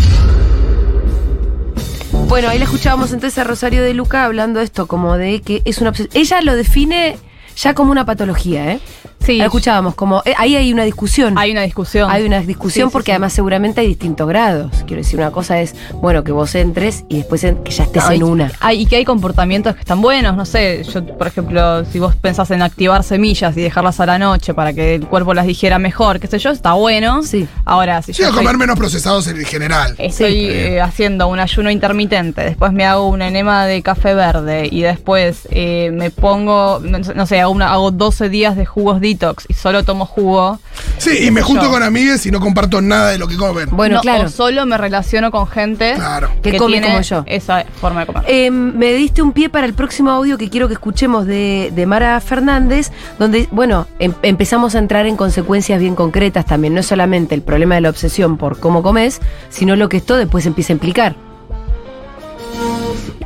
Bueno, 2.28 2.48
ahí 2.48 2.60
la 2.60 2.65
escuchábamos 2.65 3.12
entonces 3.12 3.38
a 3.39 3.43
Rosario 3.43 3.82
de 3.82 3.93
Luca 3.93 4.24
hablando 4.24 4.60
de 4.60 4.65
esto, 4.65 4.88
como 4.88 5.17
de 5.17 5.41
que 5.41 5.62
es 5.65 5.80
una 5.82 5.89
obsesión. 5.89 6.12
Ella 6.13 6.41
lo 6.41 6.56
define 6.56 7.17
ya 7.56 7.74
como 7.74 7.91
una 7.91 8.06
patología, 8.06 8.72
¿eh? 8.72 8.80
Sí. 9.19 9.34
Ahí 9.34 9.41
escuchábamos, 9.41 9.95
como 9.95 10.21
eh, 10.25 10.34
ahí 10.38 10.55
hay 10.55 10.73
una 10.73 10.84
discusión. 10.84 11.38
Hay 11.38 11.51
una 11.51 11.62
discusión. 11.62 12.10
Hay 12.10 12.23
una 12.25 12.39
discusión 12.41 12.88
Sí, 12.88 12.89
sí, 12.89 12.93
porque 12.93 13.08
sí. 13.08 13.12
además 13.12 13.34
seguramente 13.34 13.82
hay 13.82 13.88
distintos 13.88 14.27
grados. 14.27 14.71
Quiero 14.88 15.03
decir, 15.03 15.19
una 15.19 15.29
cosa 15.32 15.60
es, 15.62 15.75
bueno, 15.93 16.23
que 16.23 16.32
vos 16.32 16.55
entres 16.55 17.03
y 17.10 17.17
después 17.17 17.43
en- 17.43 17.58
que 17.63 17.71
ya 17.71 17.84
estés 17.84 18.10
en 18.10 18.23
una. 18.23 18.51
hay- 18.60 18.82
y 18.82 18.86
que 18.86 18.95
hay 18.95 19.05
comportamientos 19.05 19.75
que 19.75 19.82
están 19.82 20.01
buenos, 20.01 20.36
no 20.36 20.45
sé, 20.45 20.84
yo 20.84 21.05
por 21.05 21.27
ejemplo, 21.27 21.86
si 21.86 21.99
vos 21.99 22.15
pensás 22.15 22.49
en 22.51 22.62
activar 22.62 23.03
semillas 23.03 23.55
y 23.58 23.62
dejarlas 23.62 23.99
a 23.99 24.05
la 24.05 24.17
noche 24.17 24.53
para 24.53 24.73
que 24.73 24.95
el 24.95 25.05
cuerpo 25.08 25.34
las 25.34 25.45
digiera 25.45 25.77
mejor, 25.79 26.19
qué 26.19 26.27
sé 26.27 26.39
yo, 26.39 26.49
está 26.51 26.73
bueno. 26.73 27.21
Sí. 27.21 27.47
Ahora, 27.65 28.01
si 28.01 28.13
Sí, 28.13 28.21
yo 28.21 28.29
estoy, 28.29 28.43
comer 28.43 28.58
menos 28.58 28.77
procesados 28.79 29.27
en 29.27 29.38
general. 29.45 29.95
estoy 29.97 30.32
Sí. 30.34 30.47
eh, 30.49 30.82
haciendo 30.82 31.27
un 31.27 31.39
ayuno 31.39 31.69
intermitente, 31.69 32.41
después 32.43 32.71
me 32.71 32.86
hago 32.86 33.08
un 33.08 33.21
enema 33.21 33.65
de 33.65 33.82
café 33.84 34.13
verde 34.15 34.67
y 34.71 34.82
después 34.82 35.47
eh, 35.51 35.91
me 35.93 36.10
pongo, 36.10 36.79
no 36.79 37.25
sé, 37.25 37.39
hago, 37.41 37.51
una- 37.51 37.71
hago 37.73 37.91
12 37.91 38.29
días 38.29 38.55
de 38.55 38.65
jugos 38.65 38.99
detox 39.13 39.45
y 39.48 39.54
solo 39.54 39.84
tomo 39.84 40.06
jugo. 40.06 40.60
Sí, 40.98 41.26
y 41.26 41.32
me 41.32 41.41
junto 41.41 41.63
yo. 41.65 41.72
con 41.72 41.84
amigues 41.84 42.26
y 42.26 42.32
no 42.32 42.39
comparto 42.39 42.82
nada 42.82 43.10
de 43.12 43.17
lo 43.17 43.28
que 43.28 43.38
comen. 43.38 43.69
Bueno, 43.72 43.95
No, 43.95 44.02
claro. 44.02 44.26
O 44.26 44.30
solo 44.30 44.65
me 44.65 44.78
relaciono 44.78 45.32
con 45.32 45.48
gente 45.48 45.93
Claro. 45.95 46.30
Que 46.41 46.58
come 46.58 46.74
tiene 46.74 46.88
como 46.88 47.02
yo. 47.02 47.24
Esa 47.26 47.65
forma 47.80 48.02
de 48.02 48.06
comer. 48.08 48.24
Eh, 48.28 48.52
me 48.52 48.93
diste 48.93 49.22
un 49.22 49.32
pie 49.32 49.50
para 49.50 49.65
el 49.65 49.74
próximo 49.74 50.12
audio 50.12 50.38
que 50.38 50.50
quiero 50.50 50.67
que 50.67 50.74
escuchemos 50.74 51.26
de, 51.26 51.72
de 51.76 51.86
Mara 51.86 52.19
Fernández, 52.22 52.91
donde, 53.17 53.48
bueno, 53.52 53.88
em- 54.00 54.13
empezamos 54.24 54.76
a 54.76 54.80
entrar 54.80 55.06
en 55.06 55.15
consecuencias 55.15 55.80
bien 55.80 55.95
concretas 55.95 56.45
también. 56.45 56.74
No 56.74 56.80
es 56.82 56.86
solamente 56.88 57.36
el 57.36 57.41
problema 57.41 57.76
de 57.76 57.82
la 57.82 57.89
obsesión 57.89 58.38
por 58.38 58.60
cómo 58.60 58.84
comes, 58.84 59.19
sino 59.50 59.76
lo 59.76 59.89
que 59.89 59.98
esto 59.98 60.17
después 60.17 60.45
empieza 60.45 60.74
a 60.74 60.76
implicar. 60.76 61.15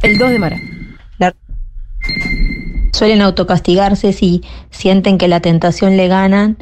El 0.02 0.18
2 0.18 0.30
de 0.32 0.40
Mara. 0.40 0.58
Suelen 2.94 3.22
autocastigarse 3.22 4.14
si 4.14 4.44
sienten 4.70 5.18
que 5.18 5.28
la 5.28 5.42
tentación 5.42 5.98
le 5.98 6.08
ganan 6.08 6.58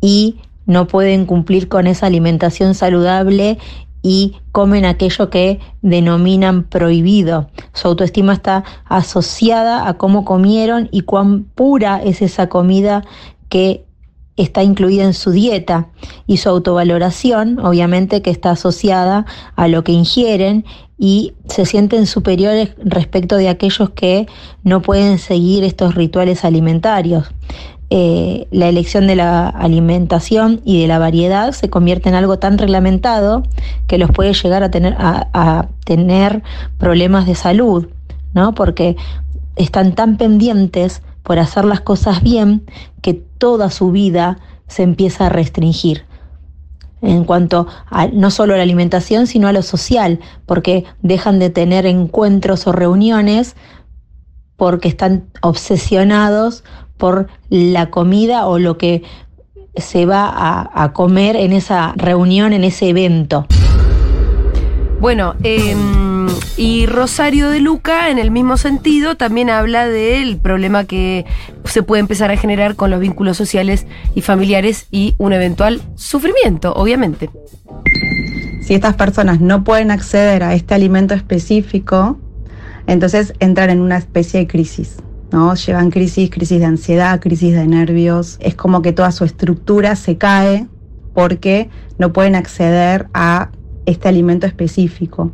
y 0.00 0.40
no 0.66 0.88
pueden 0.88 1.26
cumplir 1.26 1.68
con 1.68 1.86
esa 1.86 2.06
alimentación 2.06 2.74
saludable 2.74 3.58
y 4.02 4.36
comen 4.50 4.84
aquello 4.84 5.30
que 5.30 5.60
denominan 5.82 6.64
prohibido. 6.64 7.48
Su 7.72 7.88
autoestima 7.88 8.32
está 8.32 8.64
asociada 8.86 9.88
a 9.88 9.94
cómo 9.94 10.24
comieron 10.24 10.88
y 10.90 11.02
cuán 11.02 11.44
pura 11.44 12.02
es 12.02 12.22
esa 12.22 12.48
comida 12.48 13.04
que 13.48 13.85
está 14.36 14.62
incluida 14.62 15.04
en 15.04 15.14
su 15.14 15.30
dieta 15.30 15.88
y 16.26 16.36
su 16.36 16.48
autovaloración, 16.48 17.58
obviamente 17.58 18.22
que 18.22 18.30
está 18.30 18.50
asociada 18.50 19.26
a 19.56 19.68
lo 19.68 19.82
que 19.82 19.92
ingieren 19.92 20.64
y 20.98 21.34
se 21.46 21.66
sienten 21.66 22.06
superiores 22.06 22.70
respecto 22.82 23.36
de 23.36 23.48
aquellos 23.48 23.90
que 23.90 24.26
no 24.62 24.82
pueden 24.82 25.18
seguir 25.18 25.64
estos 25.64 25.94
rituales 25.94 26.44
alimentarios. 26.44 27.26
Eh, 27.88 28.48
la 28.50 28.68
elección 28.68 29.06
de 29.06 29.14
la 29.14 29.48
alimentación 29.48 30.60
y 30.64 30.80
de 30.80 30.88
la 30.88 30.98
variedad 30.98 31.52
se 31.52 31.70
convierte 31.70 32.08
en 32.08 32.16
algo 32.16 32.38
tan 32.38 32.58
reglamentado 32.58 33.44
que 33.86 33.96
los 33.96 34.10
puede 34.10 34.32
llegar 34.32 34.64
a 34.64 34.70
tener, 34.70 34.94
a, 34.98 35.28
a 35.32 35.68
tener 35.84 36.42
problemas 36.78 37.26
de 37.26 37.36
salud, 37.36 37.86
¿no? 38.34 38.54
Porque 38.54 38.96
están 39.54 39.94
tan 39.94 40.16
pendientes 40.16 41.02
por 41.26 41.40
hacer 41.40 41.64
las 41.64 41.80
cosas 41.80 42.22
bien 42.22 42.64
que 43.02 43.12
toda 43.12 43.68
su 43.70 43.90
vida 43.90 44.38
se 44.68 44.84
empieza 44.84 45.26
a 45.26 45.28
restringir 45.28 46.04
en 47.02 47.24
cuanto 47.24 47.66
a 47.90 48.06
no 48.06 48.30
solo 48.30 48.54
a 48.54 48.58
la 48.58 48.62
alimentación, 48.62 49.26
sino 49.26 49.48
a 49.48 49.52
lo 49.52 49.62
social, 49.62 50.20
porque 50.46 50.84
dejan 51.02 51.40
de 51.40 51.50
tener 51.50 51.84
encuentros 51.84 52.68
o 52.68 52.72
reuniones 52.72 53.56
porque 54.56 54.86
están 54.86 55.24
obsesionados 55.42 56.62
por 56.96 57.26
la 57.50 57.90
comida 57.90 58.46
o 58.46 58.60
lo 58.60 58.78
que 58.78 59.02
se 59.74 60.06
va 60.06 60.28
a, 60.28 60.84
a 60.84 60.92
comer 60.92 61.34
en 61.34 61.52
esa 61.52 61.92
reunión, 61.96 62.52
en 62.52 62.62
ese 62.62 62.88
evento. 62.88 63.46
Bueno, 65.00 65.34
eh, 65.42 65.74
y 66.56 66.86
Rosario 66.86 67.50
de 67.50 67.60
Luca, 67.60 68.10
en 68.10 68.18
el 68.18 68.30
mismo 68.30 68.56
sentido, 68.56 69.16
también 69.16 69.50
habla 69.50 69.86
del 69.86 70.38
problema 70.38 70.84
que 70.84 71.26
se 71.64 71.82
puede 71.82 72.00
empezar 72.00 72.30
a 72.30 72.36
generar 72.36 72.76
con 72.76 72.90
los 72.90 73.00
vínculos 73.00 73.36
sociales 73.36 73.86
y 74.14 74.22
familiares 74.22 74.86
y 74.90 75.14
un 75.18 75.32
eventual 75.32 75.82
sufrimiento, 75.96 76.72
obviamente. 76.74 77.30
Si 78.62 78.74
estas 78.74 78.94
personas 78.94 79.40
no 79.40 79.64
pueden 79.64 79.90
acceder 79.90 80.42
a 80.42 80.54
este 80.54 80.74
alimento 80.74 81.14
específico, 81.14 82.18
entonces 82.86 83.34
entran 83.38 83.70
en 83.70 83.80
una 83.80 83.98
especie 83.98 84.40
de 84.40 84.46
crisis. 84.46 84.96
¿no? 85.32 85.54
Llevan 85.54 85.90
crisis, 85.90 86.30
crisis 86.30 86.60
de 86.60 86.66
ansiedad, 86.66 87.20
crisis 87.20 87.54
de 87.54 87.66
nervios. 87.66 88.38
Es 88.40 88.54
como 88.54 88.82
que 88.82 88.92
toda 88.92 89.12
su 89.12 89.24
estructura 89.24 89.96
se 89.96 90.16
cae 90.16 90.66
porque 91.14 91.68
no 91.98 92.12
pueden 92.12 92.34
acceder 92.34 93.08
a 93.14 93.50
este 93.86 94.08
alimento 94.08 94.46
específico. 94.46 95.32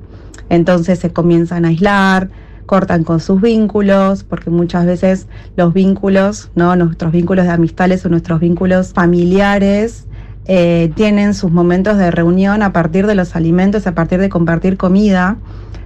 Entonces 0.52 0.98
se 0.98 1.10
comienzan 1.10 1.64
a 1.64 1.68
aislar, 1.68 2.28
cortan 2.66 3.04
con 3.04 3.20
sus 3.20 3.40
vínculos, 3.40 4.22
porque 4.22 4.50
muchas 4.50 4.84
veces 4.84 5.26
los 5.56 5.72
vínculos, 5.72 6.50
¿no? 6.54 6.76
nuestros 6.76 7.10
vínculos 7.10 7.46
de 7.46 7.52
amistades 7.52 8.04
o 8.04 8.10
nuestros 8.10 8.38
vínculos 8.38 8.92
familiares, 8.92 10.06
eh, 10.44 10.92
tienen 10.94 11.32
sus 11.32 11.50
momentos 11.50 11.96
de 11.96 12.10
reunión 12.10 12.62
a 12.62 12.70
partir 12.74 13.06
de 13.06 13.14
los 13.14 13.34
alimentos, 13.34 13.86
a 13.86 13.94
partir 13.94 14.20
de 14.20 14.28
compartir 14.28 14.76
comida. 14.76 15.38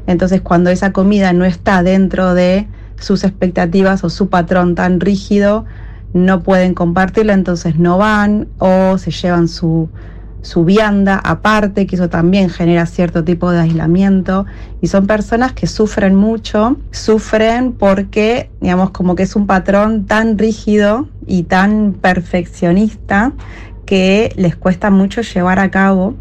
Entonces, 0.09 0.41
cuando 0.41 0.71
esa 0.71 0.93
comida 0.93 1.33
no 1.33 1.45
está 1.45 1.85
dentro 1.85 2.35
de 2.35 2.67
sus 2.99 3.23
expectativas 3.23 4.03
o 4.03 4.11
su 4.11 4.29
patrón 4.29 4.75
tan 4.75 4.99
rígido, 4.99 5.65
no 6.13 6.43
pueden 6.43 6.75
compartirla, 6.75 7.35
entonces 7.35 7.79
no 7.79 7.99
van 7.99 8.49
o 8.59 8.99
se 8.99 9.13
llevan 9.13 9.47
su, 9.47 9.89
su 10.43 10.65
vianda 10.65 11.21
aparte, 11.23 11.87
que 11.87 11.97
eso 11.97 12.09
también 12.09 12.51
genera 12.51 12.87
cierto 12.87 13.25
tipo 13.25 13.51
de 13.51 13.61
aislamiento. 13.61 14.47
Y 14.81 14.89
son 14.89 15.07
personas 15.07 15.53
que 15.53 15.67
sufren 15.67 16.15
mucho, 16.15 16.77
sufren 16.91 17.73
porque, 17.73 18.51
digamos, 18.61 18.91
como 18.91 19.15
que 19.15 19.25
es 19.25 19.37
un 19.37 19.47
patrón 19.47 20.07
tan 20.07 20.39
rígido 20.39 21.09
y 21.27 21.45
tan 21.45 21.95
perfeccionista 22.01 23.33
que 23.87 24.33
les 24.37 24.57
cuesta 24.57 24.91
mucho 24.91 25.23
llevar 25.23 25.59
a 25.59 25.71
cabo. 25.71 26.15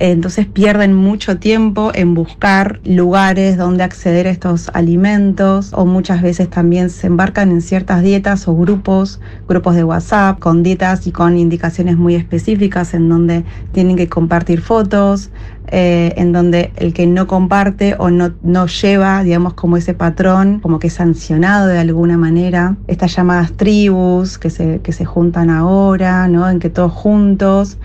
Entonces 0.00 0.46
pierden 0.46 0.94
mucho 0.94 1.38
tiempo 1.38 1.92
en 1.94 2.14
buscar 2.14 2.80
lugares 2.84 3.58
donde 3.58 3.84
acceder 3.84 4.26
a 4.26 4.30
estos 4.30 4.70
alimentos 4.72 5.72
o 5.74 5.84
muchas 5.84 6.22
veces 6.22 6.48
también 6.48 6.88
se 6.88 7.06
embarcan 7.06 7.50
en 7.50 7.60
ciertas 7.60 8.02
dietas 8.02 8.48
o 8.48 8.56
grupos, 8.56 9.20
grupos 9.46 9.76
de 9.76 9.84
WhatsApp 9.84 10.38
con 10.38 10.62
dietas 10.62 11.06
y 11.06 11.12
con 11.12 11.36
indicaciones 11.36 11.98
muy 11.98 12.14
específicas 12.14 12.94
en 12.94 13.10
donde 13.10 13.44
tienen 13.72 13.96
que 13.96 14.08
compartir 14.08 14.62
fotos, 14.62 15.30
eh, 15.72 16.14
en 16.16 16.32
donde 16.32 16.72
el 16.76 16.92
que 16.92 17.06
no 17.06 17.26
comparte 17.26 17.94
o 17.98 18.10
no, 18.10 18.32
no 18.42 18.66
lleva, 18.66 19.22
digamos, 19.22 19.54
como 19.54 19.76
ese 19.76 19.94
patrón, 19.94 20.58
como 20.60 20.78
que 20.78 20.88
es 20.88 20.94
sancionado 20.94 21.68
de 21.68 21.78
alguna 21.78 22.16
manera. 22.16 22.76
Estas 22.88 23.14
llamadas 23.14 23.52
tribus 23.52 24.36
que 24.38 24.50
se, 24.50 24.80
que 24.80 24.92
se 24.92 25.04
juntan 25.04 25.48
ahora, 25.48 26.26
¿no? 26.26 26.50
En 26.50 26.58
que 26.58 26.70
todos 26.70 26.92
juntos 26.92 27.78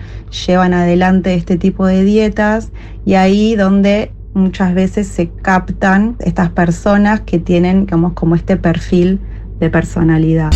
llevan 0.46 0.74
adelante 0.74 1.34
este 1.34 1.56
tipo 1.56 1.86
de 1.86 2.02
dietas 2.02 2.70
y 3.04 3.14
ahí 3.14 3.54
donde 3.54 4.12
muchas 4.34 4.74
veces 4.74 5.06
se 5.06 5.30
captan 5.30 6.16
estas 6.18 6.50
personas 6.50 7.20
que 7.20 7.38
tienen, 7.38 7.86
digamos, 7.86 8.14
como 8.14 8.34
este 8.34 8.56
perfil 8.56 9.20
de 9.60 9.70
personalidad. 9.70 10.50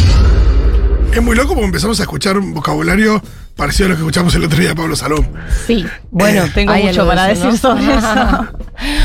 Es 1.12 1.22
muy 1.22 1.34
loco 1.34 1.50
porque 1.50 1.66
empezamos 1.66 1.98
a 2.00 2.02
escuchar 2.04 2.38
un 2.38 2.54
vocabulario 2.54 3.22
parecido 3.60 3.86
a 3.86 3.88
lo 3.90 3.94
que 3.96 4.00
escuchamos 4.00 4.34
el 4.34 4.44
otro 4.44 4.58
día 4.58 4.70
de 4.70 4.74
Pablo 4.74 4.96
Salom. 4.96 5.22
Sí, 5.66 5.84
bueno, 6.10 6.44
tengo 6.54 6.72
hay 6.72 6.84
mucho 6.86 7.06
para 7.06 7.30
eso, 7.30 7.50
decir 7.50 7.62
¿no? 7.62 7.76
sobre 7.76 7.94
eso. 7.98 8.48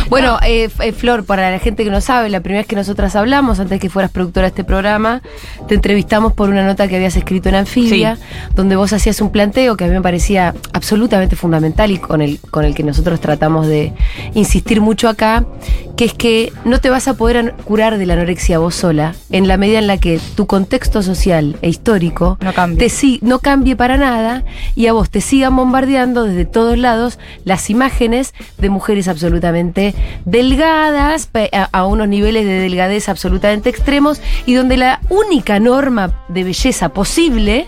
Bueno, 0.09 0.39
eh, 0.47 0.69
eh, 0.79 0.93
Flor, 0.93 1.25
para 1.25 1.51
la 1.51 1.59
gente 1.59 1.83
que 1.83 1.89
no 1.89 1.99
sabe, 1.99 2.29
la 2.29 2.39
primera 2.39 2.61
vez 2.61 2.67
que 2.67 2.77
nosotras 2.77 3.17
hablamos, 3.17 3.59
antes 3.59 3.81
que 3.81 3.89
fueras 3.89 4.11
productora 4.11 4.43
de 4.45 4.49
este 4.49 4.63
programa, 4.63 5.21
te 5.67 5.75
entrevistamos 5.75 6.31
por 6.31 6.49
una 6.49 6.65
nota 6.65 6.87
que 6.87 6.95
habías 6.95 7.17
escrito 7.17 7.49
en 7.49 7.55
Anfibia, 7.55 8.17
donde 8.55 8.77
vos 8.77 8.93
hacías 8.93 9.19
un 9.19 9.29
planteo 9.29 9.75
que 9.75 9.83
a 9.83 9.87
mí 9.87 9.93
me 9.93 10.01
parecía 10.01 10.55
absolutamente 10.71 11.35
fundamental 11.35 11.91
y 11.91 11.97
con 11.97 12.21
el, 12.21 12.39
con 12.39 12.63
el 12.63 12.73
que 12.73 12.83
nosotros 12.83 13.19
tratamos 13.19 13.67
de 13.67 13.91
insistir 14.35 14.79
mucho 14.79 15.09
acá, 15.09 15.45
que 15.97 16.05
es 16.05 16.13
que 16.13 16.53
no 16.63 16.79
te 16.79 16.89
vas 16.89 17.09
a 17.09 17.15
poder 17.15 17.55
curar 17.65 17.97
de 17.97 18.05
la 18.05 18.13
anorexia 18.13 18.59
vos 18.59 18.75
sola, 18.75 19.15
en 19.31 19.49
la 19.49 19.57
medida 19.57 19.79
en 19.79 19.87
la 19.87 19.97
que 19.97 20.21
tu 20.35 20.47
contexto 20.47 21.03
social 21.03 21.57
e 21.61 21.67
histórico 21.67 22.37
No 22.41 22.53
cambie. 22.53 22.87
te 22.89 23.19
no 23.21 23.39
cambie 23.39 23.75
para 23.75 23.97
nada 23.97 24.44
y 24.75 24.87
a 24.87 24.93
vos 24.93 25.09
te 25.09 25.21
sigan 25.21 25.55
bombardeando 25.55 26.23
desde 26.23 26.45
todos 26.45 26.77
lados 26.77 27.19
las 27.43 27.69
imágenes 27.69 28.33
de 28.57 28.69
mujeres 28.69 29.07
absolutamente 29.07 29.93
delgadas, 30.25 31.29
a, 31.71 31.85
unos 31.85 32.07
niveles 32.07 32.45
de 32.45 32.59
delgadez 32.59 33.09
absolutamente 33.09 33.69
extremos 33.69 34.21
y 34.45 34.53
donde 34.53 34.77
la 34.77 34.99
única 35.09 35.59
norma 35.59 36.23
de 36.27 36.43
belleza 36.43 36.89
posible 36.89 37.67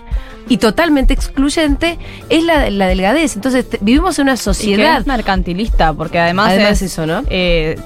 y 0.50 0.58
totalmente 0.58 1.14
excluyente 1.14 2.00
es 2.30 2.44
la, 2.44 2.70
la 2.70 2.88
delgadez. 2.88 3.36
Entonces 3.36 3.66
vivimos 3.82 4.18
en 4.18 4.24
una 4.24 4.34
Y 4.34 4.38
que 4.38 4.44
sociedad. 4.44 5.00
es 5.00 5.06
mercantilista, 5.06 5.94
porque 5.94 6.20
además, 6.20 6.50
Además 6.52 6.82
es, 6.82 6.94
eso, 6.94 7.06
¿no? 7.06 7.24
eh, 7.30 7.78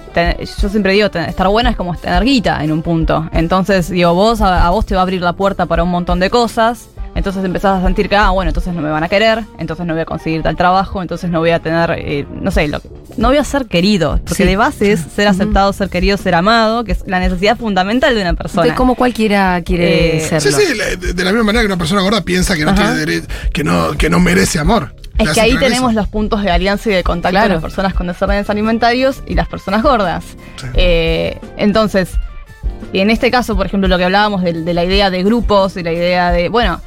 yo 0.61 0.69
siempre 0.69 0.93
digo, 0.93 1.07
estar 1.07 1.47
buena 1.47 1.71
es 1.71 1.75
como 1.75 1.95
tener 1.95 2.23
guita 2.23 2.63
en 2.63 2.71
un 2.71 2.83
punto. 2.83 3.27
Entonces, 3.33 3.89
digo, 3.89 4.13
vos 4.13 4.41
a, 4.41 4.65
a 4.65 4.69
vos 4.69 4.85
te 4.85 4.93
va 4.93 5.01
a 5.01 5.03
abrir 5.03 5.21
la 5.21 5.33
puerta 5.33 5.65
para 5.65 5.81
un 5.83 5.89
montón 5.89 6.19
de 6.19 6.29
cosas. 6.29 6.87
Entonces 7.15 7.43
empezás 7.43 7.79
a 7.79 7.85
sentir 7.85 8.07
que, 8.09 8.15
ah, 8.15 8.29
bueno, 8.29 8.49
entonces 8.49 8.73
no 8.73 8.81
me 8.81 8.89
van 8.89 9.03
a 9.03 9.09
querer, 9.09 9.43
entonces 9.57 9.85
no 9.85 9.93
voy 9.93 10.01
a 10.01 10.05
conseguir 10.05 10.41
tal 10.43 10.55
trabajo, 10.55 11.01
entonces 11.01 11.29
no 11.29 11.39
voy 11.39 11.51
a 11.51 11.59
tener, 11.59 11.91
eh, 11.97 12.25
no 12.31 12.51
sé, 12.51 12.67
lo- 12.67 12.81
no 13.17 13.27
voy 13.29 13.37
a 13.37 13.43
ser 13.43 13.65
querido, 13.65 14.17
porque 14.25 14.43
Sí. 14.43 14.49
de 14.49 14.55
base 14.55 14.91
es 14.93 15.01
ser 15.15 15.27
aceptado, 15.27 15.73
ser 15.73 15.89
querido, 15.89 16.17
ser 16.17 16.35
amado, 16.35 16.83
que 16.83 16.93
es 16.93 17.03
la 17.07 17.19
necesidad 17.19 17.57
fundamental 17.57 18.15
de 18.15 18.21
una 18.21 18.33
persona. 18.33 18.63
De 18.67 18.73
como 18.75 18.95
cualquiera 18.95 19.61
quiere 19.63 20.17
Eh, 20.17 20.19
serlo. 20.21 20.51
Sí, 20.57 20.65
sí, 20.65 21.13
de, 21.13 21.23
la 21.23 21.31
misma 21.31 21.45
manera 21.45 21.61
que 21.61 21.67
una 21.67 21.77
persona 21.77 22.01
gorda 22.01 22.21
piensa 22.21 22.55
que 22.55 22.63
no, 22.65 22.71
Ajá. 22.71 22.95
tiene 22.95 23.21
que 23.53 23.63
no, 23.63 23.91
que 23.97 24.09
no 24.09 24.19
merece 24.19 24.59
amor. 24.59 24.95
Es 25.17 25.29
que 25.31 25.41
ahí 25.41 25.55
tenemos 25.59 25.93
los 25.93 26.07
puntos 26.07 26.41
de 26.41 26.49
alianza 26.49 26.89
y 26.89 26.93
de 26.93 27.03
contacto 27.03 27.33
Claro. 27.33 27.49
de 27.49 27.53
las 27.55 27.61
personas 27.61 27.93
con 27.93 28.07
desórdenes 28.07 28.49
alimentarios 28.49 29.21
y 29.27 29.35
las 29.35 29.47
personas 29.47 29.83
gordas. 29.83 30.23
Sí. 30.55 30.65
Eh, 30.73 31.37
entonces, 31.57 32.09
en 32.99 33.09
este 33.09 33.31
caso, 33.31 33.55
por 33.55 33.65
ejemplo, 33.65 33.87
lo 33.87 33.97
que 33.97 34.03
hablábamos 34.03 34.43
de, 34.43 34.53
de 34.53 34.73
la 34.73 34.83
idea 34.83 35.09
de 35.09 35.23
grupos 35.23 35.77
y 35.77 35.83
la 35.83 35.93
idea 35.93 36.31
de, 36.31 36.49
bueno, 36.49 36.81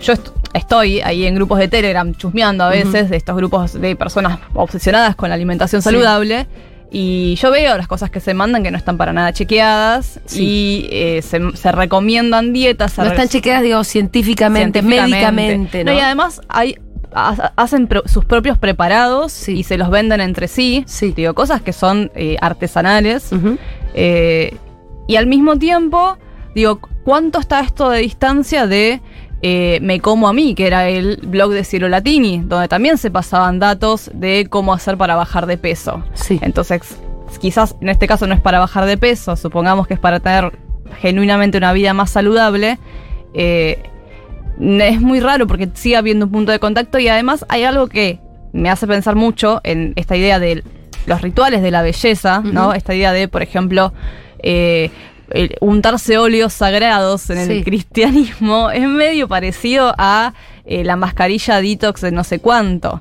yo 0.00 0.12
est- 0.14 0.28
estoy 0.54 1.00
ahí 1.02 1.26
en 1.26 1.34
grupos 1.34 1.58
de 1.58 1.68
Telegram 1.68 2.14
chusmeando 2.14 2.64
a 2.64 2.70
veces 2.70 3.10
de 3.10 3.16
estos 3.16 3.36
grupos 3.36 3.78
de 3.80 3.94
personas 3.96 4.38
obsesionadas 4.54 5.14
con 5.16 5.28
la 5.28 5.34
alimentación 5.34 5.82
Sí. 5.82 5.90
saludable. 5.90 6.46
Y 6.92 7.36
yo 7.36 7.52
veo 7.52 7.76
las 7.76 7.86
cosas 7.86 8.10
que 8.10 8.18
se 8.18 8.34
mandan 8.34 8.64
que 8.64 8.70
no 8.72 8.76
están 8.78 8.96
para 8.96 9.12
nada 9.12 9.32
chequeadas 9.32 10.18
Sí. 10.24 10.42
y 10.42 10.88
eh, 10.90 11.22
se, 11.22 11.38
se 11.54 11.70
recomiendan 11.70 12.52
dietas. 12.52 12.98
No 12.98 13.04
están 13.04 13.28
chequeadas, 13.28 13.62
digo, 13.62 13.84
científicamente, 13.84 14.82
médicamente, 14.82 15.84
¿no? 15.84 15.92
y 15.92 16.00
además 16.00 16.40
hay 16.48 16.76
ha- 17.14 17.52
hacen 17.56 17.86
pro- 17.86 18.02
sus 18.06 18.24
propios 18.24 18.58
preparados 18.58 19.30
Sí. 19.32 19.58
y 19.58 19.62
se 19.62 19.76
los 19.76 19.88
venden 19.90 20.20
entre 20.20 20.48
sí. 20.48 20.82
Sí. 20.88 21.12
Digo, 21.12 21.34
cosas 21.34 21.60
que 21.62 21.72
son 21.72 22.10
eh, 22.16 22.36
artesanales. 22.40 23.30
Eh, 23.94 24.56
y 25.10 25.16
al 25.16 25.26
mismo 25.26 25.56
tiempo, 25.56 26.18
digo, 26.54 26.78
¿cuánto 27.02 27.40
está 27.40 27.58
esto 27.58 27.90
de 27.90 27.98
distancia 27.98 28.68
de 28.68 29.00
eh, 29.42 29.80
Me 29.82 29.98
Como 29.98 30.28
a 30.28 30.32
mí, 30.32 30.54
que 30.54 30.68
era 30.68 30.88
el 30.88 31.16
blog 31.16 31.50
de 31.50 31.64
Ciro 31.64 31.88
Latini, 31.88 32.42
donde 32.46 32.68
también 32.68 32.96
se 32.96 33.10
pasaban 33.10 33.58
datos 33.58 34.08
de 34.14 34.46
cómo 34.48 34.72
hacer 34.72 34.96
para 34.96 35.16
bajar 35.16 35.46
de 35.46 35.58
peso? 35.58 36.04
Sí. 36.14 36.38
Entonces, 36.42 36.96
quizás 37.40 37.74
en 37.80 37.88
este 37.88 38.06
caso 38.06 38.28
no 38.28 38.34
es 38.34 38.40
para 38.40 38.60
bajar 38.60 38.84
de 38.86 38.96
peso, 38.96 39.34
supongamos 39.34 39.88
que 39.88 39.94
es 39.94 40.00
para 40.00 40.20
tener 40.20 40.56
genuinamente 41.00 41.58
una 41.58 41.72
vida 41.72 41.92
más 41.92 42.10
saludable. 42.10 42.78
eh, 43.34 43.82
es 44.60 45.00
muy 45.00 45.18
raro 45.18 45.48
porque 45.48 45.70
sigue 45.74 45.96
habiendo 45.96 46.26
un 46.26 46.30
punto 46.30 46.52
de 46.52 46.60
contacto 46.60 47.00
y 47.00 47.08
además 47.08 47.44
hay 47.48 47.64
algo 47.64 47.88
que 47.88 48.20
me 48.52 48.70
hace 48.70 48.86
pensar 48.86 49.16
mucho 49.16 49.60
en 49.64 49.92
esta 49.96 50.16
idea 50.16 50.38
de 50.38 50.62
los 51.06 51.20
rituales 51.20 51.62
de 51.62 51.72
la 51.72 51.82
belleza, 51.82 52.42
¿no? 52.44 52.74
Esta 52.74 52.94
idea 52.94 53.12
de, 53.12 53.26
por 53.26 53.42
ejemplo, 53.42 53.92
eh, 54.42 54.90
el 55.30 55.54
untarse 55.60 56.18
óleos 56.18 56.52
sagrados 56.52 57.30
en 57.30 57.46
Sí. 57.46 57.52
el 57.52 57.64
cristianismo 57.64 58.70
es 58.72 58.86
medio 58.88 59.28
parecido 59.28 59.94
a 59.96 60.34
eh, 60.64 60.84
la 60.84 60.96
mascarilla 60.96 61.60
detox 61.60 62.00
de 62.00 62.10
no 62.12 62.22
sé 62.24 62.38
cuánto. 62.40 63.00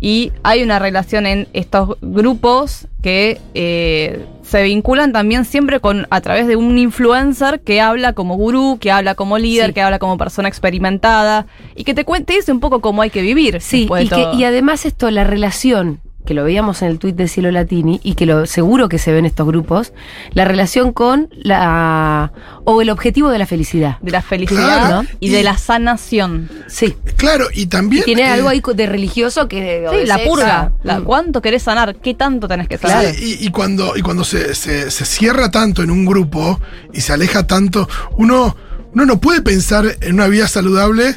Y 0.00 0.32
hay 0.42 0.62
una 0.62 0.78
relación 0.78 1.26
en 1.26 1.48
estos 1.52 1.96
grupos 2.00 2.88
que 3.02 3.40
eh, 3.54 4.24
se 4.42 4.62
vinculan 4.62 5.12
también 5.12 5.44
siempre 5.44 5.80
con 5.80 6.06
a 6.10 6.20
través 6.20 6.46
de 6.46 6.56
un 6.56 6.76
influencer 6.78 7.60
que 7.60 7.80
habla 7.80 8.12
como 8.14 8.36
gurú, 8.36 8.78
que 8.80 8.90
habla 8.90 9.14
como 9.14 9.38
líder, 9.38 9.68
Sí. 9.68 9.72
que 9.74 9.82
habla 9.82 9.98
como 9.98 10.16
persona 10.18 10.48
experimentada 10.48 11.46
y 11.76 11.84
que 11.84 11.94
te 11.94 12.04
cuente 12.04 12.34
dice 12.34 12.52
un 12.52 12.60
poco 12.60 12.80
cómo 12.80 13.02
hay 13.02 13.10
que 13.10 13.22
vivir. 13.22 13.60
Sí, 13.60 13.88
y, 14.00 14.08
que, 14.08 14.26
y 14.36 14.44
además 14.44 14.84
esto, 14.86 15.10
la 15.10 15.24
relación, 15.24 16.00
que 16.24 16.32
lo 16.34 16.44
veíamos 16.44 16.80
en 16.82 16.88
el 16.88 16.98
tuit 16.98 17.14
de 17.16 17.28
Cielo 17.28 17.50
Latini 17.50 18.00
y 18.02 18.14
que 18.14 18.24
lo 18.26 18.46
seguro 18.46 18.88
que 18.88 18.98
se 18.98 19.12
ve 19.12 19.18
en 19.18 19.26
estos 19.26 19.46
grupos, 19.46 19.92
la 20.32 20.44
relación 20.44 20.92
con 20.92 21.28
la 21.36 22.32
o 22.64 22.80
el 22.80 22.88
objetivo 22.90 23.28
de 23.30 23.38
la 23.38 23.46
felicidad. 23.46 23.98
de 24.00 24.10
la 24.10 24.22
felicidad 24.22 24.86
Claro. 24.88 25.02
y, 25.20 25.28
Y- 25.28 25.30
de 25.30 25.42
la 25.42 25.58
sanación. 25.58 26.48
Sí. 26.66 26.94
Claro, 27.16 27.46
y 27.52 27.62
Y 27.62 27.66
también. 27.66 28.04
tiene 28.04 28.22
eh, 28.22 28.26
algo 28.28 28.48
ahí 28.48 28.62
de 28.74 28.86
religioso 28.86 29.48
que 29.48 29.86
Sí, 29.90 29.96
de 29.96 30.06
la 30.06 30.18
purga. 30.18 30.72
La- 30.82 31.00
Mm. 31.00 31.04
¿Cuánto 31.04 31.42
querés 31.42 31.62
sanar? 31.62 31.96
¿Qué 31.96 32.14
tanto 32.14 32.48
tenés 32.48 32.68
que 32.68 32.78
sanar? 32.78 33.02
Claro, 33.02 33.16
y, 33.20 33.44
y 33.46 33.50
cuando, 33.50 33.96
y 33.96 34.00
cuando 34.02 34.24
se, 34.24 34.54
se- 34.54 34.90
se 34.90 35.04
cierra 35.04 35.50
tanto 35.50 35.82
en 35.82 35.90
un 35.90 36.04
grupo 36.06 36.60
y 36.92 37.00
se 37.02 37.12
aleja 37.12 37.46
tanto, 37.46 37.88
uno, 38.16 38.56
uno 38.94 39.04
no 39.06 39.20
puede 39.20 39.42
pensar 39.42 39.96
en 40.00 40.14
una 40.14 40.26
vida 40.28 40.48
saludable 40.48 41.16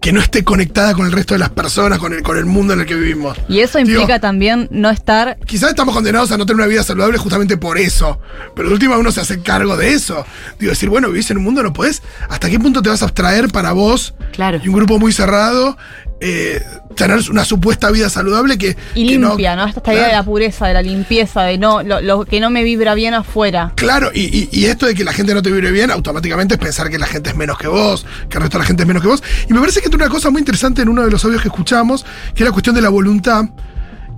que 0.00 0.12
no 0.12 0.20
esté 0.20 0.44
conectada 0.44 0.94
con 0.94 1.06
el 1.06 1.12
resto 1.12 1.34
de 1.34 1.38
las 1.38 1.50
personas, 1.50 1.98
con 1.98 2.12
el, 2.12 2.22
con 2.22 2.36
el 2.38 2.44
mundo 2.44 2.72
en 2.72 2.80
el 2.80 2.86
que 2.86 2.94
vivimos. 2.94 3.36
Y 3.48 3.60
eso 3.60 3.78
Digo, 3.78 3.90
implica 4.00 4.20
también 4.20 4.68
no 4.70 4.90
estar 4.90 5.38
Quizás 5.46 5.70
estamos 5.70 5.94
condenados 5.94 6.30
a 6.30 6.36
no 6.38 6.46
tener 6.46 6.56
una 6.60 6.66
vida 6.66 6.82
saludable 6.82 7.18
justamente 7.18 7.56
por 7.56 7.78
eso. 7.78 8.20
Pero 8.54 8.68
de 8.68 8.74
última 8.74 8.96
uno 8.98 9.10
se 9.10 9.20
hace 9.20 9.42
cargo 9.42 9.76
de 9.76 9.92
eso. 9.92 10.24
Digo, 10.58 10.70
decir, 10.70 10.88
bueno, 10.88 11.08
vivís 11.08 11.30
en 11.30 11.38
un 11.38 11.44
mundo, 11.44 11.62
no 11.62 11.72
podés. 11.72 12.02
¿Hasta 12.28 12.48
qué 12.48 12.58
punto 12.58 12.82
te 12.82 12.88
vas 12.90 13.02
a 13.02 13.06
abstraer 13.06 13.48
para 13.48 13.72
vos 13.72 14.14
Claro. 14.32 14.60
y 14.62 14.68
un 14.68 14.74
grupo 14.76 14.98
muy 14.98 15.12
cerrado? 15.12 15.76
Eh, 16.20 16.60
tener 16.96 17.18
una 17.30 17.44
supuesta 17.44 17.90
vida 17.90 18.10
saludable 18.10 18.58
que. 18.58 18.76
y 18.94 19.06
que 19.08 19.18
no- 19.18 19.28
limpia, 19.28 19.54
¿no? 19.56 19.66
Esta, 19.66 19.80
esta 19.80 19.92
idea 19.94 20.06
de 20.08 20.12
la 20.12 20.22
pureza, 20.24 20.66
de 20.66 20.74
la 20.74 20.82
limpieza, 20.82 21.42
de 21.42 21.58
no 21.58 21.82
lo, 21.82 22.00
lo 22.00 22.24
que 22.24 22.40
no 22.40 22.50
me 22.50 22.64
vibra 22.64 22.94
bien 22.94 23.14
afuera. 23.14 23.72
Claro, 23.76 24.10
y, 24.12 24.22
y- 24.36 24.48
y 24.50 24.64
esto 24.66 24.86
de 24.86 24.94
que 24.94 25.04
la 25.04 25.12
gente 25.12 25.32
no 25.34 25.42
te 25.42 25.50
vibre 25.50 25.70
bien, 25.70 25.90
automáticamente 25.90 26.54
es 26.54 26.60
pensar 26.60 26.90
que 26.90 26.98
la 26.98 27.06
gente 27.06 27.30
es 27.30 27.36
menos 27.36 27.56
que 27.58 27.68
vos, 27.68 28.04
que 28.28 28.36
el 28.38 28.42
resto 28.42 28.58
de 28.58 28.62
la 28.62 28.66
gente 28.66 28.82
es 28.82 28.86
menos 28.88 29.02
que 29.02 29.08
vos. 29.08 29.22
Y 29.48 29.52
me 29.52 29.60
parece 29.60 29.80
que 29.80 29.86
entra 29.86 29.96
una 30.04 30.08
cosa 30.12 30.30
muy 30.30 30.40
interesante 30.40 30.82
en 30.82 30.88
uno 30.88 31.04
de 31.04 31.10
los 31.10 31.24
audios 31.24 31.40
que 31.42 31.48
escuchamos, 31.48 32.04
que 32.34 32.42
es 32.42 32.46
la 32.48 32.52
cuestión 32.52 32.74
de 32.74 32.82
la 32.82 32.88
voluntad, 32.88 33.44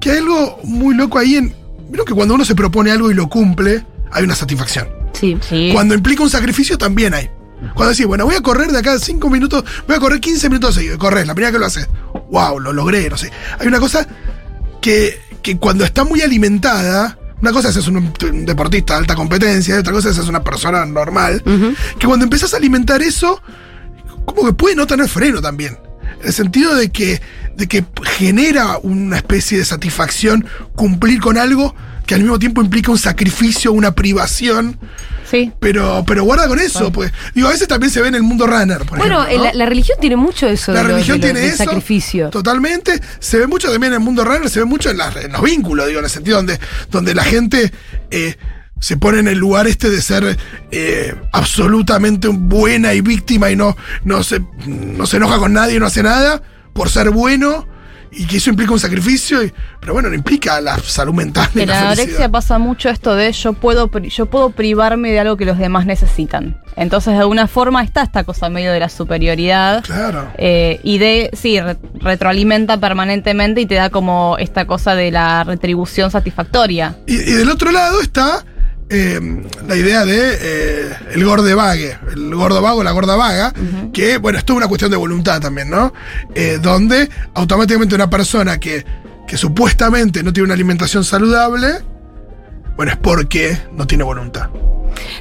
que 0.01 0.11
hay 0.13 0.19
algo 0.19 0.59
muy 0.65 0.95
loco 0.95 1.19
ahí 1.19 1.37
en. 1.37 1.55
Vieron 1.89 2.07
que 2.07 2.15
cuando 2.15 2.35
uno 2.35 2.45
se 2.45 2.55
propone 2.55 2.91
algo 2.93 3.11
y 3.11 3.15
lo 3.15 3.29
cumple, 3.29 3.85
hay 4.13 4.25
una 4.25 4.35
satisfacción. 4.37 4.89
Sí. 5.13 5.37
Sí. 5.47 5.71
Cuando 5.75 5.95
implica 5.95 6.23
un 6.23 6.31
sacrificio 6.31 6.79
también 6.79 7.13
hay. 7.15 7.29
Cuando 7.75 7.91
decís, 7.91 8.07
bueno, 8.07 8.25
voy 8.25 8.35
a 8.35 8.41
correr 8.41 8.71
de 8.71 8.79
acá 8.79 8.99
5 8.99 9.31
minutos, 9.31 9.65
voy 9.87 9.97
a 9.97 10.01
correr 10.01 10.21
15 10.21 10.49
minutos 10.49 10.75
seguidos, 10.75 10.99
corres, 10.99 11.27
la 11.27 11.35
primera 11.35 11.53
que 11.53 11.59
lo 11.59 11.67
haces, 11.67 11.89
wow, 12.31 12.59
lo 12.59 12.73
logré, 12.73 13.09
no 13.09 13.17
sé. 13.17 13.31
Hay 13.59 13.67
una 13.67 13.79
cosa 13.79 14.07
que, 14.81 15.21
que 15.43 15.59
cuando 15.59 15.85
está 15.85 16.05
muy 16.05 16.23
alimentada, 16.23 17.19
una 17.41 17.53
cosa 17.53 17.69
es 17.69 17.75
ser 17.75 17.89
un, 17.91 18.13
un 18.23 18.47
deportista 18.47 18.95
de 18.95 19.01
alta 19.01 19.15
competencia, 19.15 19.77
y 19.77 19.79
otra 19.79 19.93
cosa 19.93 20.11
es 20.11 20.17
ser 20.17 20.29
una 20.29 20.43
persona 20.43 20.85
normal, 20.87 21.43
que 21.99 22.07
cuando 22.07 22.25
empezás 22.25 22.55
a 22.55 22.57
alimentar 22.57 23.03
eso, 23.03 23.43
como 24.25 24.45
que 24.47 24.53
puede 24.53 24.77
no 24.77 24.87
tener 24.87 25.09
freno 25.09 25.41
también. 25.41 25.79
En 26.21 26.27
el 26.27 26.33
sentido 26.33 26.75
de 26.75 26.91
que, 26.91 27.21
de 27.57 27.67
que 27.67 27.85
genera 28.05 28.79
una 28.83 29.17
especie 29.17 29.59
de 29.59 29.65
satisfacción 29.65 30.47
cumplir 30.75 31.21
con 31.21 31.39
algo 31.39 31.75
que 32.07 32.15
al 32.15 32.23
mismo 32.23 32.39
tiempo 32.39 32.61
implica 32.63 32.91
un 32.91 32.99
sacrificio, 32.99 33.73
una 33.73 33.93
privación. 33.95 34.79
Sí. 35.31 35.53
Pero, 35.61 36.03
pero 36.07 36.25
guarda 36.25 36.49
con 36.49 36.59
eso, 36.59 36.91
pues. 36.91 37.13
Digo, 37.35 37.47
a 37.47 37.53
veces 37.53 37.69
también 37.69 37.93
se 37.93 38.01
ve 38.03 38.09
en 38.09 38.17
el 38.17 38.23
mundo 38.25 38.49
runner, 38.49 38.79
por 38.85 38.99
Bueno, 38.99 39.23
ejemplo. 39.23 39.39
¿no? 39.39 39.45
la, 39.45 39.53
la 39.55 39.67
religión 39.67 39.97
tiene 40.01 40.17
mucho 40.17 40.49
eso 40.49 40.73
La 40.73 40.79
de 40.83 40.89
lo- 40.89 40.95
religión 40.95 41.21
de 41.21 41.33
tiene 41.33 41.47
eso. 41.47 41.59
sacrificio. 41.65 42.31
Totalmente. 42.31 43.01
Se 43.21 43.39
ve 43.39 43.47
mucho 43.47 43.71
también 43.71 43.93
en 43.93 44.01
el 44.01 44.05
mundo 44.05 44.25
runner, 44.25 44.51
se 44.51 44.59
ve 44.59 44.65
mucho 44.65 44.91
en, 44.91 44.97
las- 44.99 45.15
en 45.17 45.31
los 45.31 45.43
vínculos, 45.43 45.87
digo, 45.87 46.01
en 46.01 46.05
el 46.07 46.11
sentido 46.11 46.39
donde, 46.39 46.59
donde 46.91 47.15
la 47.15 47.23
gente 47.23 47.73
eh, 48.11 48.37
se 48.81 48.97
pone 48.97 49.21
en 49.21 49.29
el 49.29 49.39
lugar 49.39 49.69
este 49.69 49.89
de 49.89 50.03
ser 50.03 50.37
eh, 50.73 51.15
absolutamente 51.33 52.27
buena 52.29 52.93
y 52.95 53.01
víctima 53.01 53.51
y 53.53 53.57
no, 53.57 53.77
no, 54.05 54.25
se, 54.25 54.41
no 54.67 55.07
se 55.07 55.19
enoja 55.19 55.39
con 55.39 55.53
nadie, 55.53 55.79
no 55.79 55.87
hace 55.87 56.03
nada 56.03 56.43
por 56.73 56.89
ser 56.91 57.11
bueno. 57.11 57.69
Y 58.13 58.27
que 58.27 58.39
eso 58.39 58.51
implica 58.51 58.73
un 58.73 58.81
sacrificio, 58.81 59.43
y- 59.45 59.53
pero 59.79 59.93
bueno, 59.93 60.09
no 60.09 60.15
implica 60.17 60.61
la 60.61 60.77
salud 60.79 61.15
mental. 61.15 61.49
En 61.55 61.69
la 61.69 61.75
felicidad. 61.75 61.93
anorexia 61.93 62.29
pasa 62.29 62.59
mucho 62.59 62.89
esto 62.89 63.15
de 63.15 63.31
yo 63.33 63.53
puedo, 63.53 63.89
yo 64.01 64.27
puedo 64.27 64.51
privarme 64.51 65.13
de 65.13 65.21
algo 65.21 65.37
que 65.37 65.45
los 65.45 65.59
demás 65.59 65.87
necesitan. 65.87 66.61
Entonces, 66.77 67.15
de 67.15 67.21
alguna 67.21 67.47
forma 67.47 67.83
está 67.85 68.03
esta 68.03 68.25
cosa 68.25 68.49
medio 68.49 68.73
de 68.73 68.81
la 68.81 68.89
superioridad. 68.89 69.85
Claro. 69.85 70.29
eh, 70.39 70.81
y 70.83 70.99
de, 70.99 71.31
sí, 71.35 71.61
re- 71.61 71.77
retroalimenta 72.01 72.79
permanentemente 72.79 73.61
y 73.61 73.67
te 73.67 73.77
da 73.77 73.91
como 73.91 74.37
esta 74.39 74.67
cosa 74.67 74.95
de 74.95 75.11
la 75.11 75.45
retribución 75.45 76.11
satisfactoria. 76.11 76.97
Y, 77.07 77.15
y 77.15 77.33
del 77.33 77.49
otro 77.49 77.71
lado 77.71 78.01
está 78.01 78.45
eh, 78.91 79.21
la 79.67 79.77
idea 79.77 80.05
de 80.05 80.39
eh, 80.41 80.91
el 81.13 81.25
gorde 81.25 81.55
vague, 81.55 81.97
el 82.13 82.35
gordo 82.35 82.61
vago, 82.61 82.83
la 82.83 82.91
gorda 82.91 83.15
vaga, 83.15 83.53
que, 83.93 84.19
bueno, 84.19 84.39
esto 84.39 84.53
es 84.53 84.57
una 84.57 84.67
cuestión 84.67 84.91
de 84.91 84.97
voluntad 84.97 85.41
también, 85.41 85.71
¿no? 85.71 85.93
Eh, 86.35 86.59
donde 86.61 87.09
automáticamente 87.35 87.95
una 87.95 88.11
persona 88.11 88.59
que, 88.59 88.85
que 89.29 89.37
supuestamente 89.37 90.25
no 90.25 90.33
tiene 90.33 90.47
una 90.47 90.55
alimentación 90.55 91.05
saludable, 91.05 91.69
bueno, 92.77 92.91
es 92.93 92.99
porque 92.99 93.57
no 93.73 93.87
tiene 93.87 94.03
voluntad. 94.03 94.51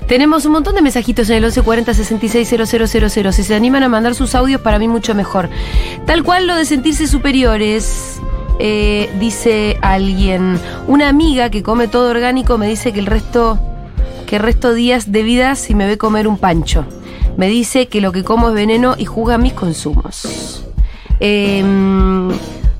Tenemos 0.07 0.45
un 0.45 0.53
montón 0.53 0.73
de 0.75 0.81
mensajitos 0.81 1.29
en 1.29 1.37
el 1.37 1.43
1140 1.43 1.93
660000. 1.93 3.33
Si 3.33 3.43
se 3.43 3.53
animan 3.53 3.83
a 3.83 3.89
mandar 3.89 4.15
sus 4.15 4.33
audios, 4.33 4.61
para 4.61 4.79
mí 4.79 4.87
mucho 4.87 5.13
mejor. 5.13 5.49
Tal 6.07 6.23
cual 6.23 6.47
lo 6.47 6.55
de 6.55 6.65
sentirse 6.65 7.07
superiores. 7.07 8.19
Eh, 8.59 9.09
dice 9.19 9.77
alguien, 9.81 10.59
una 10.87 11.09
amiga 11.09 11.49
que 11.49 11.63
come 11.63 11.87
todo 11.87 12.09
orgánico 12.09 12.57
me 12.57 12.67
dice 12.67 12.91
que 12.93 12.99
el 12.99 13.05
resto, 13.05 13.57
que 14.27 14.35
el 14.37 14.41
resto 14.43 14.73
días 14.73 15.11
de 15.11 15.23
vida 15.23 15.55
si 15.55 15.73
me 15.75 15.87
ve 15.87 15.97
comer 15.97 16.27
un 16.27 16.37
pancho. 16.37 16.85
Me 17.37 17.47
dice 17.47 17.87
que 17.87 18.01
lo 18.01 18.11
que 18.11 18.23
como 18.23 18.49
es 18.49 18.53
veneno 18.53 18.95
y 18.97 19.05
juzga 19.05 19.37
mis 19.37 19.53
consumos. 19.53 20.65
Em, 21.21 22.29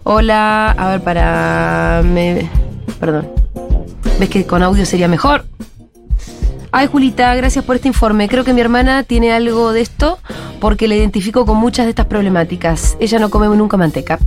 hola, 0.04 0.72
a 0.72 0.90
ver, 0.90 1.02
para... 1.02 2.02
me- 2.04 2.50
perdón. 3.00 3.28
¿Ves 4.20 4.30
que 4.30 4.46
con 4.46 4.64
audio 4.64 4.86
sería 4.86 5.08
mejor? 5.08 5.46
Ay, 6.72 6.88
Julita, 6.88 7.34
gracias 7.36 7.66
por 7.66 7.76
este 7.76 7.88
informe. 7.88 8.28
Creo 8.30 8.44
que 8.44 8.54
mi 8.54 8.62
hermana 8.62 9.04
tiene 9.04 9.32
algo 9.32 9.74
de 9.74 9.82
esto 9.82 10.20
porque 10.60 10.88
la 10.88 10.96
identifico 10.96 11.46
con 11.46 11.58
muchas 11.58 11.86
de 11.86 11.92
estas 11.92 12.06
problemáticas. 12.06 12.96
Ella 13.00 13.18
no 13.20 13.30
come 13.30 13.48
nunca 13.56 13.76
manteca. 13.78 14.20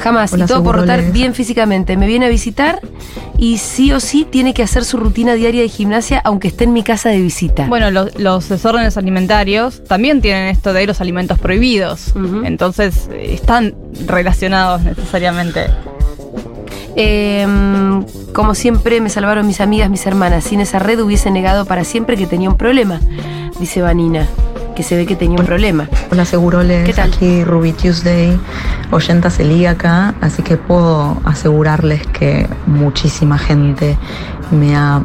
Jamás. 0.00 0.32
Hola, 0.32 0.44
y 0.44 0.48
todo 0.48 0.62
por 0.64 0.86
les- 0.86 1.12
bien 1.12 1.34
físicamente. 1.34 1.96
Me 1.96 2.06
viene 2.06 2.26
a 2.26 2.28
visitar 2.28 2.80
y 3.36 3.58
sí 3.58 3.92
o 3.92 4.00
sí 4.00 4.26
tiene 4.28 4.54
que 4.54 4.62
hacer 4.64 4.84
su 4.84 4.96
rutina 4.96 5.34
diaria 5.34 5.62
de 5.62 5.68
gimnasia 5.68 6.20
aunque 6.24 6.48
esté 6.48 6.64
en 6.64 6.72
mi 6.72 6.82
casa 6.82 7.10
de 7.10 7.20
visita. 7.20 7.66
Bueno, 7.68 7.90
los, 7.90 8.18
los 8.18 8.48
desórdenes 8.48 8.96
alimentarios 8.96 9.84
también 9.84 10.20
tienen 10.20 10.48
esto 10.48 10.72
de 10.72 10.86
los 10.86 11.00
alimentos 11.00 11.38
prohibidos. 11.38 12.12
Entonces, 12.44 13.08
eh, 13.12 13.34
están 13.34 13.74
relacionados 14.06 14.82
necesariamente. 14.82 15.66
Eh, 17.00 17.46
como 18.32 18.56
siempre 18.56 19.00
me 19.00 19.08
salvaron 19.08 19.46
mis 19.46 19.60
amigas, 19.60 19.88
mis 19.88 20.04
hermanas. 20.04 20.42
Sin 20.42 20.60
esa 20.60 20.80
red 20.80 21.00
hubiese 21.00 21.30
negado 21.30 21.64
para 21.64 21.84
siempre 21.84 22.16
que 22.16 22.26
tenía 22.26 22.50
un 22.50 22.56
problema, 22.56 22.98
dice 23.60 23.80
Vanina, 23.80 24.26
que 24.74 24.82
se 24.82 24.96
ve 24.96 25.06
que 25.06 25.14
tenía 25.14 25.38
un 25.38 25.46
problema. 25.46 25.88
Hola, 26.10 26.24
Seguroles. 26.24 26.98
Aquí 26.98 27.44
Ruby 27.44 27.70
Tuesday, 27.70 28.36
oyenta 28.90 29.30
celíaca, 29.30 30.16
así 30.20 30.42
que 30.42 30.56
puedo 30.56 31.20
asegurarles 31.24 32.04
que 32.08 32.48
muchísima 32.66 33.38
gente 33.38 33.96
me 34.50 34.74
ha 34.74 35.04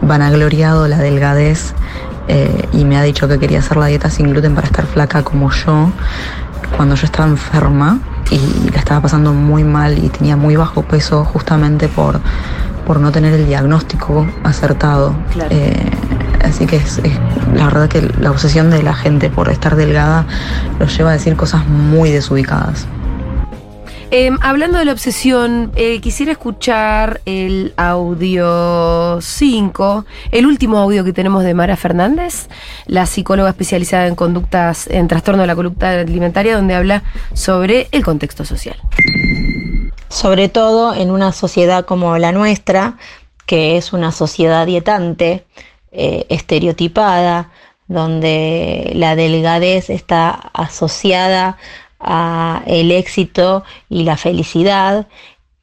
vanagloriado 0.00 0.88
la 0.88 0.96
delgadez 0.96 1.74
eh, 2.28 2.68
y 2.72 2.86
me 2.86 2.96
ha 2.96 3.02
dicho 3.02 3.28
que 3.28 3.38
quería 3.38 3.58
hacer 3.58 3.76
la 3.76 3.86
dieta 3.86 4.08
sin 4.08 4.30
gluten 4.30 4.54
para 4.54 4.66
estar 4.66 4.86
flaca 4.86 5.22
como 5.22 5.50
yo 5.52 5.90
cuando 6.76 6.94
yo 6.94 7.04
estaba 7.04 7.28
enferma 7.28 7.98
y 8.30 8.70
la 8.70 8.78
estaba 8.78 9.00
pasando 9.02 9.32
muy 9.32 9.62
mal 9.64 9.98
y 10.02 10.08
tenía 10.08 10.36
muy 10.36 10.56
bajo 10.56 10.82
peso 10.82 11.24
justamente 11.24 11.88
por, 11.88 12.20
por 12.86 12.98
no 13.00 13.12
tener 13.12 13.34
el 13.34 13.46
diagnóstico 13.46 14.26
acertado. 14.44 15.14
Claro. 15.32 15.50
Eh, 15.52 15.90
así 16.44 16.66
que 16.66 16.76
es, 16.76 16.98
es- 16.98 17.18
la 17.54 17.66
verdad 17.66 17.88
que 17.88 18.02
la 18.20 18.30
obsesión 18.30 18.70
de 18.70 18.82
la 18.82 18.94
gente 18.94 19.30
por 19.30 19.48
estar 19.48 19.76
delgada 19.76 20.26
los 20.80 20.96
lleva 20.96 21.10
a 21.10 21.12
decir 21.14 21.36
cosas 21.36 21.66
muy 21.68 22.10
desubicadas. 22.10 22.86
Eh, 24.12 24.30
hablando 24.40 24.78
de 24.78 24.84
la 24.84 24.92
obsesión, 24.92 25.72
eh, 25.74 26.00
quisiera 26.00 26.30
escuchar 26.30 27.20
el 27.26 27.74
audio 27.76 29.20
5, 29.20 30.04
el 30.30 30.46
último 30.46 30.78
audio 30.78 31.02
que 31.02 31.12
tenemos 31.12 31.42
de 31.42 31.54
Mara 31.54 31.76
Fernández, 31.76 32.48
la 32.86 33.06
psicóloga 33.06 33.50
especializada 33.50 34.06
en 34.06 34.14
conductas, 34.14 34.86
en 34.86 35.08
trastorno 35.08 35.42
de 35.42 35.48
la 35.48 35.56
conducta 35.56 35.90
alimentaria, 36.00 36.54
donde 36.54 36.76
habla 36.76 37.02
sobre 37.34 37.88
el 37.90 38.04
contexto 38.04 38.44
social. 38.44 38.76
sobre 40.08 40.48
todo 40.48 40.94
en 40.94 41.10
una 41.10 41.32
sociedad 41.32 41.84
como 41.84 42.16
la 42.16 42.32
nuestra, 42.32 42.96
que 43.44 43.76
es 43.76 43.92
una 43.92 44.12
sociedad 44.12 44.64
dietante, 44.64 45.44
eh, 45.90 46.26
estereotipada, 46.30 47.50
donde 47.88 48.92
la 48.94 49.14
delgadez 49.14 49.90
está 49.90 50.30
asociada 50.30 51.58
a 52.00 52.62
el 52.66 52.92
éxito 52.92 53.64
y 53.88 54.04
la 54.04 54.16
felicidad 54.16 55.06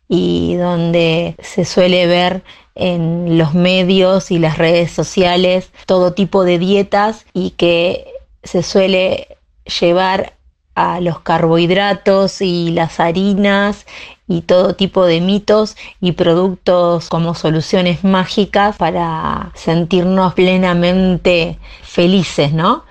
y 0.08 0.56
donde 0.56 1.36
se 1.40 1.66
suele 1.66 2.08
ver 2.08 2.44
en 2.76 3.38
los 3.38 3.54
medios 3.54 4.32
y 4.32 4.40
las 4.40 4.58
redes 4.58 4.92
sociales 4.92 5.72
todo 5.86 6.14
tipo 6.14 6.44
de 6.44 6.60
dietas 6.60 7.26
y 7.34 7.52
que 7.52 8.08
se 8.44 8.64
suele 8.64 9.38
llevar 9.80 10.34
a 10.76 11.00
los 11.00 11.20
carbohidratos 11.20 12.42
y 12.42 12.72
las 12.72 13.00
harinas 13.00 13.86
y 14.28 14.42
todo 14.42 14.76
tipo 14.76 15.06
de 15.06 15.22
mitos 15.22 15.76
y 16.02 16.14
productos 16.14 17.10
como 17.10 17.36
soluciones 17.36 18.04
mágicas 18.04 18.78
para 18.78 19.52
sentirnos 19.54 20.34
plenamente 20.34 21.60
felices, 21.84 22.54
¿no? 22.54 22.86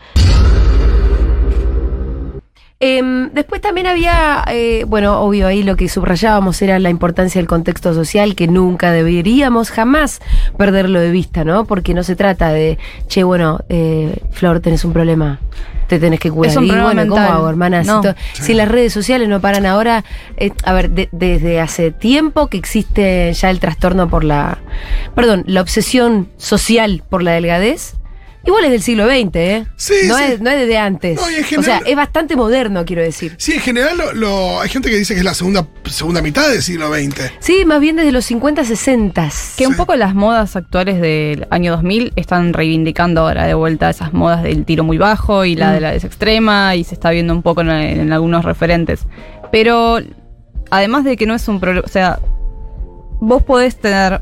Em, 2.85 3.31
después 3.33 3.61
también 3.61 3.87
había, 3.87 4.43
eh, 4.51 4.83
bueno, 4.89 5.21
obvio 5.21 5.47
ahí 5.47 5.63
lo 5.63 5.77
que 5.77 5.89
subrayábamos 5.89 6.61
era 6.63 6.81
la 6.81 6.91
importancia 6.91 7.39
del 7.41 7.47
contexto 7.47 7.95
social, 7.95 8.35
que 8.35 8.49
nunca 8.49 8.91
deberíamos 8.91 9.71
jamás 9.71 10.21
perderlo 10.59 10.99
de 10.99 11.13
vista, 11.13 11.45
¿no? 11.45 11.65
Porque 11.65 11.95
no 11.95 12.03
se 12.03 12.17
trata 12.17 12.49
de, 12.53 12.79
che, 13.07 13.23
bueno, 13.23 13.61
eh, 13.69 14.17
Flor, 14.33 14.59
tenés 14.59 14.85
un 14.85 14.93
problema, 14.93 15.39
te 15.87 16.01
tenés 16.01 16.19
que 16.19 16.33
cuidar. 16.33 16.51
Es 16.51 16.57
un 16.57 16.65
y 16.65 16.69
problema 16.71 16.93
bueno, 16.93 17.09
¿cómo 17.09 17.23
hago, 17.23 17.49
hermana? 17.49 17.85
Si 17.85 18.43
Si, 18.43 18.53
las 18.55 18.67
redes 18.69 18.93
sociales 18.93 19.29
no 19.29 19.41
paran 19.41 19.65
ahora, 19.65 20.03
eh, 20.37 20.51
a 20.65 20.73
ver, 20.73 20.91
de- 20.91 21.09
desde 21.13 21.61
hace 21.61 21.93
tiempo 21.93 22.49
que 22.49 22.57
existe 22.57 23.33
ya 23.33 23.51
el 23.51 23.61
trastorno 23.61 24.09
por 24.09 24.25
la, 24.25 24.59
perdón, 25.15 25.45
la 25.47 25.61
obsesión 25.61 26.31
social 26.37 27.05
por 27.09 27.23
la 27.23 27.31
delgadez. 27.31 27.95
Igual 28.45 28.65
es 28.65 28.71
del 28.73 28.83
siglo 28.83 29.07
XX, 29.07 29.37
¿eh? 29.37 29.67
Sí, 29.77 29.95
no, 30.09 30.17
sí. 30.19 30.25
Es, 30.25 30.41
no 30.41 30.51
es 30.51 30.59
desde 30.61 30.77
antes. 30.79 31.21
No, 31.21 31.31
y 31.31 31.35
en 31.37 31.43
o 31.43 31.47
general- 31.47 31.81
sea, 31.83 31.91
es 31.91 31.97
bastante 31.97 32.35
moderno, 32.35 32.85
quiero 32.85 33.01
decir. 33.03 33.35
Sí, 33.39 33.53
en 33.53 33.61
general 33.61 33.97
lo, 33.97 34.13
lo- 34.15 34.61
hay 34.61 34.69
gente 34.69 34.91
que 34.91 34.97
dice 34.97 35.15
que 35.15 35.21
es 35.21 35.25
la 35.25 35.35
segunda, 35.35 35.67
segunda 35.85 36.21
mitad 36.23 36.49
del 36.51 36.61
siglo 36.61 36.93
XX. 36.93 37.31
Sí, 37.39 37.65
más 37.65 37.81
bien 37.81 37.97
desde 37.97 38.11
los 38.11 38.25
50, 38.25 38.65
60. 38.65 39.29
Que 39.57 39.67
un 39.69 39.77
poco 39.77 39.95
las 39.95 40.15
modas 40.15 40.57
actuales 40.57 41.01
del 41.01 41.47
año 41.51 41.71
2000 41.73 42.13
están 42.17 42.53
reivindicando 42.53 43.21
ahora 43.21 43.47
de 43.47 43.55
vuelta 43.55 43.89
esas 43.91 44.13
modas 44.13 44.43
del 44.43 44.65
tiro 44.65 44.83
muy 44.83 44.99
bajo 44.99 45.45
y 45.45 45.55
la 45.55 45.71
Mm. 45.71 45.75
de 45.75 45.81
la 45.81 45.95
extrema 45.95 46.75
y 46.75 46.83
se 46.85 46.95
está 46.95 47.11
viendo 47.11 47.33
un 47.35 47.43
poco 47.43 47.61
en, 47.61 47.71
en 47.71 48.13
algunos 48.13 48.45
referentes. 48.45 49.07
Pero 49.53 49.99
además 50.71 51.05
de 51.05 51.17
que 51.17 51.27
no 51.27 51.35
es 51.35 51.47
un 51.47 51.61
problema, 51.61 51.85
o 51.87 51.91
sea, 51.91 52.19
vos 53.21 53.43
podés 53.45 53.77
tener 53.77 54.21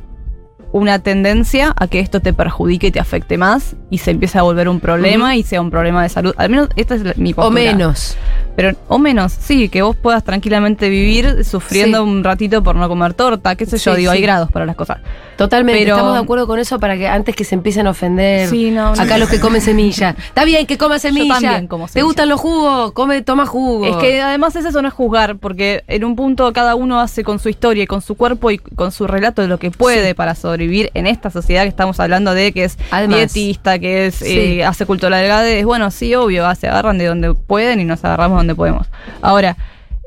una 0.73 0.99
tendencia 1.01 1.73
a 1.77 1.87
que 1.89 2.01
esto 2.01 2.21
te 2.21 2.33
perjudique 2.33 2.89
y 2.89 2.91
te 2.91 3.01
afecte 3.01 3.37
más 3.39 3.75
y 3.91 3.99
se 3.99 4.13
empiece 4.13 4.39
a 4.39 4.43
volver 4.43 4.69
un 4.69 4.81
problema 4.81 5.35
y 5.37 5.43
sea 5.43 5.61
un 5.61 5.71
problema 5.71 6.03
de 6.03 6.09
salud. 6.09 6.35
Al 6.37 6.51
menos 6.51 6.69
esta 6.77 6.95
es 6.95 7.17
mi 7.17 7.33
O 7.33 7.37
postura. 7.37 7.61
menos. 7.63 8.17
Pero, 8.61 8.77
o 8.89 8.99
menos, 8.99 9.33
sí, 9.33 9.71
que 9.71 9.81
vos 9.81 9.97
puedas 9.97 10.23
tranquilamente 10.23 10.91
vivir 10.91 11.45
sufriendo 11.47 12.05
Sí. 12.05 12.11
un 12.11 12.23
ratito 12.23 12.63
por 12.63 12.77
no 12.77 12.87
comer 12.91 13.15
torta, 13.15 13.57
qué 13.57 13.65
sé 13.65 13.79
yo, 13.79 13.95
Sí, 13.95 14.01
digo, 14.01 14.13
sí. 14.13 14.19
hay 14.19 14.23
grados 14.23 14.51
para 14.53 14.67
las 14.67 14.77
cosas. 14.77 14.99
Totalmente. 15.39 15.81
Pero- 15.83 15.95
Estamos 15.97 16.13
de 16.15 16.21
acuerdo 16.21 16.47
con 16.47 16.59
eso 16.59 16.79
para 16.79 16.99
que 16.99 17.09
antes 17.09 17.35
que 17.35 17.45
se 17.45 17.55
empiecen 17.55 17.87
a 17.87 17.91
ofender 17.91 18.53
no. 18.73 18.89
acá 18.93 19.17
los 19.17 19.31
que 19.31 19.41
comen 19.41 19.63
semilla. 19.63 20.15
Está 20.19 20.45
bien 20.45 20.67
que 20.67 20.77
coma 20.77 20.99
semilla. 20.99 21.33
también 21.41 21.67
como 21.69 21.87
¿Te 21.87 21.93
semilla. 21.95 22.05
gustan 22.05 22.29
los 22.29 22.39
jugos? 22.39 22.93
Come, 22.93 23.23
toma 23.23 23.47
jugo. 23.47 23.87
Es 23.87 23.97
que 23.97 24.21
además 24.21 24.55
es 24.57 24.67
eso 24.67 24.83
no 24.83 24.89
es 24.89 24.93
juzgar, 24.95 25.37
porque 25.39 25.83
en 25.89 26.05
un 26.05 26.15
punto 26.17 26.53
cada 26.53 26.75
uno 26.75 27.01
hace 27.01 27.25
con 27.25 27.39
su 27.39 27.49
historia 27.49 27.85
y 27.85 27.87
con 27.87 28.03
su 28.03 28.15
cuerpo 28.17 28.51
y 28.51 28.59
con 28.59 28.93
su 28.93 29.07
relato 29.07 29.41
de 29.41 29.49
lo 29.49 29.59
que 29.59 29.71
puede 29.71 30.15
para 30.15 30.35
sobrevivir 30.35 30.91
en 30.93 31.07
esta 31.07 31.31
sociedad 31.31 31.63
que 31.63 31.69
estamos 31.71 31.99
hablando 32.01 32.35
de 32.35 32.53
que 32.53 32.65
es 32.65 32.77
Además. 32.91 33.17
dietista, 33.33 33.79
que 33.79 34.07
es 34.07 34.21
eh, 34.21 34.63
hace 34.65 34.85
culto 34.85 35.07
a 35.07 35.11
la 35.11 35.17
delgadez. 35.19 35.65
Bueno, 35.65 35.91
sí, 35.91 36.15
obvio, 36.15 36.55
se 36.57 36.69
agarran 36.69 36.99
de 36.99 37.07
donde 37.07 37.33
pueden 37.33 37.81
y 37.81 37.85
nos 37.85 38.05
agarramos 38.05 38.39
donde 38.39 38.50
podemos. 38.55 38.87
Ahora, 39.23 39.57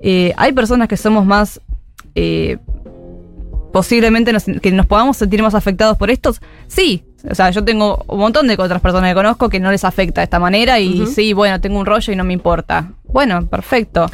eh, 0.02 0.34
hay 0.38 0.52
personas 0.52 0.88
que 0.88 0.98
somos 0.98 1.26
más 1.26 1.60
eh, 2.16 2.58
posiblemente 3.72 4.32
nos- 4.32 4.44
que 4.62 4.72
nos 4.72 4.86
podamos 4.86 5.18
sentir 5.18 5.42
más 5.42 5.56
afectados 5.56 5.98
por 5.98 6.12
estos, 6.12 6.42
sí. 6.68 7.04
O 7.30 7.34
sea, 7.36 7.50
yo 7.52 7.64
tengo 7.64 8.04
un 8.08 8.20
montón 8.20 8.48
de 8.48 8.56
otras 8.60 8.82
personas 8.82 9.10
que 9.12 9.16
conozco 9.16 9.50
que 9.50 9.60
no 9.60 9.72
les 9.72 9.84
afecta 9.86 10.22
de 10.22 10.26
esta 10.26 10.40
manera 10.40 10.80
y 10.80 11.02
Ujú. 11.04 11.12
sí, 11.12 11.34
bueno, 11.34 11.60
tengo 11.62 11.80
un 11.80 11.86
rollo 11.86 12.12
y 12.12 12.16
no 12.18 12.24
me 12.26 12.34
importa. 12.34 12.92
Bueno, 13.06 13.46
perfecto. 13.48 14.08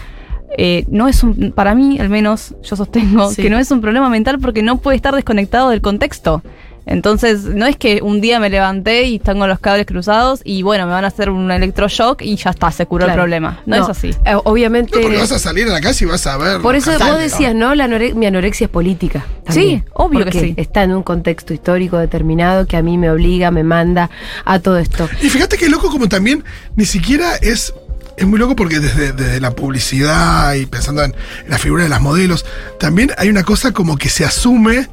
Eh, 0.58 0.86
no 0.90 1.08
es 1.08 1.24
un, 1.24 1.52
para 1.52 1.74
mí, 1.76 2.00
al 2.00 2.10
menos, 2.10 2.56
yo 2.64 2.76
sostengo 2.76 3.30
Sí. 3.32 3.42
que 3.42 3.50
no 3.50 3.58
es 3.58 3.70
un 3.72 3.82
problema 3.82 4.10
mental 4.10 4.40
porque 4.40 4.62
no 4.64 4.78
puede 4.78 4.96
estar 4.96 5.14
desconectado 5.16 5.70
del 5.70 5.82
contexto. 5.82 6.42
Entonces, 6.90 7.44
no 7.44 7.66
es 7.68 7.78
que 7.78 8.02
un 8.02 8.20
día 8.20 8.40
me 8.40 8.50
levanté 8.50 9.04
y 9.04 9.20
tengo 9.20 9.46
los 9.48 9.60
cables 9.60 9.86
cruzados 9.86 10.42
y 10.44 10.64
bueno, 10.64 10.86
me 10.88 10.92
van 10.94 11.06
a 11.06 11.10
hacer 11.10 11.30
un 11.30 11.52
electroshock 11.52 12.22
y 12.24 12.36
ya 12.36 12.50
está, 12.50 12.72
se 12.72 12.86
curó 12.88 13.06
Claro. 13.06 13.14
el 13.22 13.24
problema. 13.26 13.62
No, 13.68 13.76
es 13.76 13.88
así. 13.90 14.10
Eh, 14.26 14.36
obviamente. 14.44 14.96
No, 14.96 15.02
porque 15.04 15.18
vas 15.18 15.32
a 15.32 15.40
salir 15.40 15.68
a 15.70 15.72
la 15.74 15.82
calle 15.82 16.04
y 16.04 16.08
vas 16.10 16.26
a 16.28 16.38
ver. 16.38 16.62
Por 16.62 16.76
eso 16.76 16.92
vos 16.98 17.20
decías, 17.20 17.54
¿no? 17.54 17.76
La 17.76 17.86
anore- 17.88 18.14
mi 18.16 18.26
anorexia 18.26 18.66
es 18.66 18.72
política. 18.72 19.26
también. 19.46 19.80
Sí, 19.80 19.84
obvio 19.94 20.26
que 20.26 20.32
sí. 20.40 20.54
Está 20.58 20.84
en 20.84 20.94
un 20.96 21.04
contexto 21.04 21.54
histórico 21.54 21.98
determinado 21.98 22.66
que 22.66 22.76
a 22.78 22.82
mí 22.82 22.98
me 22.98 23.10
obliga, 23.12 23.52
me 23.52 23.64
manda 23.64 24.10
a 24.46 24.60
todo 24.60 24.78
esto. 24.80 25.08
Y 25.22 25.30
fíjate 25.30 25.58
que 25.58 25.70
loco 25.70 25.90
como 25.90 26.10
también 26.10 26.44
ni 26.76 26.86
siquiera 26.86 27.36
es... 27.36 27.74
Es 28.18 28.28
muy 28.28 28.38
loco 28.38 28.54
porque 28.54 28.82
desde, 28.82 29.14
desde 29.14 29.40
la 29.40 29.52
publicidad 29.52 30.54
y 30.56 30.66
pensando 30.66 31.04
en, 31.06 31.16
en 31.46 31.50
la 31.52 31.58
figura 31.58 31.84
de 31.84 31.90
las 31.90 32.02
modelos, 32.02 32.46
también 32.78 33.12
hay 33.18 33.30
una 33.30 33.44
cosa 33.44 33.72
como 33.72 33.96
que 33.98 34.10
se 34.10 34.26
asume 34.26 34.90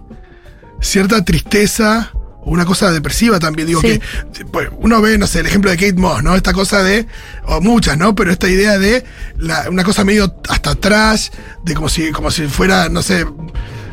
cierta 0.81 1.25
tristeza 1.25 2.11
o 2.43 2.51
una 2.51 2.65
cosa 2.65 2.91
depresiva 2.93 3.39
también. 3.39 3.67
Digo 3.69 3.81
Sí. 3.81 3.99
que 4.35 4.45
pues, 4.47 4.69
uno 4.79 5.01
ve, 5.01 5.19
no 5.19 5.27
sé, 5.27 5.41
el 5.41 5.47
ejemplo 5.47 5.71
de 5.71 5.77
Kate 5.77 5.95
Moss, 5.95 6.23
¿no? 6.23 6.37
Esta 6.37 6.53
cosa 6.53 6.83
de, 6.83 7.07
o 7.47 7.61
muchas, 7.61 7.99
¿no? 7.99 8.15
Pero 8.15 8.31
esta 8.31 8.49
idea 8.49 8.79
de 8.79 9.05
la- 9.39 9.67
una 9.71 9.83
cosa 9.85 10.05
medio 10.05 10.35
hasta 10.49 10.75
trash, 10.77 11.31
de 11.65 11.75
como 11.75 11.89
si, 11.89 12.11
como 12.13 12.31
si 12.31 12.47
fuera, 12.47 12.89
no 12.89 13.03
sé, 13.03 13.27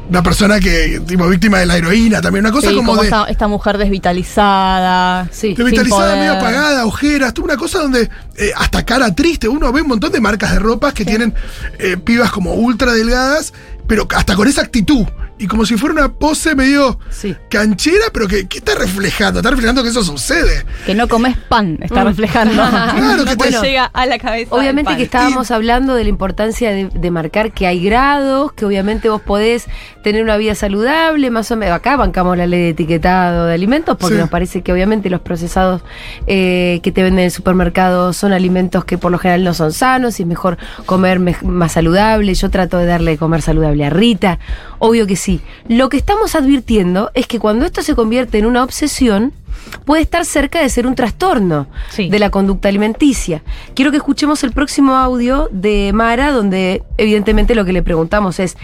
una 0.10 0.22
persona 0.22 0.60
que, 0.60 1.02
tipo, 1.08 1.28
víctima 1.28 1.60
de 1.60 1.66
la 1.66 1.78
heroína, 1.78 2.22
también 2.22 2.46
una 2.46 2.54
cosa 2.54 2.70
Sí, 2.70 2.76
como, 2.76 2.90
como 2.92 3.02
de... 3.02 3.08
esta, 3.08 3.24
esta 3.26 3.48
mujer 3.48 3.78
desvitalizada. 3.78 5.28
Sí. 5.32 5.56
Revitalizada, 5.56 6.12
sin 6.12 6.20
medio 6.20 6.34
apagada, 6.34 6.86
ojeras, 6.86 7.34
una 7.42 7.58
cosa 7.58 7.80
donde 7.80 8.10
eh, 8.36 8.52
hasta 8.56 8.86
cara 8.86 9.14
triste, 9.16 9.48
uno 9.48 9.72
ve 9.72 9.82
un 9.82 9.88
montón 9.88 10.12
de 10.12 10.20
marcas 10.22 10.52
de 10.52 10.60
ropas 10.60 10.94
que 10.94 11.06
tienen 11.06 11.34
eh, 11.80 11.98
pibas 11.98 12.32
como 12.32 12.54
ultra 12.54 12.92
delgadas, 12.94 13.54
pero 13.88 14.08
hasta 14.16 14.36
con 14.36 14.48
esa 14.48 14.62
actitud. 14.62 15.06
Y 15.40 15.48
como 15.48 15.66
si 15.66 15.78
fuera 15.78 15.94
una 15.96 16.12
pose 16.14 16.56
medio 16.56 17.00
Sí. 17.10 17.36
canchera, 17.50 18.06
pero 18.14 18.28
que, 18.28 18.48
que 18.48 18.60
está 18.60 18.76
reflejando, 18.76 19.40
está 19.40 19.50
reflejando 19.50 19.84
que 19.84 19.90
eso 19.90 20.04
sucede. 20.04 20.66
Que 20.86 20.94
no 20.96 21.08
comes 21.08 21.36
pan, 21.38 21.78
está 21.82 22.04
Mm. 22.04 22.08
reflejando. 22.08 22.54
Claro, 22.64 23.26
que 23.26 23.36
te- 23.36 23.52
llega 23.62 23.86
a 23.86 24.06
la 24.06 24.18
cabeza. 24.20 24.56
Obviamente 24.56 24.92
el 24.92 24.98
que 24.98 25.04
estábamos 25.04 25.52
hablando 25.52 25.96
de 25.96 26.04
la 26.04 26.10
importancia 26.10 26.72
de, 26.72 26.90
de 26.94 27.12
marcar 27.12 27.52
que 27.52 27.68
hay 27.68 27.84
grados, 27.84 28.54
que 28.54 28.66
obviamente 28.66 29.10
vos 29.10 29.22
podés 29.22 29.66
tener 30.04 30.24
una 30.24 30.38
vida 30.38 30.56
saludable, 30.56 31.30
más 31.32 31.50
o 31.52 31.56
menos. 31.56 31.76
Acá 31.76 31.98
bancamos 31.98 32.38
la 32.38 32.46
ley 32.48 32.62
de 32.62 32.70
etiquetado 32.70 33.46
de 33.48 33.54
alimentos 33.54 33.98
porque 33.98 34.16
Sí. 34.16 34.22
nos 34.22 34.30
parece 34.30 34.62
que 34.62 34.72
obviamente 34.72 35.10
los 35.10 35.22
procesados 35.22 35.82
eh, 36.28 36.80
que 36.84 36.92
te 36.92 37.02
venden 37.04 37.20
en 37.20 37.26
el 37.26 37.32
supermercado 37.32 38.14
son 38.14 38.34
alimentos 38.34 38.86
que 38.86 38.98
por 38.98 39.12
lo 39.12 39.18
general 39.18 39.44
no 39.44 39.54
son 39.54 39.72
sanos 39.74 40.20
y 40.20 40.24
es 40.24 40.28
mejor 40.28 40.58
comer 40.86 41.20
más 41.20 41.72
saludable. 41.74 42.34
Yo 42.34 42.50
trato 42.50 42.78
de 42.78 42.86
darle 42.86 43.12
de 43.12 43.18
comer 43.18 43.42
saludable 43.42 43.86
a 43.86 43.90
Rita. 43.90 44.40
Obvio 44.80 45.08
que 45.08 45.16
sí. 45.24 45.42
Lo 45.68 45.90
que 45.90 45.98
estamos 45.98 46.36
advirtiendo 46.36 47.12
es 47.14 47.28
que 47.28 47.40
cuando 47.40 47.66
esto 47.66 47.82
se 47.82 47.96
convierte 47.96 48.38
en 48.40 48.46
una 48.46 48.64
obsesión, 48.64 49.34
puede 49.86 50.02
estar 50.02 50.26
cerca 50.26 50.60
de 50.62 50.70
ser 50.70 50.86
un 50.88 50.96
trastorno 50.96 51.68
Sí. 51.90 52.10
de 52.10 52.20
la 52.20 52.30
conducta 52.30 52.68
alimenticia. 52.70 53.42
Quiero 53.76 53.92
que 53.92 53.98
escuchemos 53.98 54.44
el 54.44 54.52
próximo 54.52 54.96
audio 54.96 55.48
de 55.52 55.92
Mara, 55.94 56.32
donde 56.32 56.84
evidentemente 56.98 57.56
lo 57.56 57.64
que 57.66 57.74
le 57.74 57.82
preguntamos 57.84 58.40
es, 58.40 58.58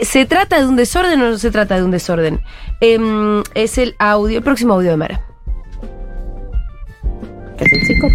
¿se 0.00 0.24
trata 0.24 0.58
de 0.60 0.66
un 0.66 0.76
desorden 0.76 1.20
o 1.22 1.30
no 1.30 1.38
se 1.38 1.50
trata 1.50 1.76
de 1.76 1.82
un 1.84 1.90
desorden? 1.90 2.40
Em, 2.80 3.42
es 3.54 3.76
el 3.78 3.94
audio, 3.98 4.38
el 4.38 4.44
próximo 4.44 4.74
audio 4.74 4.90
de 4.90 4.96
Mara. 4.96 5.20
¿Qué 7.58 7.64
hace 7.64 7.76
el 7.76 7.86
chico? 7.86 8.08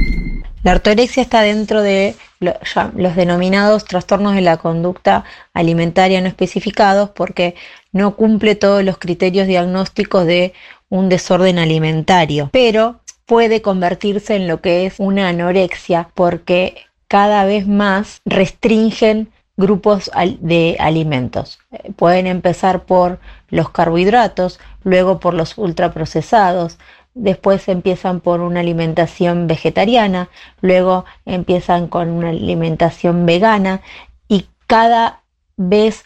La 0.64 0.74
ortorexia 0.74 1.24
está 1.24 1.42
dentro 1.42 1.82
de 1.82 2.16
lo- 2.40 2.54
ya- 2.76 2.92
los 2.96 3.16
denominados 3.16 3.86
trastornos 3.86 4.36
de 4.36 4.42
la 4.42 4.58
conducta 4.58 5.24
alimentaria 5.54 6.22
no 6.22 6.28
especificados 6.28 7.10
porque 7.10 7.56
no 7.92 8.16
cumple 8.16 8.56
todos 8.56 8.84
los 8.84 8.98
criterios 8.98 9.48
diagnósticos 9.48 10.26
de 10.26 10.54
un 10.90 11.10
desorden 11.10 11.60
alimentario, 11.60 12.50
pero 12.52 13.00
puede 13.26 13.62
convertirse 13.62 14.36
en 14.36 14.48
lo 14.48 14.62
que 14.62 14.86
es 14.86 14.96
una 14.98 15.30
anorexia 15.30 16.10
porque 16.14 16.76
cada 17.08 17.46
vez 17.46 17.68
más 17.68 18.22
restringen 18.26 19.30
grupos 19.58 20.12
de 20.40 20.76
alimentos. 20.80 21.60
Eh, 21.72 21.92
Pueden 21.96 22.28
empezar 22.28 22.84
por 22.84 23.20
los 23.50 23.70
carbohidratos, 23.70 24.60
luego 24.84 25.20
por 25.20 25.34
los 25.34 25.58
ultraprocesados, 25.58 26.78
después 27.14 27.68
empiezan 27.68 28.22
por 28.22 28.42
una 28.42 28.62
alimentación 28.62 29.48
vegetariana, 29.48 30.30
luego 30.62 31.06
empiezan 31.26 31.88
con 31.88 32.10
una 32.10 32.30
alimentación 32.30 33.26
vegana 33.26 33.82
y 34.28 34.48
cada 34.68 35.22
vez 35.58 36.04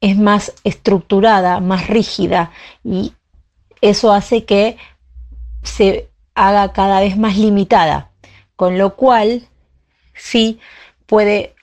es 0.00 0.16
más 0.16 0.52
estructurada, 0.64 1.60
más 1.60 1.88
rígida 1.88 2.52
y 2.84 3.12
eso 3.80 4.12
hace 4.12 4.44
que 4.44 4.76
se 5.62 6.08
haga 6.34 6.72
cada 6.72 7.00
vez 7.00 7.16
más 7.16 7.36
limitada, 7.36 8.10
con 8.54 8.78
lo 8.78 8.94
cual 8.94 9.48
sí 10.14 10.60
puede 11.06 11.55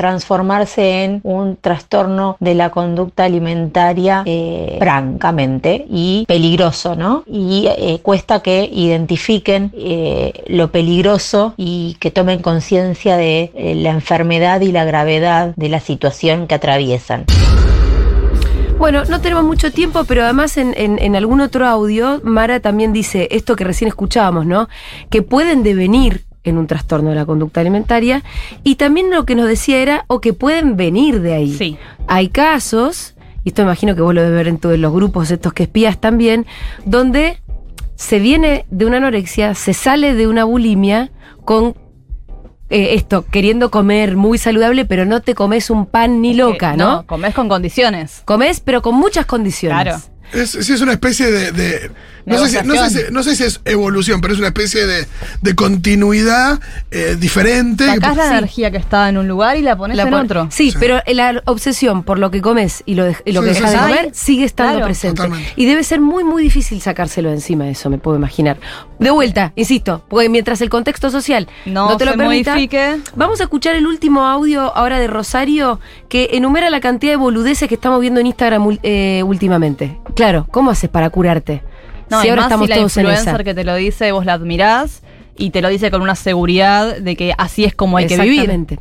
transformarse 0.00 1.04
en 1.04 1.20
un 1.24 1.56
trastorno 1.56 2.38
de 2.40 2.54
la 2.54 2.70
conducta 2.70 3.24
alimentaria 3.24 4.22
eh, 4.24 4.76
francamente 4.78 5.84
y 5.90 6.24
peligroso, 6.26 6.96
¿no? 6.96 7.22
Y 7.26 7.66
eh, 7.66 7.98
cuesta 8.02 8.40
que 8.40 8.64
identifiquen 8.72 9.70
eh, 9.74 10.42
lo 10.46 10.72
peligroso 10.72 11.52
y 11.58 11.98
que 12.00 12.10
tomen 12.10 12.40
conciencia 12.40 13.18
de 13.18 13.52
la 13.76 13.90
enfermedad 13.90 14.62
y 14.62 14.72
la 14.72 14.86
gravedad 14.86 15.52
de 15.56 15.68
la 15.68 15.80
situación 15.80 16.46
que 16.46 16.54
atraviesan. 16.54 17.26
Bueno, 18.78 19.04
no 19.04 19.20
tenemos 19.20 19.44
mucho 19.44 19.70
tiempo, 19.70 20.04
pero 20.04 20.24
además 20.24 20.56
en 20.56 21.14
algún 21.14 21.42
otro 21.42 21.66
audio, 21.66 22.22
Mara 22.24 22.60
también 22.60 22.94
dice 22.94 23.28
esto 23.32 23.54
que 23.54 23.64
recién 23.64 23.88
escuchábamos, 23.88 24.46
¿no? 24.46 24.70
Que 25.10 25.20
pueden 25.20 25.62
devenir 25.62 26.24
en 26.44 26.58
un 26.58 26.66
trastorno 26.66 27.10
de 27.10 27.16
la 27.16 27.26
conducta 27.26 27.60
alimentaria. 27.60 28.22
Y 28.64 28.76
también 28.76 29.10
lo 29.10 29.24
que 29.24 29.34
nos 29.34 29.46
decía 29.46 29.78
era, 29.78 30.04
o 30.06 30.20
que 30.20 30.32
pueden 30.32 30.76
venir 30.76 31.20
de 31.20 31.34
ahí. 31.34 31.54
Sí. 31.54 31.78
Hay 32.06 32.28
casos, 32.28 33.14
y 33.44 33.50
esto 33.50 33.62
imagino 33.62 33.94
que 33.94 34.02
vos 34.02 34.14
lo 34.14 34.22
debes 34.22 34.36
ver 34.36 34.48
en 34.48 34.58
todos 34.58 34.78
los 34.78 34.92
grupos 34.92 35.30
estos 35.30 35.52
que 35.52 35.64
espías 35.64 36.00
también, 36.00 36.46
donde 36.84 37.40
se 37.94 38.18
viene 38.18 38.64
de 38.70 38.86
una 38.86 38.96
anorexia, 38.96 39.54
se 39.54 39.74
sale 39.74 40.14
de 40.14 40.26
una 40.26 40.44
bulimia 40.44 41.10
con 41.44 41.74
eh, 42.70 42.94
esto, 42.94 43.26
queriendo 43.30 43.70
comer 43.70 44.16
muy 44.16 44.38
saludable, 44.38 44.84
pero 44.84 45.04
no 45.04 45.20
te 45.20 45.34
comes 45.34 45.70
un 45.70 45.86
pan 45.86 46.22
ni 46.22 46.34
loca, 46.34 46.72
Que 46.72 46.76
¿no? 46.76 47.04
Comes 47.04 47.34
con 47.34 47.48
condiciones. 47.48 48.22
Comes, 48.24 48.60
pero 48.60 48.80
con 48.80 48.94
muchas 48.94 49.26
condiciones. 49.26 49.82
Claro. 49.82 49.98
Es, 50.32 50.50
sí, 50.50 50.72
es 50.72 50.80
una 50.80 50.92
especie 50.92 51.30
de. 51.30 51.52
de- 51.52 51.90
no, 52.26 52.38
sé 52.38 52.60
si, 52.60 52.66
no, 52.66 52.74
sé 52.76 52.90
si, 52.90 53.12
no 53.12 53.22
sé 53.22 53.34
si 53.34 53.42
es 53.44 53.60
evolución, 53.64 54.20
pero 54.20 54.34
es 54.34 54.38
una 54.38 54.48
especie 54.48 54.86
de, 54.86 55.06
de 55.40 55.54
continuidad 55.56 56.60
eh, 56.90 57.16
diferente. 57.18 57.86
Sacás 57.86 58.16
la 58.16 58.24
Sí. 58.28 58.34
energía 58.36 58.70
que 58.70 58.76
está 58.76 59.08
en 59.08 59.16
un 59.18 59.26
lugar 59.26 59.56
y 59.56 59.62
la 59.62 59.76
pones 59.76 59.96
La 59.96 60.04
en 60.04 60.10
pon- 60.10 60.24
otro. 60.26 60.46
Sí, 60.50 60.70
Sí. 60.70 60.76
pero 60.78 61.00
la 61.06 61.42
obsesión 61.46 62.04
por 62.04 62.18
lo 62.18 62.30
que 62.30 62.40
comes 62.42 62.82
y 62.86 62.94
lo, 62.94 63.04
de- 63.04 63.16
y 63.24 63.32
lo 63.32 63.40
Sí, 63.42 63.48
que 63.48 63.54
sí, 63.54 63.60
dejas 63.60 63.72
de 63.72 63.78
sí. 63.78 63.82
comer 63.94 64.10
sigue 64.14 64.44
estando 64.44 64.72
Claro. 64.74 64.86
presente. 64.86 65.16
Totalmente. 65.16 65.52
Y 65.56 65.64
debe 65.66 65.82
ser 65.82 66.00
muy, 66.00 66.22
muy 66.22 66.42
difícil 66.42 66.80
sacárselo 66.80 67.30
de 67.30 67.36
encima 67.36 67.68
eso, 67.68 67.88
me 67.90 67.98
puedo 67.98 68.16
imaginar. 68.18 68.58
De 69.00 69.10
vuelta, 69.10 69.52
insisto, 69.56 70.04
porque 70.08 70.28
mientras 70.28 70.60
el 70.60 70.68
contexto 70.68 71.10
social 71.10 71.48
no, 71.64 71.88
No 71.88 71.96
te 71.96 72.04
lo 72.04 72.12
se 72.12 72.18
permita. 72.18 72.52
modifique. 72.52 72.98
Vamos 73.16 73.40
a 73.40 73.44
escuchar 73.44 73.74
el 73.76 73.86
último 73.86 74.26
audio 74.26 74.76
ahora 74.76 74.98
de 75.00 75.06
Rosario 75.06 75.80
que 76.08 76.28
enumera 76.32 76.68
la 76.70 76.80
cantidad 76.80 77.12
de 77.14 77.16
boludeces 77.16 77.66
que 77.68 77.74
estamos 77.74 78.00
viendo 78.00 78.20
en 78.20 78.26
Instagram 78.26 78.78
eh, 78.82 79.22
últimamente. 79.24 79.98
Claro, 80.20 80.46
¿cómo 80.50 80.70
haces 80.70 80.90
para 80.90 81.08
curarte? 81.08 81.62
No, 82.10 82.20
si 82.20 82.28
ahora 82.28 82.42
estamos 82.42 82.66
si 82.66 82.68
la 82.68 82.76
todos 82.76 82.94
en 82.98 83.06
esa. 83.06 83.12
influencer 83.12 83.42
que 83.42 83.54
te 83.54 83.64
lo 83.64 83.74
dice, 83.74 84.12
vos 84.12 84.26
la 84.26 84.34
admirás 84.34 85.00
y 85.34 85.48
te 85.48 85.62
lo 85.62 85.70
dice 85.70 85.90
con 85.90 86.02
una 86.02 86.14
seguridad 86.14 86.98
de 86.98 87.16
que 87.16 87.32
así 87.38 87.64
es 87.64 87.74
como 87.74 87.96
hay 87.96 88.06
que 88.06 88.18
vivir. 88.18 88.40
Exactamente. 88.40 88.80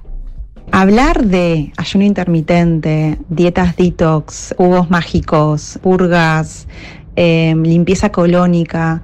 Hablar 0.73 1.23
de 1.23 1.71
ayuno 1.77 2.03
intermitente, 2.03 3.19
dietas 3.29 3.77
detox, 3.77 4.53
jugos 4.57 4.89
mágicos, 4.89 5.79
purgas, 5.81 6.67
eh, 7.15 7.55
limpieza 7.55 8.11
colónica, 8.11 9.03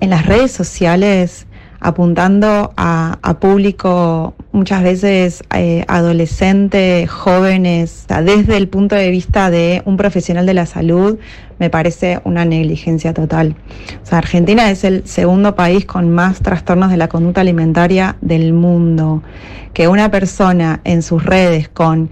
en 0.00 0.10
las 0.10 0.26
redes 0.26 0.52
sociales 0.52 1.46
apuntando 1.80 2.74
a, 2.76 3.18
a 3.22 3.40
público 3.40 4.34
muchas 4.52 4.82
veces 4.82 5.42
eh, 5.54 5.84
adolescentes, 5.88 7.08
jóvenes, 7.08 8.06
desde 8.08 8.56
el 8.56 8.68
punto 8.68 8.96
de 8.96 9.10
vista 9.10 9.50
de 9.50 9.82
un 9.84 9.96
profesional 9.96 10.46
de 10.46 10.54
la 10.54 10.66
salud, 10.66 11.18
me 11.58 11.70
parece 11.70 12.20
una 12.24 12.44
negligencia 12.44 13.14
total. 13.14 13.54
O 14.02 14.06
sea, 14.06 14.18
Argentina 14.18 14.70
es 14.70 14.84
el 14.84 15.06
segundo 15.06 15.54
país 15.54 15.84
con 15.84 16.10
más 16.10 16.40
trastornos 16.40 16.90
de 16.90 16.96
la 16.96 17.08
conducta 17.08 17.42
alimentaria 17.42 18.16
del 18.20 18.52
mundo. 18.52 19.22
Que 19.74 19.86
una 19.86 20.10
persona 20.10 20.80
en 20.84 21.02
sus 21.02 21.24
redes 21.24 21.68
con 21.68 22.10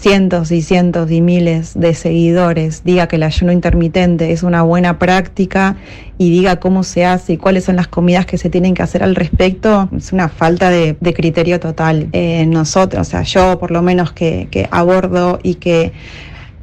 cientos 0.00 0.50
y 0.50 0.62
cientos 0.62 1.10
y 1.10 1.20
miles 1.20 1.78
de 1.78 1.94
seguidores 1.94 2.82
diga 2.84 3.06
que 3.06 3.16
el 3.16 3.22
ayuno 3.22 3.52
intermitente 3.52 4.32
es 4.32 4.42
una 4.42 4.62
buena 4.62 4.98
práctica 4.98 5.76
y 6.16 6.30
diga 6.30 6.56
cómo 6.56 6.84
se 6.84 7.04
hace 7.04 7.34
y 7.34 7.36
cuáles 7.36 7.64
son 7.64 7.76
las 7.76 7.86
comidas 7.86 8.24
que 8.24 8.38
se 8.38 8.48
tienen 8.48 8.74
que 8.74 8.82
hacer 8.82 9.02
al 9.02 9.14
respecto, 9.14 9.88
es 9.96 10.12
una 10.12 10.28
falta 10.28 10.70
de, 10.70 10.96
criterio 11.14 11.60
total. 11.60 12.08
Nosotros, 12.46 13.08
o 13.08 13.10
sea, 13.10 13.22
yo 13.22 13.58
por 13.58 13.70
lo 13.70 13.82
menos 13.82 14.12
que, 14.12 14.48
que 14.50 14.68
abordo 14.70 15.38
y 15.42 15.56
que 15.56 15.92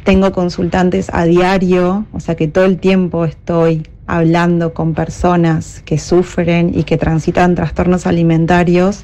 tengo 0.03 0.31
consultantes 0.31 1.09
a 1.13 1.25
diario, 1.25 2.05
o 2.13 2.19
sea 2.19 2.35
que 2.35 2.47
todo 2.47 2.65
el 2.65 2.77
tiempo 2.77 3.25
estoy 3.25 3.83
hablando 4.07 4.73
con 4.73 4.93
personas 4.93 5.83
que 5.85 5.99
sufren 5.99 6.71
y 6.73 6.83
que 6.83 6.97
transitan 6.97 7.55
trastornos 7.55 8.07
alimentarios, 8.07 9.03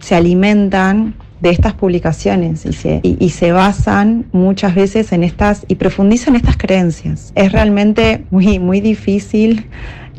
se 0.00 0.14
alimentan 0.14 1.14
de 1.40 1.50
estas 1.50 1.74
publicaciones 1.74 2.66
y 2.66 2.72
se, 2.72 3.00
y, 3.02 3.28
se 3.30 3.52
basan 3.52 4.26
muchas 4.32 4.74
veces 4.74 5.12
en 5.12 5.22
estas 5.22 5.64
y 5.68 5.76
profundizan 5.76 6.36
estas 6.36 6.56
creencias. 6.56 7.32
Es 7.34 7.52
realmente 7.52 8.24
muy, 8.30 8.58
muy 8.58 8.80
difícil 8.80 9.66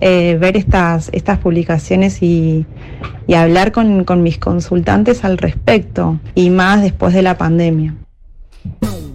eh, 0.02 0.38
ver 0.40 0.56
estas, 0.56 1.10
estas 1.12 1.40
publicaciones 1.40 2.24
y, 2.24 2.66
y 3.28 3.34
hablar 3.34 3.72
con, 3.72 4.06
con 4.06 4.24
mis 4.24 4.38
consultantes 4.38 5.26
al 5.26 5.38
respecto, 5.38 6.20
y 6.36 6.50
más 6.50 6.82
después 6.82 7.14
de 7.14 7.22
la 7.22 7.38
pandemia. 7.38 7.96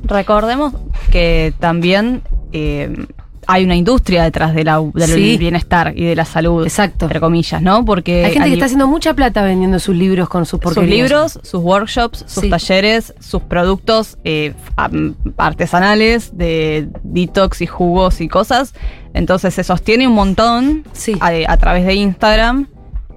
Recordemos 0.04 0.74
que 1.10 1.54
también 1.58 2.20
eh, 2.52 3.06
hay 3.46 3.64
una 3.64 3.76
industria 3.76 4.22
detrás 4.24 4.54
de 4.54 4.64
la- 4.64 4.80
del 4.94 5.08
Sí. 5.10 5.36
bienestar 5.38 5.92
y 5.96 6.04
de 6.04 6.16
la 6.16 6.24
salud, 6.24 6.64
Exacto. 6.64 7.06
entre 7.06 7.20
comillas, 7.20 7.60
¿no? 7.62 7.84
Porque 7.84 8.24
Hay 8.24 8.32
gente 8.32 8.48
que 8.48 8.54
está 8.54 8.66
haciendo 8.66 8.86
mucha 8.88 9.14
plata 9.14 9.42
vendiendo 9.42 9.78
sus 9.78 9.94
libros 9.96 10.28
con 10.28 10.44
sus 10.44 10.50
sus 10.50 10.60
porquerías. 10.60 11.08
libros, 11.10 11.38
sus 11.42 11.62
workshops, 11.62 12.24
sus 12.26 12.42
Sí. 12.44 12.50
talleres, 12.50 13.14
sus 13.20 13.42
productos 13.42 14.18
eh, 14.24 14.54
artesanales 15.36 16.36
de 16.36 16.88
detox 17.02 17.60
y 17.62 17.66
jugos 17.66 18.20
y 18.20 18.28
cosas. 18.28 18.74
Entonces 19.12 19.54
se 19.54 19.64
sostiene 19.64 20.06
un 20.08 20.14
montón 20.14 20.84
Sí. 20.92 21.16
a, 21.20 21.30
a 21.52 21.56
través 21.56 21.84
de 21.86 21.94
Instagram 21.94 22.68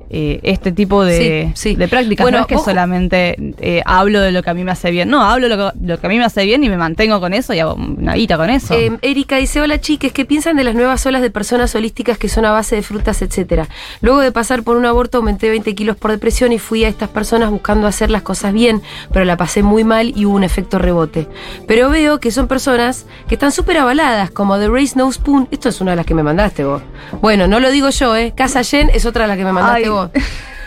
eh, 0.09 0.39
este 0.43 0.71
tipo 0.71 1.03
de, 1.03 1.51
Sí, 1.55 1.69
sí. 1.71 1.75
de 1.75 1.87
prácticas. 1.87 2.23
Bueno, 2.23 2.37
no 2.39 2.41
es 2.43 2.47
que 2.47 2.57
solamente 2.57 3.35
eh, 3.59 3.81
hablo 3.85 4.21
de 4.21 4.31
lo 4.31 4.41
que 4.43 4.49
a 4.49 4.53
mí 4.53 4.63
me 4.63 4.71
hace 4.71 4.91
bien. 4.91 5.09
No, 5.09 5.21
hablo 5.23 5.49
de 5.49 5.55
lo 5.55 5.71
que, 5.71 5.77
lo 5.85 5.99
que 5.99 6.07
a 6.07 6.09
mí 6.09 6.17
me 6.17 6.25
hace 6.25 6.45
bien 6.45 6.63
y 6.63 6.69
me 6.69 6.77
mantengo 6.77 7.19
con 7.19 7.33
eso 7.33 7.53
y 7.53 7.59
hago 7.59 7.73
una 7.75 8.13
guita 8.15 8.37
con 8.37 8.49
eso. 8.49 8.73
Eh, 8.73 8.97
Erika 9.01 9.37
dice, 9.37 9.61
hola 9.61 9.79
chiques, 9.81 10.11
¿qué 10.13 10.25
piensan 10.25 10.55
de 10.57 10.63
las 10.63 10.75
nuevas 10.75 11.05
olas 11.05 11.21
de 11.21 11.29
personas 11.29 11.73
holísticas 11.75 12.17
que 12.17 12.29
son 12.29 12.45
a 12.45 12.51
base 12.51 12.75
de 12.75 12.81
frutas, 12.81 13.21
etcétera? 13.21 13.67
Luego 14.01 14.19
de 14.21 14.31
pasar 14.31 14.63
por 14.63 14.77
un 14.77 14.85
aborto 14.85 15.17
aumenté 15.17 15.49
20 15.49 15.75
kilos 15.75 15.97
por 15.97 16.11
depresión 16.11 16.51
y 16.51 16.59
fui 16.59 16.83
a 16.85 16.87
estas 16.87 17.09
personas 17.09 17.49
buscando 17.49 17.87
hacer 17.87 18.09
las 18.09 18.21
cosas 18.21 18.53
bien, 18.53 18.81
pero 19.11 19.25
la 19.25 19.37
pasé 19.37 19.63
muy 19.63 19.83
mal 19.83 20.13
y 20.15 20.25
hubo 20.25 20.35
un 20.35 20.43
efecto 20.43 20.79
rebote. 20.79 21.27
Pero 21.67 21.89
veo 21.89 22.19
que 22.19 22.31
son 22.31 22.47
personas 22.47 23.05
que 23.27 23.35
están 23.35 23.51
súper 23.51 23.77
avaladas, 23.77 24.31
como 24.31 24.57
The 24.57 24.67
Race 24.69 24.93
No 24.95 25.11
Spoon. 25.11 25.47
Esto 25.51 25.69
es 25.69 25.81
una 25.81 25.91
de 25.91 25.97
las 25.97 26.05
que 26.05 26.13
me 26.13 26.23
mandaste 26.23 26.63
vos. 26.63 26.81
Bueno, 27.21 27.47
no 27.47 27.59
lo 27.59 27.71
digo 27.71 27.89
yo, 27.89 28.15
¿eh? 28.15 28.33
Casa 28.35 28.61
Yen 28.61 28.89
es 28.93 29.05
otra 29.05 29.23
de 29.23 29.27
las 29.29 29.37
que 29.37 29.43
me 29.45 29.51
mandaste 29.53 29.83
Ay. 29.85 29.89
vos. 29.89 29.96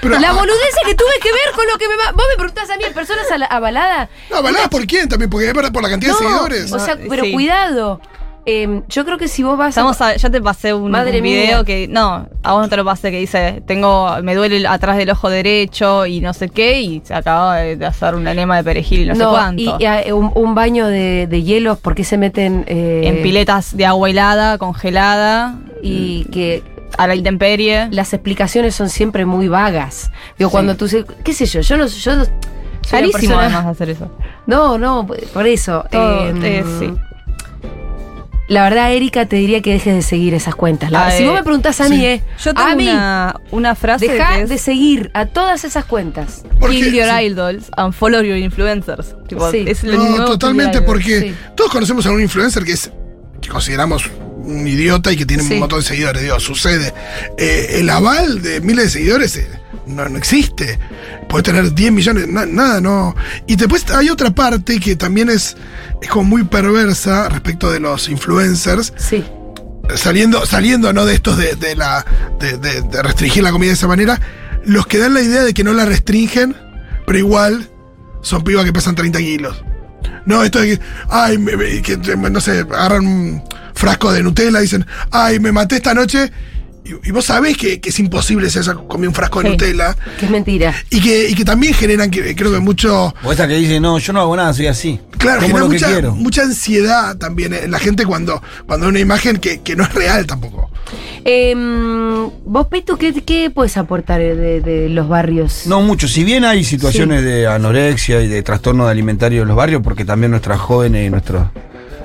Pero- 0.03 0.19
la 0.19 0.33
boludez 0.33 0.75
que 0.87 0.95
tuve 0.95 1.13
que 1.23 1.29
ver 1.31 1.55
con 1.55 1.67
lo 1.71 1.77
que 1.77 1.87
me... 1.89 1.97
ma- 1.97 2.13
Vos 2.13 2.25
me 2.31 2.37
preguntás 2.37 2.71
a 2.71 2.77
mí, 2.79 2.85
¿personas 2.95 3.31
ala- 3.31 3.45
avaladas? 3.47 4.09
No, 4.31 4.37
¿avaladas 4.39 4.69
por 4.71 4.87
quién 4.87 5.09
también? 5.09 5.29
Porque 5.31 5.49
es 5.49 5.53
por 5.55 5.71
por 5.73 5.83
la 5.83 5.91
cantidad 5.91 6.13
de 6.13 6.19
seguidores. 6.19 6.73
O 6.73 6.79
sea, 6.79 6.95
No, 6.95 7.03
pero 7.09 7.25
sí. 7.25 7.33
cuidado. 7.33 8.01
Eh, 8.47 8.81
yo 8.89 9.05
creo 9.05 9.19
que 9.19 9.29
si 9.29 9.43
vos 9.43 9.59
vas 9.59 9.67
a- 9.77 9.81
Estamos 9.81 10.01
a- 10.01 10.17
ya 10.17 10.31
te 10.31 10.41
pasé 10.41 10.73
un, 10.73 10.91
Madre 10.91 11.19
un 11.19 11.25
video 11.25 11.57
mía. 11.59 11.65
que. 11.65 11.87
No, 11.89 12.27
a 12.43 12.53
vos 12.55 12.63
no 12.63 12.69
te 12.71 12.77
lo 12.79 12.87
pasé, 12.87 13.11
que 13.11 13.19
dice: 13.19 13.63
tengo 13.67 14.17
Me 14.23 14.35
duele 14.35 14.57
el- 14.57 14.67
atrás 14.67 14.97
del 14.97 15.11
ojo 15.11 15.29
derecho 15.29 16.07
y 16.07 16.23
no 16.23 16.33
sé 16.33 16.49
qué, 16.49 16.81
y 16.81 17.03
se 17.05 17.13
acaba 17.13 17.57
de, 17.59 17.77
de 17.77 17.85
hacer 17.85 18.15
un 18.15 18.27
enema 18.27 18.57
de 18.57 18.65
perejil 18.65 19.03
y 19.03 19.07
no, 19.09 19.15
sé 19.15 19.25
cuánto. 19.27 19.63
y, 19.63 19.67
y, 19.79 19.87
eh, 19.87 20.15
un, 20.15 20.33
un 20.35 20.55
baño 20.55 20.87
de, 20.87 21.27
de 21.27 21.43
hielos, 21.43 21.77
porque 21.79 22.03
se 22.03 22.17
meten 22.17 22.65
eh, 22.67 23.03
en 23.05 23.23
piletas 23.23 23.77
de 23.77 23.85
agua 23.85 24.09
helada, 24.09 24.57
congelada, 24.57 25.57
y 25.83 26.25
que 26.33 26.63
a 27.03 27.07
la 27.07 27.15
intemperie. 27.15 27.89
las 27.91 28.13
explicaciones 28.13 28.75
son 28.75 28.89
siempre 28.89 29.25
muy 29.25 29.49
vagas. 29.49 30.11
Digo, 30.39 30.51
Sí. 30.51 30.53
cuando 30.53 30.77
tú 30.77 30.89
se- 30.89 31.05
qué 31.25 31.33
sé 31.33 31.47
yo, 31.47 31.61
yo 31.61 31.77
no 31.77 31.87
yo 31.87 32.17
no- 32.17 32.27
Carísimo 32.91 33.13
persona- 33.21 33.41
además 33.43 33.67
hacer 33.67 33.91
eso. 33.91 34.11
No, 34.47 34.79
no, 34.79 35.07
por 35.33 35.47
eso. 35.47 35.85
Todo, 35.91 36.29
eh, 36.29 36.35
eh, 36.43 36.65
sí. 36.79 36.93
La 38.49 38.65
verdad, 38.65 38.93
Erika, 38.93 39.27
te 39.27 39.37
diría 39.37 39.63
que 39.63 39.71
dejes 39.73 39.95
de 39.95 40.03
seguir 40.03 40.35
esas 40.35 40.57
cuentas. 40.57 40.91
La- 40.91 41.09
si 41.13 41.25
vos 41.25 41.35
me 41.35 41.45
preguntás 41.45 41.81
a 41.81 41.85
sí. 41.87 41.95
mí, 41.95 42.05
eh, 42.05 42.21
Yo 42.43 42.53
tengo 42.53 42.69
a 42.69 42.75
mí, 42.75 42.89
una, 42.89 43.37
una 43.53 43.75
frase 43.77 44.09
deja 44.09 44.41
es 44.41 44.49
de 44.49 44.59
seguir 44.59 45.11
a 45.15 45.27
todas 45.27 45.63
esas 45.65 45.85
cuentas. 45.85 46.43
Kill 46.69 46.93
your 46.93 47.07
sí. 47.07 47.27
idols 47.27 47.71
and 47.77 47.93
follow 47.95 48.23
your 48.23 48.37
influencers. 48.39 49.15
Tipo, 49.29 49.49
Sí. 49.53 49.65
es 49.69 49.85
No, 49.85 50.25
totalmente, 50.25 50.83
porque 50.83 51.21
sí. 51.21 51.35
todos 51.55 51.71
conocemos 51.71 52.05
a 52.07 52.11
un 52.11 52.21
influencer 52.21 52.65
que 52.65 52.73
es 52.73 52.91
que 53.41 53.49
consideramos 53.49 54.11
un 54.45 54.67
idiota 54.67 55.13
y 55.13 55.17
que 55.17 55.27
tiene 55.27 55.43
Sí. 55.43 55.55
un 55.55 55.61
montón 55.61 55.81
de 55.81 55.85
seguidores. 55.87 56.23
Digo, 56.23 56.39
sucede. 56.41 56.93
Eh, 57.39 57.77
el 57.81 57.91
aval 57.91 58.43
de 58.43 58.61
miles 58.61 58.87
de 58.87 58.91
seguidores 58.91 59.37
eh, 59.37 59.49
no, 59.87 60.09
no 60.09 60.19
existe. 60.19 60.79
Puede 61.29 61.43
tener 61.45 61.73
10 61.75 61.93
millones, 61.93 62.29
na- 62.29 62.47
nada, 62.47 62.81
no. 62.81 63.15
Y 63.47 63.57
después 63.57 63.89
hay 63.91 64.09
otra 64.11 64.31
parte 64.31 64.81
que 64.81 64.97
también 64.97 65.29
es, 65.31 65.57
es 66.03 66.09
como 66.09 66.25
muy 66.25 66.45
perversa 66.45 67.29
respecto 67.29 67.71
de 67.71 67.81
los 67.81 68.09
influencers. 68.09 68.93
Sí. 68.97 69.25
saliendo, 69.97 70.47
saliendo 70.47 70.93
¿no? 70.93 71.05
de 71.05 71.15
estos 71.15 71.37
de, 71.37 71.57
de 71.57 71.75
la 71.75 72.05
de, 72.39 72.57
de- 72.59 72.83
de 72.83 73.03
restringir 73.03 73.43
la 73.43 73.51
comida 73.51 73.71
de 73.71 73.75
esa 73.75 73.89
manera, 73.89 74.21
los 74.65 74.87
que 74.87 74.99
dan 74.99 75.15
la 75.15 75.21
idea 75.21 75.43
de 75.43 75.53
que 75.53 75.65
no 75.65 75.73
la 75.73 75.85
restringen, 75.85 76.55
pero 77.07 77.19
igual 77.19 77.69
son 78.23 78.45
pibas 78.45 78.65
que 78.65 78.73
pesan 78.73 78.95
30 78.95 79.19
kilos. 79.19 79.65
No, 80.27 80.45
esto 80.45 80.61
de 80.61 80.77
que, 80.79 80.85
ay, 81.09 81.39
me- 81.39 81.57
me- 81.57 81.83
que, 81.83 81.97
no 81.97 82.41
sé, 82.41 82.61
agarran 82.61 83.43
frasco 83.81 84.13
de 84.13 84.23
Nutella 84.23 84.59
y 84.59 84.63
dicen, 84.63 84.87
ay, 85.11 85.41
me 85.41 85.51
maté 85.53 85.77
esta 85.77 85.95
noche. 85.95 86.31
Y, 86.85 87.09
y 87.09 87.11
vos 87.13 87.25
sabés 87.27 87.57
que, 87.57 87.81
que 87.81 87.91
es 87.91 87.99
imposible 87.99 88.49
si 88.51 88.59
esa 88.59 88.75
comió 88.75 89.09
un 89.09 89.15
frasco 89.15 89.41
de 89.41 89.47
Sí. 89.47 89.51
Nutella. 89.53 89.97
Que 90.19 90.27
es 90.27 90.31
mentira. 90.31 90.75
Y 90.91 91.01
que, 91.01 91.29
y 91.31 91.35
que 91.35 91.45
también 91.45 91.75
generan, 91.75 92.11
que, 92.11 92.35
creo 92.35 92.53
que 92.53 92.59
mucho, 92.61 93.15
O 93.23 93.33
esa 93.33 93.47
que 93.49 93.55
dice, 93.55 93.81
no, 93.81 93.99
yo 93.99 94.13
no 94.13 94.21
hago 94.21 94.37
nada, 94.37 94.53
soy 94.53 94.67
así. 94.67 95.01
Claro, 95.19 95.41
genera 95.43 95.65
mucha, 95.67 96.01
mucha 96.13 96.43
ansiedad 96.43 97.17
también 97.19 97.53
en 97.53 97.71
la 97.71 97.79
gente 97.79 98.07
cuando, 98.07 98.43
cuando 98.67 98.87
ve 98.87 98.91
una 98.91 99.01
imagen 99.01 99.37
que, 99.39 99.61
que 99.61 99.77
no 99.77 99.83
es 99.85 99.93
real 99.95 100.27
tampoco. 100.27 100.71
Eh, 101.25 101.55
vos, 102.47 102.67
Pitu, 102.69 102.97
¿qué, 102.97 103.13
qué 103.13 103.51
puedes 103.51 103.77
aportar 103.77 104.19
de, 104.21 104.61
de 104.63 104.89
los 104.89 105.07
barrios? 105.09 105.67
No 105.67 105.83
mucho, 105.83 106.09
si 106.09 106.25
bien 106.25 106.45
hay 106.47 106.65
situaciones 106.65 107.23
de 107.23 107.47
anorexia 107.47 108.23
y 108.23 108.29
de 108.29 108.43
trastorno 108.43 108.89
alimentario 108.89 109.43
en 109.43 109.49
los 109.49 109.57
barrios, 109.57 109.83
porque 109.83 110.07
también 110.07 110.31
nuestras 110.31 110.59
jóvenes 110.59 111.07
y 111.07 111.11
nuestros, 111.11 111.49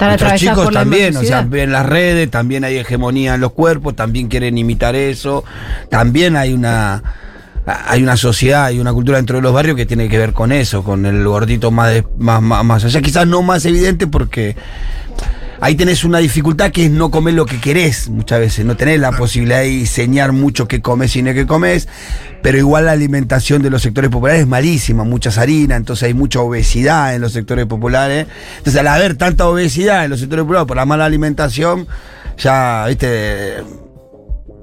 nuestros 0.08 0.32
chicos 0.39 0.66
también, 0.74 1.16
o 1.18 1.20
sea, 1.28 1.41
ven 1.50 1.72
las 1.72 1.86
redes, 1.86 2.30
también 2.32 2.64
hay 2.64 2.78
hegemonía 2.78 3.36
en 3.36 3.41
los 3.41 3.52
cuerpos, 3.54 3.96
también 3.96 4.28
quieren 4.28 4.58
imitar 4.58 4.96
eso, 4.96 5.43
también 5.89 6.36
hay 6.36 6.54
una 6.54 7.02
hay 7.88 8.04
una 8.04 8.16
sociedad 8.16 8.70
y 8.70 8.80
una 8.80 8.93
cultura 8.93 9.18
dentro 9.18 9.38
de 9.38 9.41
los 9.41 9.52
barrios 9.52 9.76
que 9.76 9.88
tiene 9.88 10.08
que 10.08 10.20
ver 10.20 10.34
con 10.34 10.52
eso, 10.52 10.84
con 10.84 11.04
el 11.08 11.24
gordito 11.28 11.72
más, 11.72 11.91
de- 11.91 12.06
más, 12.20 12.39
más, 12.39 12.64
más 12.64 12.86
allá, 12.86 13.02
quizás 13.02 13.26
no 13.26 13.41
más 13.41 13.66
evidente 13.66 14.06
porque 14.06 14.56
ahí 15.66 15.74
tenés 15.74 16.03
una 16.03 16.20
dificultad 16.20 16.70
que 16.72 16.86
es 16.86 16.91
no 16.91 17.09
comer 17.09 17.34
lo 17.34 17.47
que 17.47 17.59
querés 17.59 18.07
muchas 18.07 18.39
veces, 18.39 18.66
no 18.66 18.78
tenés 18.78 18.99
la 18.99 19.11
posibilidad 19.11 19.61
de 19.61 19.70
diseñar 19.70 20.32
mucho 20.32 20.68
qué 20.68 20.80
comes 20.80 21.16
y 21.16 21.24
no 21.24 21.34
qué 21.34 21.47
comes, 21.47 21.88
pero 22.43 22.59
igual 22.59 22.86
la 22.86 22.91
alimentación 22.91 23.63
de 23.63 23.72
los 23.72 23.82
sectores 23.82 24.11
populares 24.11 24.41
es 24.41 24.47
malísima, 24.47 25.03
muchas 25.03 25.39
harinas, 25.39 25.78
entonces 25.78 26.03
hay 26.03 26.13
mucha 26.13 26.39
obesidad 26.41 27.16
en 27.16 27.22
los 27.22 27.32
sectores 27.34 27.66
populares. 27.66 28.28
Entonces 28.59 28.80
al 28.80 28.86
haber 28.88 29.18
tanta 29.18 29.47
obesidad 29.47 30.03
en 30.05 30.11
los 30.11 30.20
sectores 30.20 30.43
populares 30.43 30.68
por 30.68 30.78
la 30.78 30.86
mala 30.86 31.05
alimentación, 31.05 31.88
ya, 32.38 32.86
viste, 32.88 33.55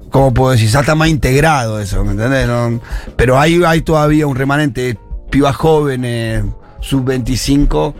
¿cómo 0.09 0.33
puedo 0.33 0.51
decir? 0.51 0.69
Ya 0.69 0.79
está 0.79 0.95
más 0.95 1.09
integrado 1.09 1.81
eso, 1.81 2.05
¿me 2.05 2.11
entendés? 2.11 2.47
No- 2.47 2.79
pero 3.17 3.37
hay, 3.41 3.61
hay 3.65 3.81
todavía 3.81 4.25
un 4.25 4.37
remanente 4.37 4.81
de 4.81 4.97
pibas 5.29 5.57
jóvenes, 5.57 6.45
sub-25, 6.79 7.93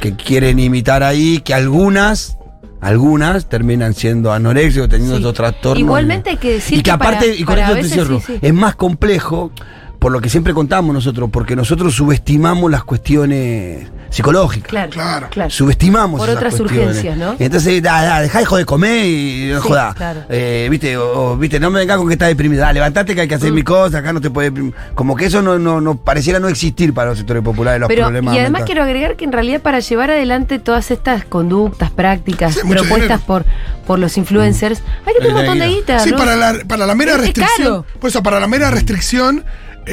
que 0.00 0.16
quieren 0.16 0.58
imitar 0.58 1.04
ahí, 1.04 1.40
que 1.44 1.54
algunas, 1.54 2.38
algunas 2.80 3.46
terminan 3.48 3.94
siendo 3.94 4.32
anoréxicos, 4.32 4.88
teniendo 4.88 5.16
Sí. 5.16 5.20
estos 5.22 5.34
trastornos. 5.34 5.78
Igualmente 5.80 6.30
hay 6.30 6.36
que 6.38 6.52
decir 6.54 6.78
Y 6.78 6.82
que 6.82 6.90
que 6.90 6.98
para- 6.98 7.10
aparte, 7.18 7.36
y 7.36 7.44
con 7.44 7.58
esto 7.58 7.74
te 7.74 7.84
cierro, 7.84 8.20
sí, 8.20 8.24
sí. 8.26 8.38
es 8.40 8.54
más 8.54 8.74
complejo 8.76 9.52
por 10.00 10.10
lo 10.10 10.20
que 10.20 10.28
siempre 10.28 10.52
contamos 10.54 10.92
nosotros, 10.92 11.30
porque 11.30 11.54
nosotros 11.54 11.94
subestimamos 11.94 12.68
las 12.70 12.82
cuestiones 12.82 13.86
psicológicas. 14.08 14.68
Claro, 14.70 14.90
Claro. 14.90 15.28
claro. 15.30 15.50
Subestimamos 15.50 16.18
Por 16.18 16.28
esas 16.30 16.38
otras 16.38 16.54
cuestiones. 16.56 16.88
urgencias, 16.96 17.16
¿no? 17.16 17.36
Y 17.38 17.44
entonces, 17.44 17.80
da, 17.80 18.02
da, 18.02 18.20
dejá 18.22 18.42
hijo 18.42 18.56
de 18.56 18.64
comer 18.64 19.04
y 19.06 19.50
no 19.52 19.62
Sí, 19.62 19.68
jodas. 19.68 19.94
claro. 19.94 20.22
Eh, 20.28 20.66
viste, 20.68 20.96
o, 20.96 21.32
o, 21.32 21.36
viste, 21.36 21.60
no 21.60 21.70
me 21.70 21.78
vengas 21.78 21.96
con 21.98 22.08
que 22.08 22.14
estás 22.14 22.26
deprimido. 22.28 22.62
Dale, 22.62 22.74
levantate 22.74 23.14
que 23.14 23.20
hay 23.20 23.28
que 23.28 23.36
hacer 23.36 23.52
Mm. 23.52 23.54
mi 23.54 23.62
cosa, 23.62 23.98
acá 23.98 24.12
no 24.12 24.20
te 24.20 24.28
puede. 24.30 24.72
Como 24.96 25.14
que 25.14 25.26
eso 25.26 25.42
no, 25.42 25.58
no, 25.60 25.80
no 25.80 25.96
pareciera 25.98 26.40
no 26.40 26.48
existir 26.48 26.92
para 26.92 27.10
los 27.10 27.18
sectores 27.18 27.42
populares, 27.44 27.78
los 27.78 27.88
Pero, 27.88 28.04
problemas. 28.06 28.34
y 28.34 28.38
además 28.38 28.60
mentales. 28.62 28.66
quiero 28.66 28.82
agregar 28.82 29.16
que 29.16 29.24
en 29.26 29.32
realidad 29.32 29.60
para 29.60 29.78
llevar 29.78 30.10
adelante 30.10 30.58
todas 30.58 30.90
estas 30.90 31.24
conductas, 31.24 31.90
prácticas, 31.92 32.54
Sí, 32.54 32.60
propuestas 32.68 33.20
por, 33.20 33.44
por 33.86 33.98
los 34.00 34.16
influencers, 34.16 34.82
hay 35.06 35.12
que 35.14 35.20
tener 35.20 35.30
un 35.30 35.36
montón 35.36 35.58
de 35.60 35.68
guita. 35.68 35.98
Sí, 36.00 36.10
¿no? 36.10 36.16
para 36.16 36.34
la, 36.34 36.54
para 36.66 36.84
la 36.86 36.94
mera 36.96 37.12
Es- 37.12 37.18
es 37.18 37.24
restricción. 37.26 37.68
caro. 37.68 37.86
Por 38.00 38.10
eso, 38.10 38.22
para 38.24 38.40
la 38.40 38.48
mera 38.48 38.70
restricción, 38.72 39.44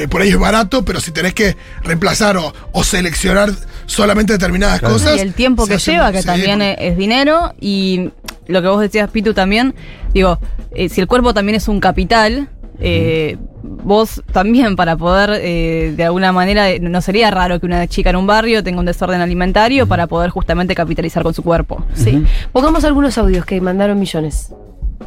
eh, 0.02 0.08
por 0.08 0.22
ahí 0.22 0.28
es 0.30 0.38
barato, 0.38 0.84
pero 0.84 1.00
si 1.00 1.10
tenés 1.12 1.34
que 1.34 1.56
reemplazar 1.82 2.36
o, 2.36 2.52
o 2.72 2.84
seleccionar 2.84 3.50
solamente 3.86 4.32
determinadas 4.34 4.80
Claro. 4.80 4.94
cosas. 4.94 5.16
y 5.16 5.20
el 5.20 5.34
tiempo 5.34 5.66
que 5.66 5.74
hace 5.74 5.92
lleva, 5.92 6.12
que 6.12 6.20
sí, 6.22 6.26
también 6.26 6.60
es, 6.62 6.76
es 6.80 6.96
dinero, 6.96 7.52
y 7.60 8.10
lo 8.46 8.62
que 8.62 8.68
vos 8.68 8.80
decías, 8.80 9.10
Pitu, 9.10 9.34
también, 9.34 9.74
digo, 10.14 10.38
eh, 10.74 10.88
si 10.88 11.00
el 11.00 11.06
cuerpo 11.06 11.32
también 11.34 11.56
es 11.56 11.68
un 11.68 11.80
capital, 11.80 12.48
eh, 12.80 13.36
vos 13.62 14.22
también 14.32 14.76
para 14.76 14.96
poder, 14.96 15.40
eh, 15.42 15.92
de 15.96 16.04
alguna 16.04 16.32
manera, 16.32 16.66
no 16.80 17.00
sería 17.02 17.30
raro 17.30 17.58
que 17.58 17.66
una 17.66 17.86
chica 17.88 18.10
en 18.10 18.16
un 18.16 18.26
barrio 18.26 18.62
tenga 18.62 18.78
un 18.78 18.86
desorden 18.86 19.20
alimentario 19.20 19.86
para 19.88 20.06
poder 20.06 20.30
justamente 20.30 20.74
capitalizar 20.74 21.22
con 21.24 21.34
su 21.34 21.42
cuerpo. 21.42 21.84
Sí. 21.94 22.24
Pongamos 22.52 22.84
algunos 22.84 23.18
audios 23.18 23.44
que 23.44 23.60
mandaron 23.60 23.98
millones. 23.98 24.52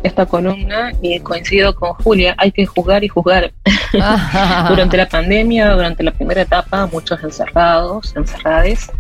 esta 0.03 0.25
columna 0.25 0.91
y 1.01 1.19
coincido 1.19 1.75
con 1.75 1.93
Julia, 1.93 2.33
hay 2.37 2.51
que 2.51 2.65
juzgar 2.65 3.03
y 3.03 3.07
juzgar. 3.07 3.53
durante 4.69 4.97
la 4.97 5.07
pandemia, 5.07 5.71
durante 5.71 6.03
la 6.03 6.11
primera 6.11 6.41
etapa, 6.41 6.87
muchos 6.91 7.21
encerrados, 7.23 8.15
encerrades, 8.15 8.91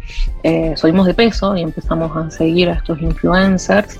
eh, 0.43 0.73
subimos 0.75 1.05
de 1.07 1.13
peso 1.13 1.55
y 1.55 1.61
empezamos 1.61 2.15
a 2.17 2.29
seguir 2.31 2.69
a 2.69 2.73
estos 2.73 3.01
influencers 3.01 3.99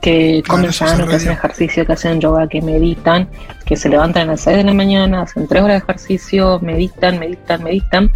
que 0.00 0.42
Claro, 0.44 0.56
comen 0.56 0.70
eso 0.70 0.84
se 0.84 0.90
sano, 0.90 1.06
que 1.06 1.14
hacen 1.16 1.28
redio. 1.28 1.38
ejercicio, 1.38 1.86
que 1.86 1.92
hacen 1.92 2.20
yoga, 2.20 2.48
que 2.48 2.60
meditan, 2.62 3.28
que 3.64 3.76
se 3.76 3.88
levantan 3.88 4.28
a 4.28 4.32
las 4.32 4.40
6 4.40 4.56
de 4.58 4.64
la 4.64 4.74
mañana, 4.74 5.22
hacen 5.22 5.46
3 5.46 5.62
horas 5.62 5.74
de 5.80 5.84
ejercicio, 5.84 6.58
meditan, 6.60 7.18
meditan, 7.18 7.62
meditan 7.62 8.10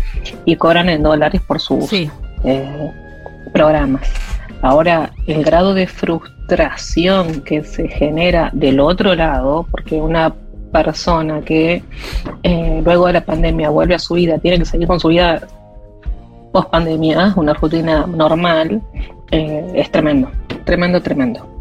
y 0.44 0.56
cobran 0.56 0.88
en 0.88 1.02
dólares 1.02 1.40
por 1.46 1.60
sus 1.60 1.86
Sí. 1.88 2.10
eh, 2.44 2.90
programas. 3.52 4.08
Ahora, 4.62 5.10
el 5.28 5.44
grado 5.44 5.74
de 5.74 5.86
frustración 5.86 7.42
que 7.42 7.62
se 7.62 7.88
genera 7.88 8.50
del 8.52 8.80
otro 8.80 9.14
lado, 9.14 9.66
porque 9.70 9.96
una 9.96 10.34
persona 10.84 11.40
que 11.40 11.82
eh, 12.42 12.82
luego 12.84 13.06
de 13.06 13.14
la 13.14 13.24
pandemia 13.24 13.70
vuelve 13.70 13.94
a 13.94 13.98
su 13.98 14.14
vida, 14.14 14.38
tiene 14.38 14.58
que 14.58 14.64
seguir 14.64 14.86
con 14.86 15.00
su 15.00 15.08
vida 15.08 15.46
post 16.52 16.70
pandemia, 16.70 17.32
una 17.36 17.54
rutina 17.54 18.06
normal, 18.06 18.82
eh, 19.30 19.72
es 19.74 19.90
tremendo, 19.90 20.30
tremendo, 20.64 21.00
tremendo. 21.00 21.56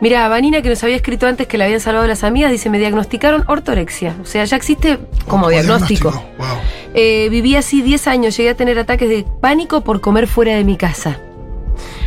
Mira, 0.00 0.26
Vanina, 0.28 0.62
que 0.62 0.68
nos 0.68 0.82
había 0.82 0.96
escrito 0.96 1.26
antes 1.26 1.46
que 1.46 1.56
le 1.56 1.64
habían 1.64 1.80
salvado 1.80 2.06
las 2.08 2.24
amigas, 2.24 2.50
dice, 2.50 2.68
me 2.68 2.78
diagnosticaron 2.78 3.44
ortorexia. 3.46 4.16
O 4.20 4.24
sea, 4.24 4.44
ya 4.44 4.56
existe 4.56 4.98
como 5.28 5.48
diagnóstico. 5.48 6.10
Wow. 6.10 6.46
Eh, 6.92 7.28
viví 7.30 7.54
así 7.54 7.82
10 7.82 8.08
años, 8.08 8.36
llegué 8.36 8.50
a 8.50 8.56
tener 8.56 8.78
ataques 8.78 9.08
de 9.08 9.24
pánico 9.40 9.82
por 9.82 10.00
comer 10.00 10.26
fuera 10.26 10.56
de 10.56 10.64
mi 10.64 10.76
casa. 10.76 11.20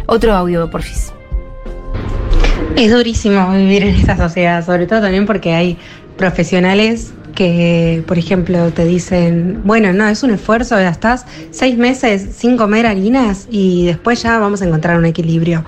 Otro 0.07 0.33
audio, 0.33 0.69
porfis. 0.69 1.13
Es 2.75 2.91
durísimo 2.91 3.49
vivir 3.53 3.83
en 3.83 3.95
esta 3.95 4.17
sociedad, 4.17 4.65
sobre 4.65 4.85
todo 4.85 5.01
también 5.01 5.25
porque 5.25 5.53
hay 5.53 5.77
profesionales 6.17 7.13
que, 7.35 8.03
por 8.07 8.17
ejemplo, 8.17 8.71
te 8.71 8.85
dicen, 8.85 9.61
bueno, 9.65 9.93
no, 9.93 10.07
es 10.07 10.23
un 10.23 10.31
esfuerzo, 10.31 10.79
ya 10.79 10.89
estás 10.89 11.25
seis 11.51 11.77
meses 11.77 12.27
sin 12.35 12.57
comer 12.57 12.87
harinas 12.87 13.47
y 13.51 13.85
después 13.85 14.23
ya 14.23 14.39
vamos 14.39 14.61
a 14.61 14.65
encontrar 14.65 14.97
un 14.97 15.05
equilibrio. 15.05 15.63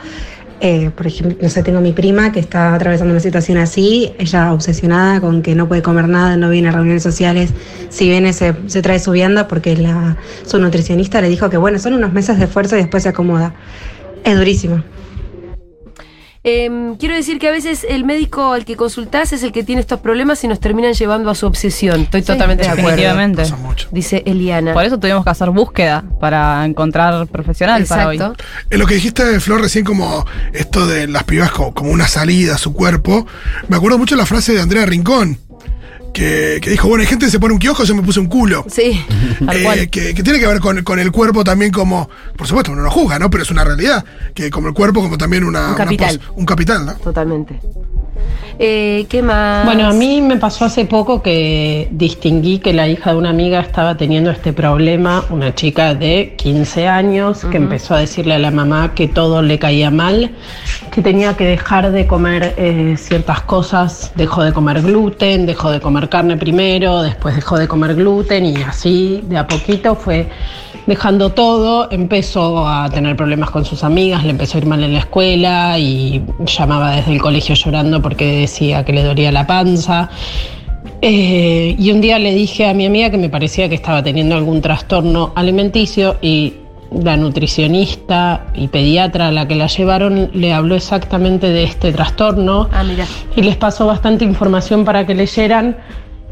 Eh, 0.60 0.90
por 0.96 1.06
ejemplo, 1.06 1.38
no 1.40 1.50
sé, 1.50 1.62
tengo 1.62 1.82
mi 1.82 1.92
prima 1.92 2.32
que 2.32 2.40
está 2.40 2.74
atravesando 2.74 3.12
una 3.12 3.20
situación 3.20 3.60
así, 3.60 4.12
ella 4.18 4.54
obsesionada 4.54 5.22
con 5.22 5.44
que 5.44 5.54
no 5.54 5.68
puede 5.68 5.84
comer 5.84 6.08
nada, 6.08 6.36
no 6.36 6.50
viene 6.50 6.70
a 6.70 6.72
reuniones 6.72 7.04
sociales, 7.04 7.52
si 7.90 8.10
viene 8.10 8.34
se, 8.34 8.56
se 8.66 8.82
trae 8.82 8.98
su 8.98 9.12
vianda 9.12 9.48
porque 9.48 9.78
la, 9.78 10.18
su 10.48 10.58
nutricionista 10.58 11.22
le 11.22 11.30
dijo 11.30 11.52
que 11.52 11.58
bueno, 11.58 11.78
son 11.78 11.94
unos 11.94 12.12
meses 12.12 12.40
de 12.40 12.46
esfuerzo 12.46 12.76
y 12.76 12.80
después 12.80 13.04
se 13.04 13.10
acomoda. 13.10 13.54
Es 14.24 14.36
durísimo. 14.36 14.84
Em, 16.50 16.96
quiero 16.96 17.14
decir 17.14 17.40
que 17.40 17.50
a 17.50 17.52
veces 17.52 17.86
el 17.90 18.06
médico 18.06 18.54
al 18.54 18.64
que 18.64 18.78
consultás 18.78 19.34
es 19.34 19.44
el 19.44 19.52
que 19.52 19.66
tiene 19.66 19.82
estos 19.82 20.00
problemas 20.00 20.42
y 20.46 20.48
nos 20.48 20.62
terminan 20.62 20.94
llevando 20.94 21.30
a 21.30 21.36
su 21.36 21.46
obsesión. 21.46 22.04
Estoy 22.04 22.22
totalmente 22.22 22.64
de 22.64 22.70
acuerdo. 22.70 22.92
Definitivamente. 22.92 23.42
Pasa 23.42 23.58
mucho. 23.58 23.90
Dice 23.92 24.24
Eliana. 24.26 24.74
Por 24.74 24.86
eso 24.86 24.98
tuvimos 24.98 25.26
que 25.26 25.30
hacer 25.30 25.50
búsqueda 25.50 26.06
para 26.22 26.64
encontrar 26.64 27.28
profesional 27.28 27.86
para 27.86 28.08
hoy. 28.08 28.16
Exacto. 28.16 28.46
En 28.70 28.80
lo 28.80 28.86
que 28.86 28.94
dijiste, 28.94 29.42
Flor, 29.42 29.60
recién 29.60 29.84
como 29.84 30.26
esto 30.54 30.88
de 30.88 31.08
las 31.08 31.26
pibas 31.26 31.52
como, 31.52 31.74
como 31.74 31.92
una 31.92 32.08
salida 32.08 32.56
a 32.56 32.58
su 32.58 32.72
cuerpo, 32.72 33.28
me 33.68 33.76
acuerdo 33.76 33.98
mucho 33.98 34.16
la 34.16 34.26
frase 34.26 34.54
de 34.54 34.62
Andrea 34.62 34.86
Rincón, 34.86 35.38
que, 36.18 36.60
que 36.62 36.72
dijo, 36.72 36.88
bueno, 36.88 37.02
hay 37.04 37.08
gente 37.08 37.26
que 37.26 37.32
se 37.32 37.40
pone 37.40 37.54
un 37.54 37.60
kiosco, 37.60 37.84
yo 37.84 37.94
me 37.94 38.02
puse 38.02 38.20
un 38.20 38.26
culo. 38.26 38.66
Sí, 38.68 39.00
tal 39.46 39.56
Eh, 39.58 39.64
cual. 39.64 39.90
que, 39.92 40.16
que 40.16 40.24
tiene 40.24 40.40
que 40.40 40.48
ver 40.48 40.60
con, 40.60 40.82
con 40.84 40.98
el 41.00 41.12
cuerpo 41.12 41.44
también 41.44 41.72
como, 41.72 42.10
por 42.36 42.48
supuesto, 42.48 42.72
uno 42.72 42.82
no 42.82 42.90
juzga, 42.90 43.20
¿no? 43.20 43.30
Pero 43.30 43.44
es 43.44 43.52
una 43.52 43.64
realidad, 43.64 44.04
que 44.34 44.50
como 44.50 44.68
el 44.68 44.74
cuerpo 44.74 45.02
como 45.02 45.18
también 45.18 45.44
una... 45.44 45.60
Un 45.62 45.66
una 45.68 45.76
capital. 45.76 46.18
pos- 46.20 46.30
un 46.36 46.46
capital, 46.46 46.86
¿no? 46.88 46.94
Totalmente. 46.96 47.60
Eh, 48.60 49.06
¿Qué 49.10 49.22
más? 49.22 49.66
Bueno, 49.66 49.86
a 49.88 49.94
mí 49.94 50.20
me 50.22 50.38
pasó 50.38 50.66
hace 50.66 50.86
poco 50.86 51.22
que 51.22 51.88
distinguí 51.92 52.58
que 52.58 52.74
la 52.74 52.88
hija 52.88 53.12
de 53.12 53.18
una 53.18 53.30
amiga 53.30 53.60
estaba 53.60 53.96
teniendo 53.98 54.32
este 54.32 54.52
problema, 54.54 55.24
una 55.30 55.54
chica 55.54 55.94
de 55.94 56.34
15 56.38 56.88
años 56.88 57.46
que 57.52 57.58
empezó 57.58 57.94
a 57.94 58.00
decirle 58.00 58.34
a 58.34 58.40
la 58.40 58.50
mamá 58.50 58.96
que 58.96 59.08
todo 59.08 59.44
le 59.44 59.60
caía 59.60 59.92
mal, 59.92 60.32
que 60.92 61.04
tenía 61.04 61.38
que 61.38 61.46
dejar 61.46 61.92
de 61.92 62.08
comer 62.08 62.56
eh, 62.58 62.96
ciertas 62.98 63.42
cosas, 63.42 64.12
dejó 64.16 64.44
de 64.44 64.52
comer 64.54 64.82
gluten, 64.82 65.46
dejó 65.46 65.70
de 65.70 65.80
comer 65.80 66.07
carne 66.10 66.38
primero, 66.38 67.02
después 67.02 67.36
dejó 67.36 67.58
de 67.58 67.68
comer 67.68 67.96
gluten 67.96 68.46
y 68.46 68.56
así 68.58 69.22
de 69.28 69.38
a 69.38 69.48
poquito 69.48 69.96
fue 69.96 70.28
dejando 70.88 71.32
todo, 71.32 71.90
empezó 71.92 72.68
a 72.68 72.90
tener 72.90 73.16
problemas 73.16 73.52
con 73.52 73.66
sus 73.66 73.84
amigas, 73.84 74.24
le 74.24 74.32
empezó 74.32 74.58
a 74.58 74.62
ir 74.62 74.66
mal 74.66 74.84
en 74.84 74.94
la 74.94 75.00
escuela 75.00 75.78
y 75.78 76.24
llamaba 76.46 76.96
desde 76.96 77.12
el 77.12 77.22
colegio 77.22 77.56
llorando 77.56 78.02
porque 78.02 78.40
decía 78.40 78.86
que 78.86 78.94
le 78.94 79.04
dolía 79.04 79.32
la 79.32 79.46
panza. 79.46 80.10
Eh, 81.02 81.76
y 81.78 81.92
un 81.92 82.02
día 82.02 82.18
le 82.18 82.34
dije 82.34 82.68
a 82.68 82.74
mi 82.74 82.86
amiga 82.86 83.12
que 83.12 83.18
me 83.18 83.30
parecía 83.30 83.70
que 83.70 83.76
estaba 83.76 84.02
teniendo 84.02 84.36
algún 84.36 84.62
trastorno 84.62 85.34
alimenticio 85.36 86.18
y 86.22 86.54
la 86.92 87.18
nutricionista 87.18 88.46
y 88.54 88.68
pediatra 88.68 89.28
a 89.28 89.32
la 89.32 89.48
que 89.48 89.56
la 89.56 89.68
llevaron 89.68 90.30
le 90.34 90.54
habló 90.54 90.76
exactamente 90.76 91.50
de 91.50 91.64
este 91.64 91.92
trastorno 91.92 92.70
Ah, 92.72 92.84
mira. 92.84 93.06
y 93.36 93.42
les 93.42 93.56
pasó 93.56 93.88
bastante 93.88 94.24
información 94.26 94.86
para 94.86 95.06
que 95.06 95.14
leyeran 95.16 95.78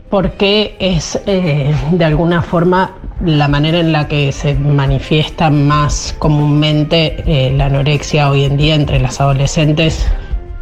porque 0.09 0.75
es 0.79 1.19
eh, 1.25 1.73
de 1.91 2.05
alguna 2.05 2.41
forma 2.41 2.91
la 3.23 3.47
manera 3.47 3.79
en 3.79 3.91
la 3.91 4.07
que 4.07 4.31
se 4.31 4.53
manifiesta 4.55 5.49
más 5.49 6.15
comúnmente 6.19 7.23
eh, 7.25 7.51
la 7.55 7.65
anorexia 7.65 8.29
hoy 8.29 8.43
en 8.43 8.55
día 8.55 8.75
entre 8.75 8.99
las 8.99 9.19
adolescentes, 9.19 10.07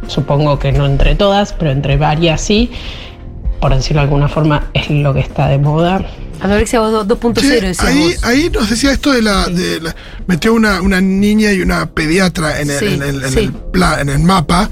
supongo 0.06 0.58
que 0.58 0.72
no 0.72 0.86
entre 0.86 1.14
todas, 1.14 1.52
pero 1.52 1.70
entre 1.70 1.96
varias 1.96 2.40
sí, 2.40 2.70
por 3.60 3.74
decirlo 3.74 4.00
de 4.00 4.04
alguna 4.04 4.28
forma 4.28 4.66
es 4.72 4.88
lo 4.90 5.12
que 5.14 5.20
está 5.20 5.48
de 5.48 5.58
moda. 5.58 6.00
Anorexia 6.40 6.78
do- 6.80 7.04
2.0, 7.04 7.74
Sí, 7.74 7.84
ahí, 7.86 8.14
ahí 8.22 8.50
nos 8.50 8.68
decía 8.68 8.92
esto 8.92 9.12
de 9.12 9.22
la, 9.22 9.48
de 9.48 9.80
la- 9.80 9.94
metió 10.26 10.52
una, 10.52 10.80
una 10.82 11.00
niña 11.00 11.52
y 11.52 11.60
una 11.60 11.86
pediatra 11.90 12.60
en 12.60 12.70
el, 12.70 12.78
Sí, 12.78 12.86
en 12.86 13.02
el- 13.02 13.24
en 13.24 13.30
sí. 13.32 13.38
el 13.40 13.52
pla- 13.52 14.00
en 14.00 14.08
el 14.08 14.18
mapa. 14.20 14.68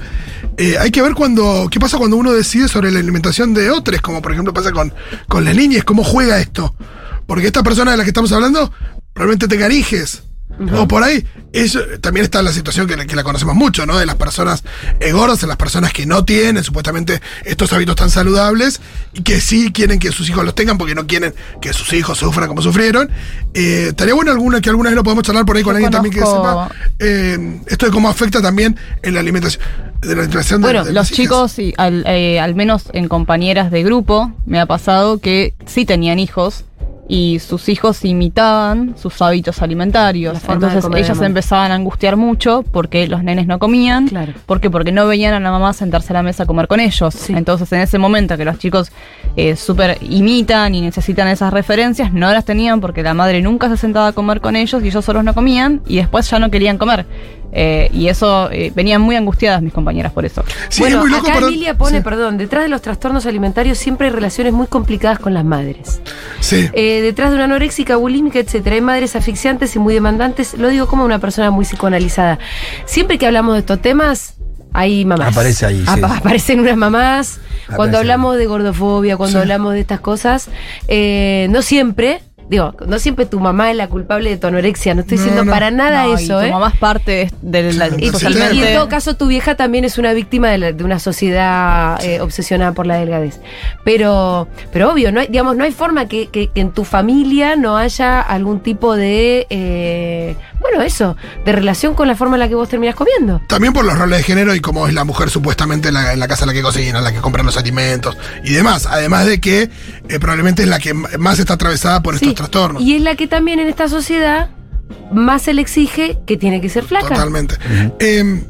Eh, 0.57 0.77
hay 0.79 0.91
que 0.91 1.01
ver 1.01 1.15
cuando 1.15 1.67
qué 1.71 1.79
pasa 1.79 1.97
cuando 1.97 2.15
uno 2.17 2.31
decide 2.31 2.67
sobre 2.67 2.91
la 2.91 2.99
alimentación 2.99 3.53
de 3.55 3.71
otros, 3.71 4.01
como 4.01 4.21
por 4.21 4.31
ejemplo 4.33 4.53
pasa 4.53 4.71
con, 4.71 4.93
con 5.27 5.45
las 5.45 5.55
niñas, 5.55 5.83
cómo 5.83 6.03
juega 6.03 6.39
esto. 6.39 6.75
Porque 7.25 7.47
esta 7.47 7.63
persona 7.63 7.91
de 7.91 7.97
la 7.97 8.03
que 8.03 8.09
estamos 8.11 8.31
hablando 8.33 8.71
probablemente 9.13 9.47
tenga 9.47 9.67
O 10.77 10.87
por 10.87 11.03
ahí, 11.03 11.25
eso, 11.51 11.79
también 11.99 12.23
está 12.25 12.41
la 12.43 12.51
situación 12.53 12.87
que, 12.87 12.95
la- 12.95 13.05
que 13.05 13.15
la 13.15 13.23
conocemos 13.23 13.55
mucho, 13.55 13.85
¿no? 13.87 13.97
De 13.97 14.05
las 14.05 14.15
personas 14.15 14.63
eh, 14.99 15.11
gordas, 15.11 15.41
de 15.41 15.47
las 15.47 15.57
personas 15.57 15.91
que 15.91 16.05
no 16.05 16.23
tienen 16.25 16.63
supuestamente 16.63 17.21
estos 17.43 17.73
hábitos 17.73 17.95
tan 17.95 18.09
saludables 18.11 18.79
y 19.13 19.23
que 19.23 19.41
sí 19.41 19.71
quieren 19.71 19.97
que 19.99 20.11
sus 20.11 20.29
hijos 20.29 20.45
los 20.45 20.53
tengan 20.53 20.77
porque 20.77 20.93
no 20.93 21.07
quieren 21.07 21.33
que 21.59 21.73
sus 21.73 21.91
hijos 21.93 22.19
sufran 22.19 22.47
como 22.47 22.61
sufrieron. 22.61 23.09
Eh, 23.55 23.87
estaría 23.89 24.13
bueno 24.13 24.31
alguna, 24.31 24.61
que 24.61 24.69
alguna 24.69 24.89
vez 24.89 24.95
lo 24.95 25.03
podemos 25.03 25.23
charlar 25.23 25.43
por 25.45 25.57
ahí 25.57 25.63
con 25.63 25.75
alguien 25.75 25.91
también 25.91 26.13
que 26.13 26.19
sepa 26.21 26.69
eh, 26.99 27.59
esto 27.67 27.87
de 27.87 27.91
cómo 27.91 28.07
afecta 28.09 28.41
también 28.41 28.77
en 29.01 29.13
la 29.15 29.19
alimentación. 29.19 29.63
De 30.01 30.09
la 30.09 30.13
alimentación 30.23 30.61
Bueno, 30.61 30.83
de 30.83 30.91
los 30.93 31.09
chicos, 31.11 31.57
y 31.59 31.73
al, 31.77 32.03
eh, 32.07 32.39
al 32.39 32.55
menos 32.55 32.83
en 32.93 33.07
compañeras 33.07 33.71
de 33.71 33.83
grupo, 33.83 34.33
me 34.45 34.59
ha 34.59 34.65
pasado 34.65 35.19
que 35.19 35.53
sí 35.65 35.85
tenían 35.85 36.19
hijos 36.19 36.65
y 37.07 37.39
sus 37.39 37.67
hijos 37.69 38.05
imitaban 38.05 38.95
sus 38.97 39.21
hábitos 39.21 39.61
alimentarios. 39.61 40.39
Entonces 40.47 40.85
ellas 40.95 41.17
se 41.17 41.25
empezaban 41.25 41.71
a 41.71 41.75
angustiar 41.75 42.15
mucho 42.15 42.63
porque 42.71 43.07
los 43.07 43.23
nenes 43.23 43.45
no 43.47 43.59
comían. 43.59 44.07
Claro. 44.07 44.33
¿Por 44.45 44.61
qué? 44.61 44.69
Porque 44.69 44.91
no 44.91 45.05
veían 45.07 45.33
a 45.33 45.39
la 45.39 45.51
mamá 45.51 45.73
sentarse 45.73 46.13
a 46.13 46.15
la 46.15 46.23
mesa 46.23 46.43
a 46.43 46.45
comer 46.45 46.67
con 46.67 46.79
ellos. 46.79 47.13
Sí. 47.13 47.33
Entonces 47.35 47.71
en 47.73 47.81
ese 47.81 47.97
momento 47.97 48.37
que 48.37 48.45
los 48.45 48.57
chicos 48.57 48.91
eh, 49.35 49.55
súper 49.55 49.97
imitan 50.01 50.75
y 50.75 50.81
necesitan 50.81 51.27
esas 51.27 51.51
referencias, 51.51 52.13
no 52.13 52.31
las 52.31 52.45
tenían 52.45 52.79
porque 52.79 53.03
la 53.03 53.13
madre 53.13 53.41
nunca 53.41 53.67
se 53.69 53.77
sentaba 53.77 54.07
a 54.07 54.13
comer 54.13 54.41
con 54.41 54.55
ellos 54.55 54.81
y 54.83 54.87
ellos 54.87 55.03
solos 55.03 55.23
no 55.23 55.33
comían 55.33 55.81
y 55.87 55.97
después 55.97 56.29
ya 56.29 56.39
no 56.39 56.49
querían 56.49 56.77
comer. 56.77 57.05
Eh, 57.55 57.89
y 57.93 58.07
eso, 58.07 58.49
eh, 58.51 58.71
venían 58.75 58.99
muy 59.01 59.15
angustiadas 59.15 59.61
mis 59.61 59.71
compañeras 59.71 60.11
por 60.11 60.25
eso. 60.25 60.43
Sí, 60.69 60.81
bueno, 60.81 60.97
es 60.97 61.01
muy 61.03 61.11
loco, 61.11 61.29
acá. 61.29 61.37
Emilia 61.37 61.77
pone, 61.77 61.97
Sí. 61.97 62.03
perdón, 62.03 62.37
detrás 62.39 62.63
de 62.63 62.69
los 62.69 62.81
trastornos 62.81 63.27
alimentarios 63.27 63.77
siempre 63.77 64.07
hay 64.07 64.13
relaciones 64.13 64.53
muy 64.53 64.65
complicadas 64.65 65.19
con 65.19 65.33
las 65.35 65.45
madres. 65.45 66.01
Sí. 66.39 66.67
Eh, 66.73 67.01
detrás 67.03 67.29
de 67.29 67.35
una 67.35 67.45
anoréxica, 67.45 67.95
bulímica, 67.95 68.39
etcétera, 68.39 68.75
hay 68.75 68.81
madres 68.81 69.15
asfixiantes 69.15 69.75
y 69.75 69.79
muy 69.79 69.93
demandantes. 69.93 70.55
Lo 70.57 70.67
digo 70.69 70.87
como 70.87 71.05
una 71.05 71.19
persona 71.19 71.51
muy 71.51 71.63
psicoanalizada. 71.65 72.39
Siempre 72.85 73.19
que 73.19 73.27
hablamos 73.27 73.53
de 73.53 73.59
estos 73.59 73.79
temas, 73.81 74.33
hay 74.73 75.05
mamás. 75.05 75.33
Aparece 75.33 75.67
ahí, 75.67 75.77
sí. 75.81 75.85
Apa- 75.87 76.17
Aparecen 76.17 76.59
unas 76.59 76.75
mamás. 76.77 77.39
Cuando 77.75 77.99
hablamos 77.99 78.35
de 78.37 78.47
gordofobia, 78.47 79.15
cuando 79.15 79.37
Sí. 79.37 79.41
hablamos 79.41 79.73
de 79.73 79.79
estas 79.81 79.99
cosas, 79.99 80.49
eh, 80.87 81.47
no 81.51 81.61
siempre. 81.61 82.21
Digo, 82.49 82.73
no 82.87 82.99
siempre 82.99 83.25
tu 83.25 83.39
mamá 83.39 83.71
es 83.71 83.77
la 83.77 83.87
culpable 83.87 84.29
de 84.29 84.37
tu 84.37 84.47
anorexia, 84.47 84.93
no 84.93 85.01
estoy 85.01 85.17
No, 85.17 85.23
diciendo 85.23 85.45
no. 85.45 85.51
para 85.51 85.71
nada 85.71 86.03
No, 86.03 86.11
y 86.11 86.23
eso, 86.23 86.39
tu 86.39 86.45
¿eh? 86.45 86.51
mamá 86.51 86.69
es 86.73 86.79
parte 86.79 87.31
de, 87.41 87.73
la 87.73 87.87
Y, 87.87 88.11
y 88.53 88.63
en 88.63 88.73
todo 88.75 88.89
caso, 88.89 89.15
tu 89.15 89.27
vieja 89.27 89.55
también 89.55 89.85
es 89.85 89.97
una 89.97 90.13
víctima 90.13 90.49
de, 90.49 90.57
la- 90.57 90.71
de 90.73 90.83
una 90.83 90.99
sociedad 90.99 92.03
eh, 92.03 92.19
obsesionada 92.21 92.73
por 92.73 92.85
la 92.85 92.97
delgadez. 92.97 93.39
Pero, 93.83 94.47
pero 94.71 94.91
obvio, 94.91 95.11
no 95.11 95.19
hay, 95.21 95.27
digamos, 95.27 95.55
no 95.55 95.63
hay 95.63 95.71
forma 95.71 96.07
que, 96.07 96.27
que- 96.27 96.49
que 96.49 96.61
en 96.61 96.71
tu 96.71 96.83
familia 96.83 97.55
no 97.55 97.77
haya 97.77 98.21
algún 98.21 98.59
tipo 98.59 98.95
de, 98.95 99.47
eh, 99.49 100.35
bueno, 100.63 100.81
eso, 100.81 101.15
de 101.45 101.51
relación 101.51 101.93
con 101.93 102.07
la 102.07 102.15
forma 102.15 102.35
en 102.37 102.39
la 102.39 102.47
que 102.47 102.55
vos 102.55 102.69
terminás 102.69 102.95
comiendo. 102.95 103.41
También 103.47 103.73
por 103.73 103.85
los 103.85 103.97
roles 103.97 104.19
de 104.19 104.23
género 104.23 104.55
y 104.55 104.61
cómo 104.61 104.87
es 104.87 104.93
la 104.93 105.03
mujer 105.03 105.29
supuestamente 105.29 105.89
en 105.89 105.93
la, 105.93 106.13
en 106.13 106.19
la 106.19 106.27
casa 106.27 106.45
en 106.45 106.47
la 106.47 106.53
que 106.53 106.61
cocina, 106.61 106.97
en 106.99 107.03
la 107.03 107.11
que 107.11 107.19
compran 107.19 107.45
los 107.45 107.57
alimentos 107.57 108.17
y 108.43 108.53
demás. 108.53 108.87
Además 108.87 109.25
de 109.25 109.39
que 109.41 109.63
eh, 110.09 110.19
probablemente 110.19 110.63
es 110.63 110.69
la 110.69 110.79
que 110.79 110.93
más 110.93 111.37
está 111.37 111.53
atravesada 111.55 112.01
por 112.01 112.17
Sí, 112.17 112.25
estos 112.25 112.35
trastornos. 112.35 112.81
Y 112.81 112.95
es 112.95 113.01
la 113.01 113.15
que 113.15 113.27
también 113.27 113.59
en 113.59 113.67
esta 113.67 113.89
sociedad 113.89 114.49
más 115.11 115.43
se 115.43 115.53
le 115.53 115.61
exige 115.61 116.17
que 116.25 116.37
tiene 116.37 116.61
que 116.61 116.69
ser 116.69 116.85
flaca. 116.85 117.09
Totalmente. 117.09 117.55
Eh, 117.99 118.43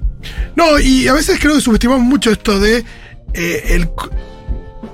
no, 0.56 0.80
y 0.80 1.08
a 1.08 1.14
veces 1.14 1.40
creo 1.40 1.56
que 1.56 1.62
subestimamos 1.62 2.04
mucho 2.04 2.32
esto 2.32 2.60
de 2.60 2.86
eh, 3.34 3.64
el 3.70 3.90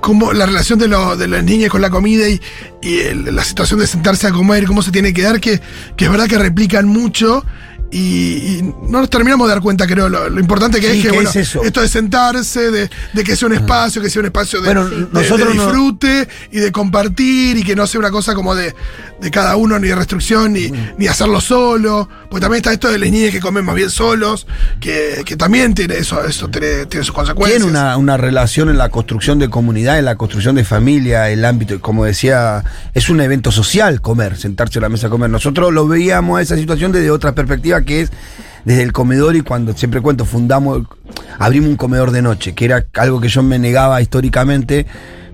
cómo 0.00 0.32
la 0.32 0.46
relación 0.46 0.78
de, 0.78 0.88
lo- 0.88 1.16
de 1.16 1.28
las 1.28 1.44
niñas 1.44 1.70
con 1.70 1.80
la 1.80 1.90
comida 1.90 2.28
y, 2.28 2.40
y 2.82 2.98
el- 3.00 3.34
la 3.34 3.44
situación 3.44 3.80
de 3.80 3.86
sentarse 3.86 4.26
a 4.26 4.32
comer, 4.32 4.66
cómo 4.66 4.82
se 4.82 4.90
tiene 4.90 5.12
que 5.12 5.22
dar, 5.22 5.40
que, 5.40 5.60
que 5.96 6.04
es 6.06 6.10
verdad 6.10 6.26
que 6.28 6.38
replican 6.38 6.86
mucho 6.88 7.44
y, 7.92 7.98
y 8.00 8.74
no 8.88 9.00
nos 9.00 9.10
terminamos 9.10 9.48
de 9.48 9.54
dar 9.54 9.62
cuenta, 9.62 9.86
creo, 9.86 10.08
lo, 10.08 10.28
lo 10.30 10.40
importante 10.40 10.80
que 10.80 10.92
Sí, 10.92 10.98
es 10.98 11.02
que, 11.04 11.08
que 11.10 11.14
bueno, 11.14 11.30
es 11.30 11.36
eso. 11.36 11.62
esto 11.64 11.80
de 11.80 11.88
sentarse, 11.88 12.70
de, 12.70 12.90
de 13.12 13.24
que 13.24 13.34
sea 13.36 13.48
un 13.48 13.54
espacio, 13.54 14.00
que 14.00 14.08
sea 14.10 14.20
un 14.20 14.26
espacio 14.26 14.60
de, 14.60 14.66
Bueno, 14.66 14.88
de- 14.88 15.08
nosotros 15.12 15.48
de 15.48 15.54
no- 15.56 15.62
disfrute 15.66 16.28
y 16.52 16.58
de 16.60 16.70
compartir 16.72 17.56
y 17.56 17.62
que 17.64 17.74
no 17.74 17.86
sea 17.86 17.98
una 17.98 18.10
cosa 18.10 18.34
como 18.34 18.54
de, 18.54 18.74
de 19.20 19.30
cada 19.30 19.56
uno, 19.56 19.78
ni 19.78 19.88
de 19.88 19.94
restricción, 19.96 20.52
ni, 20.52 20.72
ni 20.98 21.06
hacerlo 21.08 21.40
solo. 21.40 22.08
Porque 22.30 22.40
también 22.42 22.58
está 22.58 22.72
esto 22.72 22.88
de 22.90 22.98
las 22.98 23.10
niñas 23.10 23.32
que 23.32 23.40
comen 23.40 23.64
más 23.64 23.74
bien 23.74 23.90
solos, 23.90 24.46
que, 24.80 25.22
que 25.26 25.36
también 25.36 25.74
tiene 25.74 25.96
eso, 25.96 26.24
eso 26.24 26.48
tiene, 26.48 26.86
tiene 26.86 27.04
sus 27.04 27.14
consecuencias. 27.14 27.60
Tiene 27.62 27.70
una, 27.78 27.96
una 27.96 28.16
relación 28.16 28.68
en 28.70 28.78
la 28.78 28.88
construcción 28.88 29.38
de 29.40 29.50
comunidad, 29.50 29.98
en 29.98 30.04
la 30.04 30.14
construcción 30.16 30.54
de 30.54 30.64
familia, 30.64 31.28
el 31.30 31.44
ámbito, 31.44 31.80
como 31.80 32.04
decía, 32.04 32.62
es 32.94 33.08
un 33.10 33.20
evento 33.20 33.50
social 33.50 34.00
comer, 34.00 34.36
sentarse 34.36 34.78
a 34.78 34.82
la 34.82 34.88
mesa 34.88 35.08
a 35.08 35.10
comer. 35.10 35.28
Nosotros 35.28 35.72
lo 35.72 35.88
veíamos 35.88 36.38
a 36.38 36.42
esa 36.42 36.56
situación 36.56 36.92
desde 36.92 37.10
otra 37.10 37.34
perspectiva 37.34 37.79
que 37.84 38.02
es 38.02 38.10
desde 38.64 38.82
el 38.82 38.92
comedor 38.92 39.36
y 39.36 39.40
cuando 39.40 39.72
siempre 39.74 40.00
cuento, 40.00 40.24
fundamos, 40.24 40.82
abrimos 41.38 41.70
un 41.70 41.76
comedor 41.76 42.10
de 42.10 42.22
noche, 42.22 42.54
que 42.54 42.64
era 42.64 42.86
algo 42.94 43.20
que 43.20 43.28
yo 43.28 43.42
me 43.42 43.58
negaba 43.58 44.00
históricamente 44.00 44.86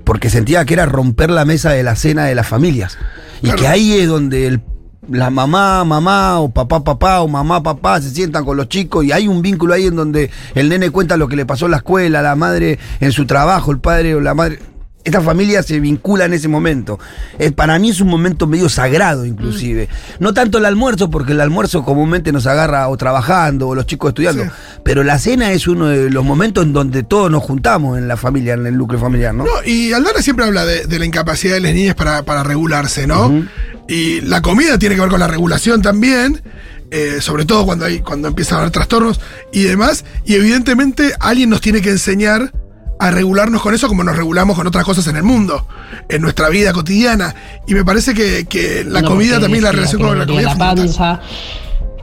porque 0.04 0.30
sentía 0.30 0.64
que 0.64 0.74
era 0.74 0.86
romper 0.86 1.30
la 1.30 1.44
mesa 1.44 1.70
de 1.70 1.82
la 1.82 1.96
cena 1.96 2.24
de 2.24 2.34
las 2.34 2.46
familias. 2.46 2.96
Y 3.42 3.50
que 3.50 3.66
ahí 3.66 3.92
es 3.94 4.08
donde 4.08 4.46
el 4.46 4.60
la 5.08 5.30
mamá, 5.30 5.84
mamá, 5.84 6.40
o 6.40 6.50
papá, 6.50 6.82
papá, 6.82 7.20
o 7.20 7.28
mamá, 7.28 7.62
papá, 7.62 8.00
se 8.00 8.10
sientan 8.10 8.44
con 8.44 8.56
los 8.56 8.68
chicos 8.68 9.04
y 9.04 9.12
hay 9.12 9.28
un 9.28 9.42
vínculo 9.42 9.74
ahí 9.74 9.86
en 9.86 9.96
donde 9.96 10.30
el 10.54 10.68
nene 10.68 10.90
cuenta 10.90 11.16
lo 11.16 11.28
que 11.28 11.36
le 11.36 11.46
pasó 11.46 11.66
en 11.66 11.72
la 11.72 11.76
escuela, 11.78 12.22
la 12.22 12.34
madre 12.34 12.78
en 13.00 13.12
su 13.12 13.26
trabajo, 13.26 13.70
el 13.70 13.78
padre 13.78 14.14
o 14.14 14.20
la 14.20 14.34
madre. 14.34 14.58
Esta 15.06 15.20
familia 15.20 15.62
se 15.62 15.78
vincula 15.78 16.24
en 16.24 16.34
ese 16.34 16.48
momento. 16.48 16.98
Eh, 17.38 17.52
para 17.52 17.78
mí 17.78 17.90
es 17.90 18.00
un 18.00 18.08
momento 18.08 18.48
medio 18.48 18.68
sagrado, 18.68 19.24
inclusive. 19.24 19.88
No 20.18 20.34
tanto 20.34 20.58
el 20.58 20.64
almuerzo, 20.64 21.10
porque 21.10 21.30
el 21.30 21.40
almuerzo 21.40 21.84
comúnmente 21.84 22.32
nos 22.32 22.48
agarra 22.48 22.88
o 22.88 22.96
trabajando 22.96 23.68
o 23.68 23.76
los 23.76 23.86
chicos 23.86 24.08
estudiando. 24.08 24.42
Sí. 24.42 24.50
Pero 24.82 25.04
la 25.04 25.20
cena 25.20 25.52
es 25.52 25.68
uno 25.68 25.86
de 25.86 26.10
los 26.10 26.24
momentos 26.24 26.64
en 26.64 26.72
donde 26.72 27.04
todos 27.04 27.30
nos 27.30 27.44
juntamos 27.44 27.98
en 27.98 28.08
la 28.08 28.16
familia, 28.16 28.54
en 28.54 28.66
el 28.66 28.76
núcleo 28.76 29.00
familiar, 29.00 29.32
¿no? 29.32 29.44
No, 29.44 29.52
y 29.64 29.92
Aldana 29.92 30.20
siempre 30.22 30.44
habla 30.44 30.66
de, 30.66 30.86
de 30.86 30.98
la 30.98 31.04
incapacidad 31.04 31.54
de 31.54 31.60
las 31.60 31.72
niñas 31.72 31.94
para, 31.94 32.24
para 32.24 32.42
regularse, 32.42 33.06
¿no? 33.06 33.46
Y 33.86 34.22
la 34.22 34.42
comida 34.42 34.76
tiene 34.76 34.96
que 34.96 35.02
ver 35.02 35.10
con 35.10 35.20
la 35.20 35.28
regulación 35.28 35.82
también, 35.82 36.42
eh, 36.90 37.18
sobre 37.20 37.44
todo 37.44 37.64
cuando, 37.64 37.84
hay, 37.84 38.00
cuando 38.00 38.26
empiezan 38.26 38.56
a 38.56 38.60
haber 38.62 38.72
trastornos 38.72 39.20
y 39.52 39.62
demás. 39.62 40.04
Y 40.24 40.34
evidentemente 40.34 41.14
alguien 41.20 41.50
nos 41.50 41.60
tiene 41.60 41.80
que 41.80 41.90
enseñar 41.90 42.52
a 42.98 43.10
regularnos 43.10 43.62
con 43.62 43.74
eso 43.74 43.88
como 43.88 44.02
nos 44.04 44.16
regulamos 44.16 44.56
con 44.56 44.66
otras 44.66 44.84
cosas 44.84 45.06
en 45.08 45.16
el 45.16 45.22
mundo, 45.22 45.66
en 46.08 46.22
nuestra 46.22 46.48
vida 46.48 46.72
cotidiana. 46.72 47.34
Y 47.66 47.74
me 47.74 47.84
parece 47.84 48.14
que, 48.14 48.46
que 48.46 48.84
la 48.86 49.02
No, 49.02 49.08
comida 49.08 49.38
también, 49.40 49.64
la 49.64 49.72
relación 49.72 50.00
con 50.02 50.18
la 50.18 50.26
comida. 50.26 50.42
la 50.42 50.58
panza. 50.58 51.20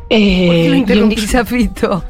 Eh, 0.10 0.68
¿Por 0.78 0.86
qué 0.86 0.96
lo 0.96 1.39
a 1.39 1.46
Fito? 1.46 2.04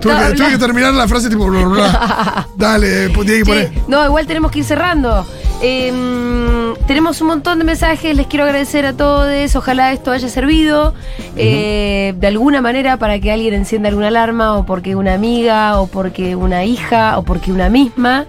Tuve, 0.00 0.14
que, 0.14 0.34
tuve 0.34 0.50
que 0.50 0.58
terminar 0.58 0.94
la 0.94 1.08
frase 1.08 1.28
tipo. 1.28 1.46
bla, 1.46 1.64
bla, 1.64 1.74
bla. 1.74 2.48
Dale, 2.56 3.10
pues, 3.10 3.26
tiene 3.26 3.42
que 3.42 3.46
poner. 3.46 3.72
no, 3.88 4.04
igual 4.04 4.26
tenemos 4.26 4.50
que 4.50 4.60
ir 4.60 4.64
cerrando. 4.64 5.26
Em, 5.64 6.74
tenemos 6.88 7.20
un 7.20 7.28
montón 7.28 7.58
de 7.60 7.64
mensajes, 7.64 8.16
les 8.16 8.26
quiero 8.26 8.44
agradecer 8.44 8.84
a 8.84 8.94
todos, 8.94 9.54
ojalá 9.54 9.92
esto 9.92 10.10
haya 10.10 10.28
servido 10.28 10.92
eh, 11.36 12.14
de 12.16 12.26
alguna 12.26 12.60
manera 12.60 12.96
para 12.96 13.20
que 13.20 13.30
alguien 13.30 13.54
encienda 13.54 13.88
alguna 13.88 14.08
alarma 14.08 14.56
o 14.56 14.66
porque 14.66 14.96
una 14.96 15.14
amiga 15.14 15.80
o 15.80 15.86
porque 15.86 16.34
una 16.34 16.64
hija 16.64 17.16
o 17.16 17.22
porque 17.22 17.52
una 17.52 17.68
misma 17.68 18.26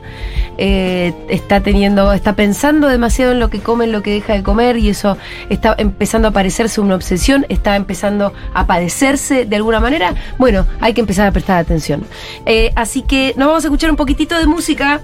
eh, 0.60 1.14
está 1.28 1.62
teniendo, 1.62 2.14
está 2.14 2.36
pensando 2.36 2.88
demasiado 2.88 3.32
en 3.32 3.40
lo 3.40 3.50
que 3.50 3.62
come, 3.62 3.86
en 3.86 3.92
lo 3.92 4.04
que 4.04 4.12
deja 4.12 4.34
de 4.34 4.44
comer 4.44 4.78
y 4.78 4.90
eso 4.90 5.18
está 5.50 5.74
empezando 5.80 6.28
a 6.28 6.32
parecerse 6.32 6.82
una 6.82 6.94
obsesión, 6.94 7.48
está 7.50 7.76
empezando 7.76 8.32
a 8.54 8.68
padecerse 8.68 9.46
de 9.46 9.56
alguna 9.56 9.80
manera. 9.80 10.14
Bueno, 10.38 10.68
hay 10.80 10.94
que 10.94 11.02
empezar 11.02 11.26
a 11.26 11.32
prestar 11.44 11.60
atención. 11.60 12.06
Eh, 12.46 12.72
así 12.76 13.02
que 13.02 13.34
nos 13.38 13.48
vamos 13.48 13.64
a 13.66 13.68
escuchar 13.68 13.92
un 13.92 13.98
poquitito 13.98 14.38
de 14.38 14.46
música. 14.46 15.02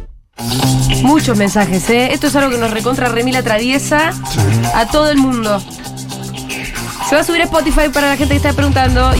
Muchos 1.03 1.37
mensajes, 1.37 1.89
¿eh? 1.89 2.13
Esto 2.13 2.27
es 2.27 2.35
algo 2.35 2.51
que 2.51 2.57
nos 2.57 2.71
recontra 2.71 3.09
remila 3.09 3.43
traviesa 3.43 4.13
a 4.73 4.85
todo 4.87 5.11
el 5.11 5.17
mundo. 5.17 5.61
Se 7.09 7.15
va 7.15 7.21
a 7.21 7.23
subir 7.25 7.41
a 7.41 7.45
Spotify 7.45 7.89
para 7.93 8.09
la 8.09 8.17
gente 8.17 8.33
que 8.33 8.37
está 8.37 8.53
preguntando. 8.53 9.11